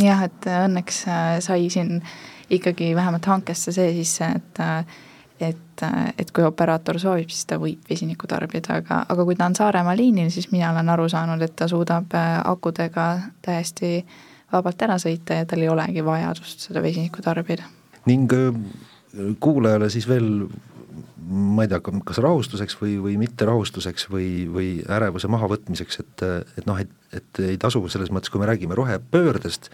jah, 0.00 0.24
et 0.28 0.50
õnneks 0.64 1.04
sai 1.44 1.70
siin 1.70 1.98
ikkagi 2.52 2.92
vähemalt 2.96 3.26
hankesse 3.26 3.72
see 3.72 3.94
sisse, 4.02 4.34
et 4.36 4.66
et, 5.42 5.82
et 6.22 6.28
kui 6.30 6.44
operaator 6.46 7.00
soovib, 7.02 7.32
siis 7.32 7.48
ta 7.50 7.56
võib 7.58 7.88
vesinikku 7.90 8.28
tarbida, 8.30 8.76
aga, 8.78 9.00
aga 9.10 9.24
kui 9.26 9.34
ta 9.34 9.48
on 9.50 9.56
Saaremaa 9.58 9.96
liinil, 9.98 10.28
siis 10.30 10.52
mina 10.52 10.68
olen 10.70 10.92
aru 10.92 11.08
saanud, 11.10 11.42
et 11.42 11.56
ta 11.58 11.66
suudab 11.66 12.14
akudega 12.14 13.06
täiesti 13.42 14.04
vabalt 14.52 14.86
ära 14.86 15.00
sõita 15.02 15.40
ja 15.40 15.48
tal 15.48 15.64
ei 15.64 15.72
olegi 15.72 16.04
vajadust 16.06 16.68
seda 16.68 16.82
vesinikku 16.84 17.24
tarbida 17.24 17.66
ning 18.10 18.32
äh, 18.36 18.52
kuulajale 19.40 19.90
siis 19.92 20.08
veel 20.08 20.46
ma 21.32 21.64
ei 21.64 21.70
tea, 21.70 21.80
kas 22.04 22.18
rahustuseks 22.22 22.76
või, 22.80 22.96
või 23.02 23.14
mitterahustuseks 23.20 24.08
või, 24.12 24.28
või 24.52 24.68
ärevuse 24.90 25.30
mahavõtmiseks, 25.32 25.98
et, 26.02 26.24
et 26.58 26.66
noh, 26.68 26.80
et, 26.82 26.90
et 27.14 27.42
ei 27.46 27.58
tasu 27.60 27.80
selles 27.92 28.10
mõttes, 28.12 28.32
kui 28.32 28.42
me 28.42 28.48
räägime 28.50 28.76
rohepöördest 28.76 29.70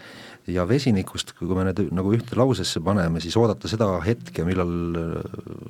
ja 0.53 0.65
vesinikust, 0.69 1.33
kui 1.39 1.49
me 1.57 1.65
need 1.67 1.81
nagu 1.95 2.13
ühte 2.15 2.37
lausesse 2.39 2.81
paneme, 2.85 3.21
siis 3.23 3.37
oodata 3.39 3.71
seda 3.71 3.89
hetke, 4.05 4.45
millal 4.47 4.71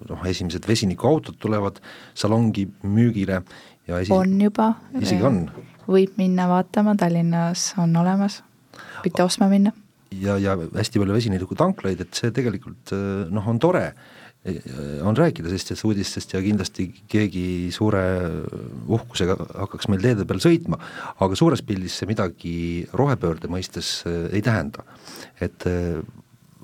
noh, 0.10 0.28
esimesed 0.30 0.68
vesinikuautod 0.70 1.40
tulevad 1.42 1.82
salongi 2.18 2.68
müügile 2.84 3.42
ja 3.88 4.00
esi-. 4.04 4.14
on 4.16 4.40
juba. 4.42 4.74
isegi 5.00 5.26
on. 5.26 5.44
võib 5.90 6.20
minna 6.20 6.50
vaatama, 6.52 6.96
Tallinnas 7.00 7.72
on 7.82 7.96
olemas, 8.00 8.42
võite 9.04 9.26
ostma 9.26 9.50
minna. 9.52 9.74
Ja, 10.12 10.38
ja 10.42 10.56
hästi 10.58 11.02
palju 11.02 11.18
vesinikutanklaid, 11.18 12.02
et 12.06 12.18
see 12.18 12.34
tegelikult 12.36 12.96
noh, 13.30 13.52
on 13.52 13.62
tore 13.62 13.92
on 15.04 15.18
rääkida 15.20 15.50
sellistest 15.52 15.84
uudistest 15.84 16.32
ja 16.32 16.40
kindlasti 16.40 16.86
keegi 17.12 17.74
suure 17.76 18.04
uhkusega 18.88 19.36
hakkaks 19.36 19.90
meil 19.92 20.00
teede 20.06 20.24
peal 20.30 20.40
sõitma, 20.40 20.80
aga 21.20 21.36
suures 21.36 21.60
pildis 21.68 21.98
see 22.00 22.08
midagi 22.08 22.54
rohepöörde 22.96 23.52
mõistes 23.52 23.98
äh, 24.08 24.30
ei 24.32 24.42
tähenda. 24.46 24.88
et 25.42 25.68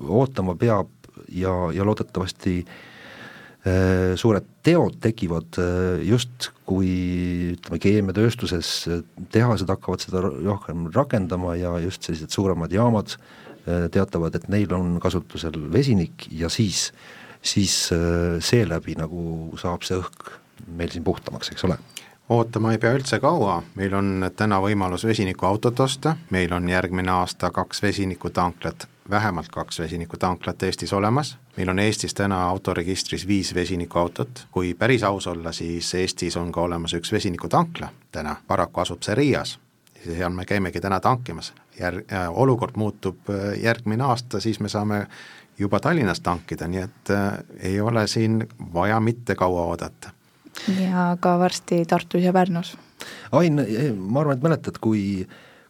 ootama 0.00 0.56
peab 0.56 0.88
ja, 1.28 1.52
ja 1.72 1.84
loodetavasti 1.84 2.58
äh, 2.64 2.95
suured 4.20 4.44
teod 4.62 5.00
tekivad 5.02 5.58
just, 6.06 6.52
kui 6.68 6.90
ütleme, 7.56 7.80
keemiatööstuses 7.82 8.70
tehased 9.34 9.70
hakkavad 9.72 10.04
seda 10.04 10.22
rohkem 10.22 10.86
rakendama 10.94 11.56
ja 11.58 11.72
just 11.82 12.06
sellised 12.06 12.30
suuremad 12.30 12.70
jaamad 12.70 13.16
teatavad, 13.66 14.38
et 14.38 14.46
neil 14.52 14.70
on 14.76 15.00
kasutusel 15.02 15.56
vesinik 15.74 16.28
ja 16.30 16.46
siis 16.52 16.92
äh, 16.92 17.26
siis 17.46 17.90
äh, 17.92 17.98
seeläbi 18.40 18.96
nagu 18.98 19.52
saab 19.60 19.84
see 19.86 19.98
õhk 20.00 20.34
meil 20.76 20.90
siin 20.92 21.04
puhtamaks, 21.06 21.52
eks 21.52 21.66
ole. 21.68 21.78
Ootama 22.32 22.72
ei 22.74 22.80
pea 22.82 22.96
üldse 22.96 23.20
kaua, 23.22 23.60
meil 23.78 23.94
on 23.94 24.30
täna 24.36 24.58
võimalus 24.62 25.04
vesinikuautot 25.06 25.80
osta, 25.84 26.16
meil 26.34 26.52
on 26.56 26.66
järgmine 26.68 27.12
aasta 27.12 27.52
kaks 27.54 27.82
vesinikutanklat, 27.84 28.88
vähemalt 29.10 29.52
kaks 29.54 29.78
vesinikutanklat 29.84 30.66
Eestis 30.66 30.92
olemas, 30.96 31.36
meil 31.56 31.68
on 31.68 31.78
Eestis 31.78 32.14
täna 32.14 32.42
autoregistris 32.48 33.26
viis 33.26 33.54
vesinikuautot, 33.54 34.46
kui 34.50 34.74
päris 34.74 35.02
aus 35.02 35.26
olla, 35.26 35.52
siis 35.52 35.94
Eestis 35.94 36.36
on 36.36 36.52
ka 36.52 36.60
olemas 36.60 36.94
üks 36.94 37.12
vesinikutankla 37.12 37.88
täna, 38.12 38.36
paraku 38.46 38.80
asub 38.80 39.02
see 39.02 39.14
Riias, 39.14 39.56
seal 40.04 40.32
me 40.32 40.44
käimegi 40.44 40.80
täna 40.80 41.00
tankimas, 41.00 41.52
jär-, 41.80 42.02
äh, 42.12 42.28
olukord 42.30 42.76
muutub 42.76 43.30
äh, 43.30 43.56
järgmine 43.62 44.04
aasta, 44.04 44.40
siis 44.40 44.60
me 44.60 44.68
saame 44.68 45.06
juba 45.58 45.80
Tallinnas 45.80 46.20
tankida, 46.20 46.68
nii 46.68 46.84
et 46.84 47.14
äh, 47.14 47.32
ei 47.72 47.80
ole 47.80 48.06
siin 48.06 48.42
vaja 48.74 49.00
mitte 49.00 49.34
kaua 49.34 49.66
oodata. 49.72 50.10
ja 50.80 51.16
ka 51.20 51.38
varsti 51.38 51.84
Tartus 51.84 52.22
ja 52.22 52.32
Pärnus. 52.32 52.76
Ain, 53.32 53.60
ma 53.96 54.20
arvan, 54.20 54.36
et 54.36 54.42
mäletad, 54.42 54.78
kui 54.80 55.26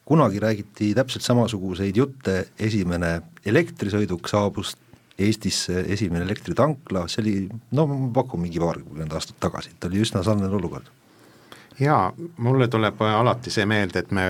kunagi 0.06 0.38
räägiti 0.40 0.94
täpselt 0.94 1.22
samasuguseid 1.22 1.96
jutte, 1.96 2.44
esimene 2.58 3.20
elektrisõiduk 3.46 4.28
saabus 4.30 4.76
Eestisse, 5.18 5.80
esimene 5.88 6.24
elektritankla, 6.24 7.06
see 7.08 7.22
oli 7.22 7.34
no 7.72 7.86
ma 7.88 7.96
pakun 8.18 8.42
mingi 8.44 8.60
paarkümmend 8.60 9.12
aastat 9.16 9.38
tagasi, 9.40 9.72
et 9.72 9.84
oli 9.88 10.02
üsna 10.04 10.20
sarnane 10.22 10.52
olukord. 10.54 10.90
jaa, 11.80 12.12
mulle 12.36 12.68
tuleb 12.68 13.00
alati 13.00 13.50
see 13.50 13.64
meelde, 13.66 14.04
et 14.04 14.10
me 14.12 14.26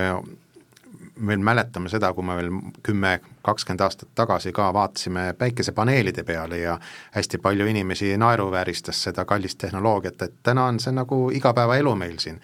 veel 1.25 1.39
mäletame 1.39 1.89
seda, 1.89 2.13
kui 2.13 2.25
me 2.25 2.35
veel 2.37 2.49
kümme, 2.83 3.17
kakskümmend 3.45 3.83
aastat 3.85 4.09
tagasi 4.15 4.51
ka 4.55 4.69
vaatasime 4.73 5.33
päikesepaneelide 5.37 6.23
peale 6.23 6.57
ja 6.57 6.79
hästi 7.11 7.37
palju 7.37 7.67
inimesi 7.67 8.17
naeruvääristas 8.17 9.03
seda 9.09 9.25
kallist 9.25 9.57
tehnoloogiat, 9.57 10.21
et 10.21 10.33
täna 10.43 10.65
on 10.71 10.79
see 10.79 10.93
nagu 10.95 11.29
igapäevaelu 11.33 11.95
meil 11.95 12.17
siin. 12.19 12.41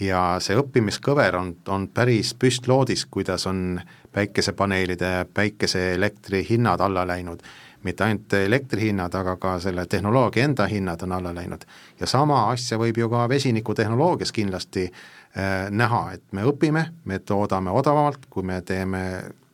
ja 0.00 0.36
see 0.44 0.56
õppimiskõver 0.60 1.36
on, 1.38 1.54
on 1.72 1.88
päris 1.88 2.34
püstloodis, 2.34 3.06
kuidas 3.06 3.46
on 3.46 3.80
päikesepaneelide, 4.12 5.26
päikeseelektri 5.34 6.46
hinnad 6.50 6.80
alla 6.80 7.06
läinud 7.06 7.40
mitte 7.86 8.04
ainult 8.04 8.32
elektrihinnad, 8.38 9.14
aga 9.14 9.36
ka 9.40 9.58
selle 9.62 9.86
tehnoloogia 9.86 10.44
enda 10.44 10.66
hinnad 10.66 11.02
on 11.06 11.12
alla 11.12 11.34
läinud. 11.34 11.64
ja 12.00 12.06
sama 12.06 12.48
asja 12.50 12.78
võib 12.78 12.98
ju 12.98 13.08
ka 13.08 13.28
vesinikutehnoloogias 13.28 14.32
kindlasti 14.32 14.90
Äh, 15.36 15.70
näha, 15.70 16.14
et 16.16 16.22
me 16.32 16.46
õpime, 16.48 16.86
me 17.04 17.18
toodame 17.20 17.68
odavamalt, 17.76 18.22
kui 18.32 18.40
me 18.46 18.62
teeme, 18.64 19.00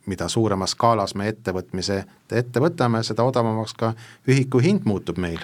mida 0.07 0.29
suuremas 0.31 0.71
skaalas 0.77 1.11
me 1.19 1.27
ettevõtmise 1.27 1.97
ette 2.31 2.61
võtame, 2.63 3.01
seda 3.03 3.25
odavamaks 3.27 3.75
ka 3.75 3.89
ühiku 4.23 4.61
hind 4.63 4.87
muutub 4.87 5.19
meil 5.19 5.43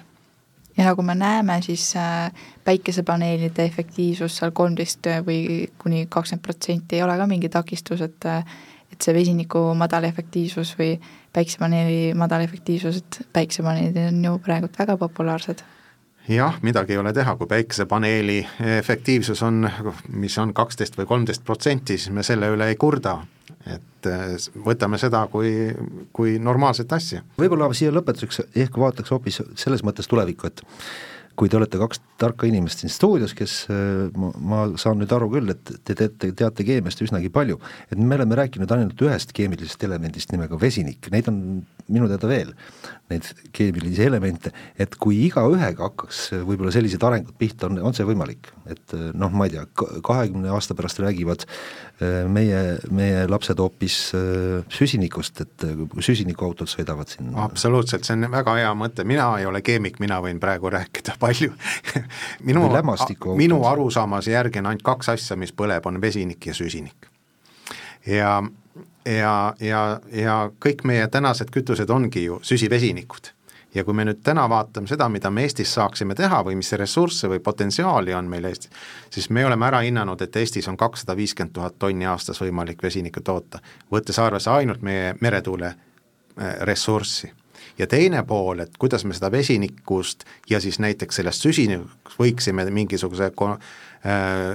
ja 0.77 0.85
nagu 0.87 1.03
me 1.03 1.15
näeme, 1.19 1.57
siis 1.65 1.89
äh, 1.99 2.31
päikesepaneelide 2.63 3.65
efektiivsus 3.67 4.37
seal 4.39 4.55
kolmteist 4.55 5.11
või 5.27 5.67
kuni 5.81 6.05
kakskümmend 6.07 6.45
protsenti 6.45 6.95
ei 6.95 7.03
ole 7.03 7.17
ka 7.19 7.27
mingi 7.27 7.51
takistus, 7.51 8.05
et 8.07 8.27
äh, 8.29 8.59
et 8.93 9.03
see 9.03 9.13
vesiniku 9.13 9.73
madal 9.75 10.07
efektiivsus 10.07 10.71
või 10.79 10.93
päiksepaneeli 11.33 12.13
madal 12.17 12.41
efektiivsus, 12.45 13.03
et 13.03 13.19
päiksepaneelid 13.33 13.99
on 14.07 14.23
ju 14.25 14.37
praegult 14.45 14.79
väga 14.79 14.97
populaarsed 14.97 15.65
jah, 16.29 16.59
midagi 16.61 16.93
ei 16.93 16.97
ole 17.01 17.13
teha, 17.13 17.35
kui 17.35 17.47
päikesepaneeli 17.47 18.39
efektiivsus 18.77 19.41
on, 19.43 19.69
mis 20.13 20.37
on 20.37 20.53
kaksteist 20.53 20.97
või 20.99 21.07
kolmteist 21.09 21.43
protsenti, 21.45 21.97
siis 21.97 22.13
me 22.13 22.23
selle 22.23 22.51
üle 22.53 22.69
ei 22.69 22.77
kurda. 22.79 23.19
et 23.65 24.07
eh, 24.07 24.35
võtame 24.65 24.97
seda 24.97 25.25
kui, 25.27 25.73
kui 26.13 26.37
normaalset 26.39 26.93
asja. 26.93 27.21
võib-olla 27.37 27.67
siia 27.73 27.91
lõpetuseks 27.91 28.41
ehk 28.55 28.77
vaataks 28.77 29.11
hoopis 29.11 29.41
selles 29.55 29.83
mõttes 29.83 30.07
tulevikku, 30.07 30.47
et 30.47 30.61
kui 31.39 31.47
te 31.51 31.55
olete 31.55 31.79
kaks 31.79 32.01
tarka 32.19 32.47
inimest 32.49 32.83
siin 32.83 32.91
stuudios, 32.91 33.33
kes 33.37 33.53
äh, 33.71 34.09
ma, 34.19 34.31
ma 34.51 34.61
saan 34.81 34.99
nüüd 34.99 35.13
aru 35.15 35.29
küll, 35.31 35.53
et 35.53 35.71
te 35.87 35.95
teate, 35.95 36.33
teate 36.35 36.65
keemiast 36.67 36.99
üsnagi 37.05 37.31
palju, 37.33 37.59
et 37.87 37.99
me 37.99 38.17
oleme 38.19 38.35
rääkinud 38.41 38.71
ainult 38.75 39.03
ühest 39.07 39.31
keemilisest 39.37 39.85
elemendist 39.87 40.33
nimega 40.35 40.59
vesinik, 40.59 41.07
neid 41.13 41.31
on 41.31 41.39
minu 41.89 42.09
teada 42.11 42.29
veel, 42.29 42.51
neid 43.09 43.29
keemilisi 43.55 44.03
elemente, 44.09 44.51
et 44.77 44.99
kui 44.99 45.23
igaühega 45.29 45.87
hakkaks 45.87 46.25
võib-olla 46.43 46.75
sellised 46.75 47.03
arengud 47.07 47.39
pihta, 47.39 47.69
on, 47.71 47.79
on 47.87 47.95
see 47.95 48.07
võimalik? 48.07 48.51
Et 48.71 48.93
äh, 48.95 49.09
noh, 49.17 49.31
ma 49.33 49.47
ei 49.47 49.53
tea, 49.53 49.65
kahekümne 50.05 50.51
aasta 50.53 50.75
pärast 50.77 51.01
räägivad 51.03 51.45
äh, 51.45 52.27
meie, 52.31 52.77
meie 52.91 53.25
lapsed 53.29 53.59
hoopis 53.59 53.97
süsinikust, 54.73 55.41
et 55.45 55.65
süsinikuautod 56.05 56.69
sõidavad 56.71 57.11
siin. 57.11 57.31
absoluutselt, 57.39 58.07
see 58.07 58.17
on 58.17 58.29
väga 58.33 58.55
hea 58.59 58.71
mõte, 58.77 59.05
mina 59.07 59.31
ei 59.39 59.47
ole 59.49 59.63
keemik, 59.65 59.99
mina 60.03 60.19
võin 60.23 60.41
praegu 60.41 60.71
rääkida 60.73 61.17
palju 61.19 61.53
minu, 62.47 62.67
minu 63.39 63.63
arusaamise 63.69 64.35
järgi 64.35 64.63
on 64.63 64.71
ainult 64.71 64.85
kaks 64.85 65.13
asja, 65.15 65.39
mis 65.39 65.53
põleb, 65.55 65.85
on 65.89 66.01
vesinik 66.01 66.49
ja 66.49 66.55
süsinik. 66.57 67.09
ja, 68.07 68.37
ja, 69.05 69.35
ja, 69.59 69.83
ja 70.13 70.37
kõik 70.61 70.85
meie 70.87 71.07
tänased 71.07 71.51
kütused 71.53 71.89
ongi 71.89 72.23
ju 72.27 72.39
süsivesinikud 72.43 73.33
ja 73.75 73.83
kui 73.83 73.93
me 73.93 74.05
nüüd 74.05 74.21
täna 74.23 74.47
vaatame 74.49 74.89
seda, 74.89 75.09
mida 75.09 75.29
me 75.29 75.43
Eestis 75.45 75.73
saaksime 75.73 76.15
teha 76.17 76.41
või 76.45 76.57
mis 76.59 76.71
ressursse 76.79 77.29
või 77.29 77.41
potentsiaali 77.43 78.13
on 78.17 78.29
meil 78.29 78.49
Eestis, 78.49 78.71
siis 79.13 79.29
me 79.29 79.45
oleme 79.45 79.67
ära 79.67 79.81
hinnanud, 79.85 80.21
et 80.21 80.35
Eestis 80.35 80.67
on 80.67 80.77
kakssada 80.77 81.15
viiskümmend 81.17 81.53
tuhat 81.53 81.77
tonni 81.79 82.07
aastas 82.09 82.41
võimalik 82.41 82.83
vesinikku 82.83 83.21
toota, 83.21 83.61
võttes 83.91 84.19
arvesse 84.19 84.49
ainult 84.49 84.81
meie 84.81 85.13
meretuule 85.21 85.73
äh, 85.73 86.55
ressurssi. 86.67 87.31
Ja 87.79 87.87
teine 87.87 88.23
pool, 88.27 88.59
et 88.59 88.77
kuidas 88.79 89.05
me 89.05 89.13
seda 89.15 89.31
vesinikust 89.31 90.25
ja 90.49 90.59
siis 90.59 90.79
näiteks 90.79 91.15
sellest 91.21 91.45
süsinikust 91.45 92.19
võiksime 92.19 92.65
mingisuguse 92.71 93.31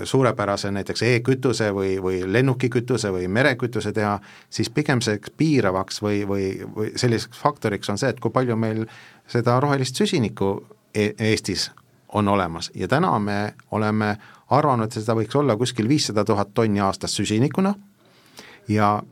suurepärase 0.05 0.71
näiteks 0.73 1.03
e-kütuse 1.03 1.69
või, 1.75 1.99
või 2.03 2.23
lennukikütuse 2.33 3.11
või 3.13 3.29
merekütuse 3.29 3.93
teha, 3.93 4.19
siis 4.51 4.71
pigem 4.71 5.03
see 5.05 5.19
piiravaks 5.37 6.01
või, 6.03 6.23
või, 6.29 6.47
või 6.77 6.93
selliseks 6.97 7.39
faktoriks 7.43 7.93
on 7.93 8.01
see, 8.01 8.15
et 8.15 8.21
kui 8.21 8.33
palju 8.33 8.57
meil 8.57 8.87
seda 9.29 9.59
rohelist 9.61 10.01
süsinikku 10.01 10.55
e 10.95 11.11
Eestis 11.19 11.71
on 12.15 12.29
olemas. 12.29 12.71
Ja 12.75 12.89
täna 12.89 13.19
me 13.19 13.55
oleme 13.71 14.17
arvanud, 14.51 14.87
et 14.87 15.03
seda 15.03 15.17
võiks 15.19 15.37
olla 15.37 15.57
kuskil 15.57 15.89
viissada 15.89 16.25
tuhat 16.25 16.55
tonni 16.55 16.81
aastas 16.81 17.17
süsinikuna. 17.17 17.75
Ja 18.69 19.03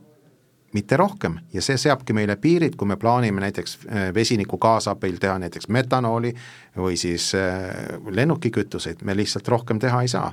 mitte 0.73 0.97
rohkem 0.97 1.37
ja 1.53 1.61
see 1.61 1.77
seabki 1.77 2.13
meile 2.13 2.35
piirid, 2.35 2.75
kui 2.77 2.87
me 2.87 2.97
plaanime 2.99 3.41
näiteks 3.41 3.77
äh, 3.85 4.13
vesiniku 4.13 4.57
kaasabil 4.57 5.17
teha 5.21 5.37
näiteks 5.39 5.67
metanooli 5.67 6.33
või 6.77 6.97
siis 6.97 7.31
äh, 7.35 7.69
lennukikütuseid, 8.09 9.03
me 9.03 9.15
lihtsalt 9.15 9.47
rohkem 9.47 9.79
teha 9.79 10.01
ei 10.01 10.07
saa. 10.07 10.31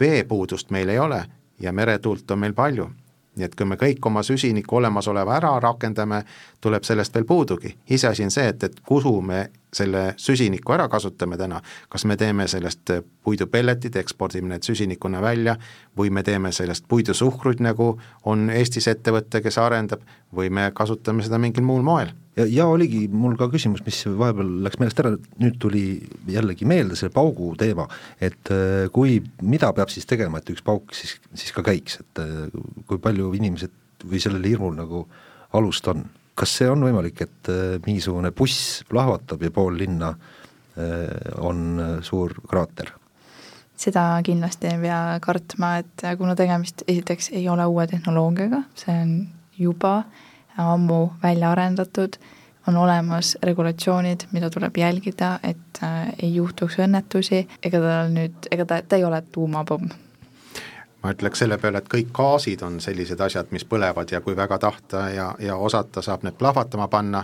veepuudust 0.00 0.70
meil 0.70 0.88
ei 0.88 0.98
ole 0.98 1.24
ja 1.60 1.72
meretuult 1.72 2.30
on 2.30 2.38
meil 2.38 2.54
palju. 2.54 2.90
nii 3.36 3.44
et 3.44 3.54
kui 3.54 3.66
me 3.68 3.76
kõik 3.76 4.06
oma 4.06 4.22
süsiniku 4.22 4.76
olemasoleva 4.76 5.34
ära 5.36 5.60
rakendame, 5.60 6.22
tuleb 6.60 6.84
sellest 6.84 7.14
veel 7.14 7.24
puudugi. 7.24 7.76
iseasi 7.90 8.24
on 8.24 8.30
see, 8.30 8.48
et, 8.48 8.62
et 8.62 8.80
kuhu 8.80 9.20
me 9.20 9.50
selle 9.74 10.14
süsiniku 10.20 10.74
ära 10.76 10.88
kasutame 10.88 11.38
täna, 11.40 11.60
kas 11.92 12.04
me 12.08 12.16
teeme 12.16 12.46
sellest 12.48 12.92
puidupelletid, 13.26 13.96
ekspordime 13.98 14.54
need 14.54 14.66
süsinikuna 14.66 15.22
välja 15.22 15.56
või 15.98 16.12
me 16.14 16.22
teeme 16.26 16.52
sellest 16.54 16.86
puidusuhkrut, 16.88 17.60
nagu 17.64 17.94
on 18.24 18.50
Eestis 18.50 18.88
ettevõte, 18.92 19.42
kes 19.44 19.58
arendab, 19.58 20.04
või 20.36 20.50
me 20.50 20.70
kasutame 20.74 21.24
seda 21.24 21.38
mingil 21.42 21.64
muul 21.66 21.84
moel? 21.86 22.12
Ja, 22.36 22.44
ja 22.44 22.66
oligi 22.68 23.06
mul 23.08 23.36
ka 23.40 23.48
küsimus, 23.52 23.80
mis 23.86 24.02
vahepeal 24.06 24.50
läks 24.66 24.80
meelest 24.80 25.00
ära, 25.00 25.14
nüüd 25.40 25.56
tuli 25.62 25.84
jällegi 26.28 26.68
meelde 26.68 26.98
see 26.98 27.12
paugu 27.12 27.54
teema, 27.58 27.86
et 28.20 28.52
äh, 28.52 28.90
kui, 28.92 29.22
mida 29.40 29.72
peab 29.76 29.92
siis 29.92 30.08
tegema, 30.08 30.42
et 30.42 30.52
üks 30.52 30.64
pauk 30.66 30.92
siis, 30.96 31.16
siis 31.32 31.54
ka 31.56 31.64
käiks, 31.66 32.02
et 32.04 32.22
äh, 32.22 32.46
kui 32.90 33.00
palju 33.02 33.32
inimesed 33.38 34.04
või 34.04 34.20
sellel 34.22 34.44
hirmul 34.44 34.76
nagu 34.76 35.06
alust 35.56 35.88
on? 35.92 36.04
Kas 36.36 36.52
see 36.58 36.68
on 36.70 36.84
võimalik, 36.84 37.24
et 37.24 37.50
äh, 37.52 37.76
mingisugune 37.86 38.32
buss 38.36 38.84
plahvatab 38.90 39.42
ja 39.42 39.52
pool 39.54 39.78
linna 39.82 40.14
on 41.40 41.78
suur 42.04 42.34
kraater? 42.44 42.90
seda 43.80 44.02
kindlasti 44.24 44.68
ei 44.68 44.78
pea 44.82 44.98
kartma, 45.24 45.70
et 45.80 46.04
kuna 46.20 46.34
tegemist 46.36 46.82
esiteks 46.84 47.30
ei 47.32 47.46
ole 47.48 47.64
uue 47.64 47.86
tehnoloogiaga, 47.88 48.60
see 48.76 48.92
on 48.92 49.14
juba 49.56 49.94
ammu 50.60 51.00
välja 51.22 51.50
arendatud, 51.52 52.18
on 52.68 52.76
olemas 52.76 53.36
regulatsioonid, 53.42 54.26
mida 54.32 54.50
tuleb 54.50 54.76
jälgida, 54.76 55.38
et 55.42 55.82
äh, 55.82 56.08
ei 56.22 56.34
juhtuks 56.34 56.80
õnnetusi, 56.82 57.44
ega 57.62 57.80
tal 57.80 58.10
nüüd, 58.14 58.50
ega 58.50 58.66
ta, 58.66 58.80
ta 58.82 58.98
ei 58.98 59.04
ole 59.06 59.22
tuumapomm 59.32 59.92
ma 61.02 61.12
ütleks 61.14 61.42
selle 61.42 61.58
peale, 61.62 61.82
et 61.82 61.90
kõik 61.92 62.12
gaasid 62.16 62.62
on 62.66 62.80
sellised 62.80 63.20
asjad, 63.20 63.50
mis 63.54 63.66
põlevad 63.68 64.10
ja 64.12 64.20
kui 64.24 64.36
väga 64.36 64.58
tahta 64.58 65.08
ja, 65.14 65.28
ja 65.42 65.56
osata, 65.56 66.02
saab 66.02 66.24
need 66.26 66.38
plahvatama 66.38 66.88
panna, 66.92 67.22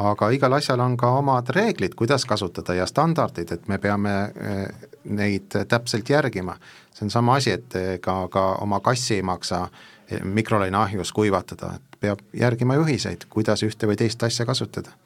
aga 0.00 0.30
igal 0.34 0.56
asjal 0.56 0.80
on 0.80 0.96
ka 1.00 1.10
omad 1.18 1.52
reeglid, 1.54 1.94
kuidas 1.98 2.24
kasutada 2.28 2.74
ja 2.78 2.86
standardid, 2.88 3.52
et 3.52 3.68
me 3.68 3.78
peame 3.78 4.14
eh, 4.24 4.88
neid 5.04 5.58
täpselt 5.68 6.08
järgima. 6.10 6.56
see 6.94 7.06
on 7.06 7.10
sama 7.10 7.36
asi, 7.36 7.50
et 7.50 7.76
ega 7.76 8.16
ka 8.32 8.46
oma 8.64 8.80
kassi 8.80 9.14
ei 9.14 9.22
maksa 9.22 9.68
eh, 10.08 10.24
mikrolaineahjus 10.24 11.12
kuivatada, 11.12 11.74
et 11.76 12.00
peab 12.00 12.24
järgima 12.32 12.74
juhiseid, 12.80 13.28
kuidas 13.28 13.62
ühte 13.62 13.86
või 13.86 13.96
teist 13.96 14.22
asja 14.22 14.46
kasutada 14.46 14.96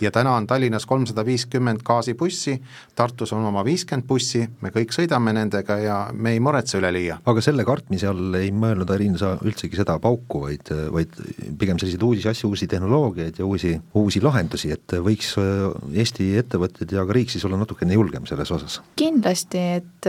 ja 0.00 0.10
täna 0.10 0.34
on 0.36 0.46
Tallinnas 0.46 0.86
kolmsada 0.86 1.24
viiskümmend 1.26 1.84
gaasibussi, 1.86 2.56
Tartus 2.94 3.32
on 3.32 3.44
oma 3.44 3.64
viiskümmend 3.64 4.06
bussi, 4.08 4.42
me 4.60 4.72
kõik 4.74 4.94
sõidame 4.96 5.34
nendega 5.36 5.78
ja 5.82 5.98
me 6.12 6.34
ei 6.36 6.40
muretse 6.40 6.78
üleliia. 6.78 7.20
aga 7.24 7.44
selle 7.44 7.64
kartmise 7.64 8.08
all 8.10 8.34
ei 8.40 8.50
mõelnud, 8.52 8.90
Arin, 8.94 9.18
sa 9.18 9.36
üldsegi 9.44 9.78
seda 9.78 9.98
pauku, 10.02 10.44
vaid, 10.46 10.72
vaid 10.92 11.14
pigem 11.58 11.78
selliseid 11.78 12.02
uusi 12.06 12.28
asju, 12.28 12.50
uusi 12.50 12.68
tehnoloogiaid 12.70 13.38
ja 13.38 13.46
uusi, 13.46 13.76
uusi 13.94 14.22
lahendusi, 14.24 14.72
et 14.74 14.96
võiks 14.98 15.34
äh, 15.40 15.68
Eesti 16.00 16.32
ettevõtted 16.40 16.92
ja 16.94 17.04
ka 17.06 17.16
riik 17.16 17.32
siis 17.32 17.44
olla 17.44 17.58
natukene 17.60 17.96
julgem 17.96 18.26
selles 18.30 18.50
osas? 18.50 18.80
kindlasti, 19.00 19.60
et, 19.80 20.06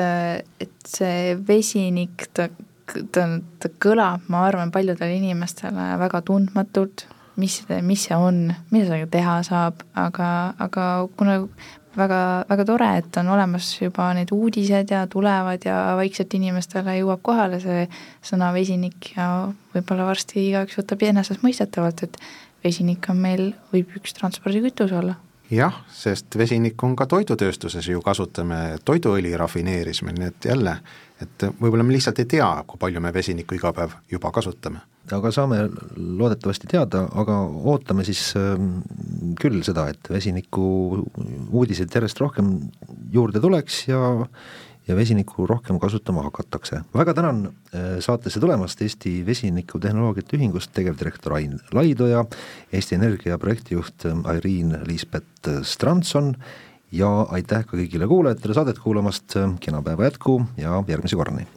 et 0.61 0.75
see 0.87 1.37
vesinik, 1.47 2.27
ta 2.35 2.49
ta, 3.11 3.25
ta 3.61 3.71
kõlab, 3.81 4.27
ma 4.31 4.45
arvan, 4.49 4.71
paljudele 4.73 5.15
inimestele 5.19 5.91
väga 6.01 6.21
tundmatult, 6.27 7.05
mis, 7.39 7.61
mis 7.81 8.07
see 8.07 8.17
on, 8.17 8.47
mida 8.71 8.87
sellega 8.87 9.07
teha 9.11 9.37
saab, 9.47 9.85
aga, 9.97 10.27
aga 10.59 10.87
kuna 11.17 11.37
väga, 11.97 12.19
väga 12.49 12.65
tore, 12.67 12.89
et 13.01 13.17
on 13.21 13.31
olemas 13.33 13.71
juba 13.81 14.11
need 14.17 14.31
uudised 14.35 14.93
ja 14.93 15.05
tulevad 15.11 15.65
ja 15.65 15.79
vaikselt 15.99 16.33
inimestele 16.37 16.97
jõuab 16.99 17.23
kohale 17.25 17.59
see 17.63 17.87
sõna 18.25 18.51
vesinik 18.55 19.13
ja 19.15 19.27
võib-olla 19.75 20.07
varsti 20.11 20.47
igaüks 20.49 20.79
võtab 20.79 21.03
enesestmõistetavalt, 21.09 22.05
et 22.07 22.21
vesinik 22.63 23.09
on 23.11 23.19
meil, 23.19 23.51
võib 23.73 23.99
üks 23.99 24.15
transpordikütus 24.19 24.95
olla 24.95 25.17
jah, 25.51 25.81
sest 25.91 26.37
vesinikku 26.37 26.87
on 26.87 26.95
ka 26.95 27.07
toidutööstuses 27.11 27.87
ju 27.91 28.01
kasutame, 28.01 28.77
toiduõli 28.87 29.33
rafineerisime, 29.37 30.13
nii 30.15 30.29
et 30.31 30.47
jälle, 30.47 30.77
et 31.21 31.47
võib-olla 31.59 31.83
me 31.83 31.95
lihtsalt 31.97 32.23
ei 32.23 32.29
tea, 32.37 32.49
kui 32.67 32.79
palju 32.79 33.03
me 33.03 33.11
vesinikku 33.13 33.57
iga 33.57 33.73
päev 33.75 33.97
juba 34.11 34.31
kasutame. 34.31 34.79
Aga 35.15 35.31
saame 35.33 35.61
loodetavasti 35.97 36.69
teada, 36.71 37.05
aga 37.19 37.37
ootame 37.73 38.05
siis 38.07 38.31
ähm, 38.39 38.81
küll 39.39 39.61
seda, 39.65 39.87
et 39.91 40.09
vesiniku 40.11 40.65
uudiseid 41.51 41.93
järjest 41.93 42.21
rohkem 42.23 42.57
juurde 43.13 43.43
tuleks 43.43 43.85
ja 43.91 44.01
ja 44.87 44.95
vesinikku 44.97 45.45
rohkem 45.47 45.79
kasutama 45.79 46.23
hakatakse. 46.25 46.81
väga 46.93 47.13
tänan 47.13 47.45
äh, 47.45 47.99
saatesse 47.99 48.39
tulemast 48.39 48.81
Eesti 48.81 49.25
Vesinikutehnoloogiate 49.25 50.37
Ühingust 50.37 50.73
tegevdirektor 50.73 51.33
Ain 51.37 51.59
Laidoja, 51.71 52.25
Eesti 52.73 52.95
Energia 52.95 53.37
projektijuht 53.37 54.07
Airiin 54.23 54.77
Liisbet 54.87 55.51
Strandson 55.63 56.35
ja 56.91 57.11
aitäh 57.31 57.65
ka 57.65 57.77
kõigile 57.77 58.07
kuulajatele 58.07 58.57
saadet 58.57 58.79
kuulamast, 58.79 59.37
kena 59.59 59.81
päeva 59.85 60.09
jätku 60.09 60.41
ja 60.57 60.83
järgmise 60.87 61.19
korrani! 61.19 61.47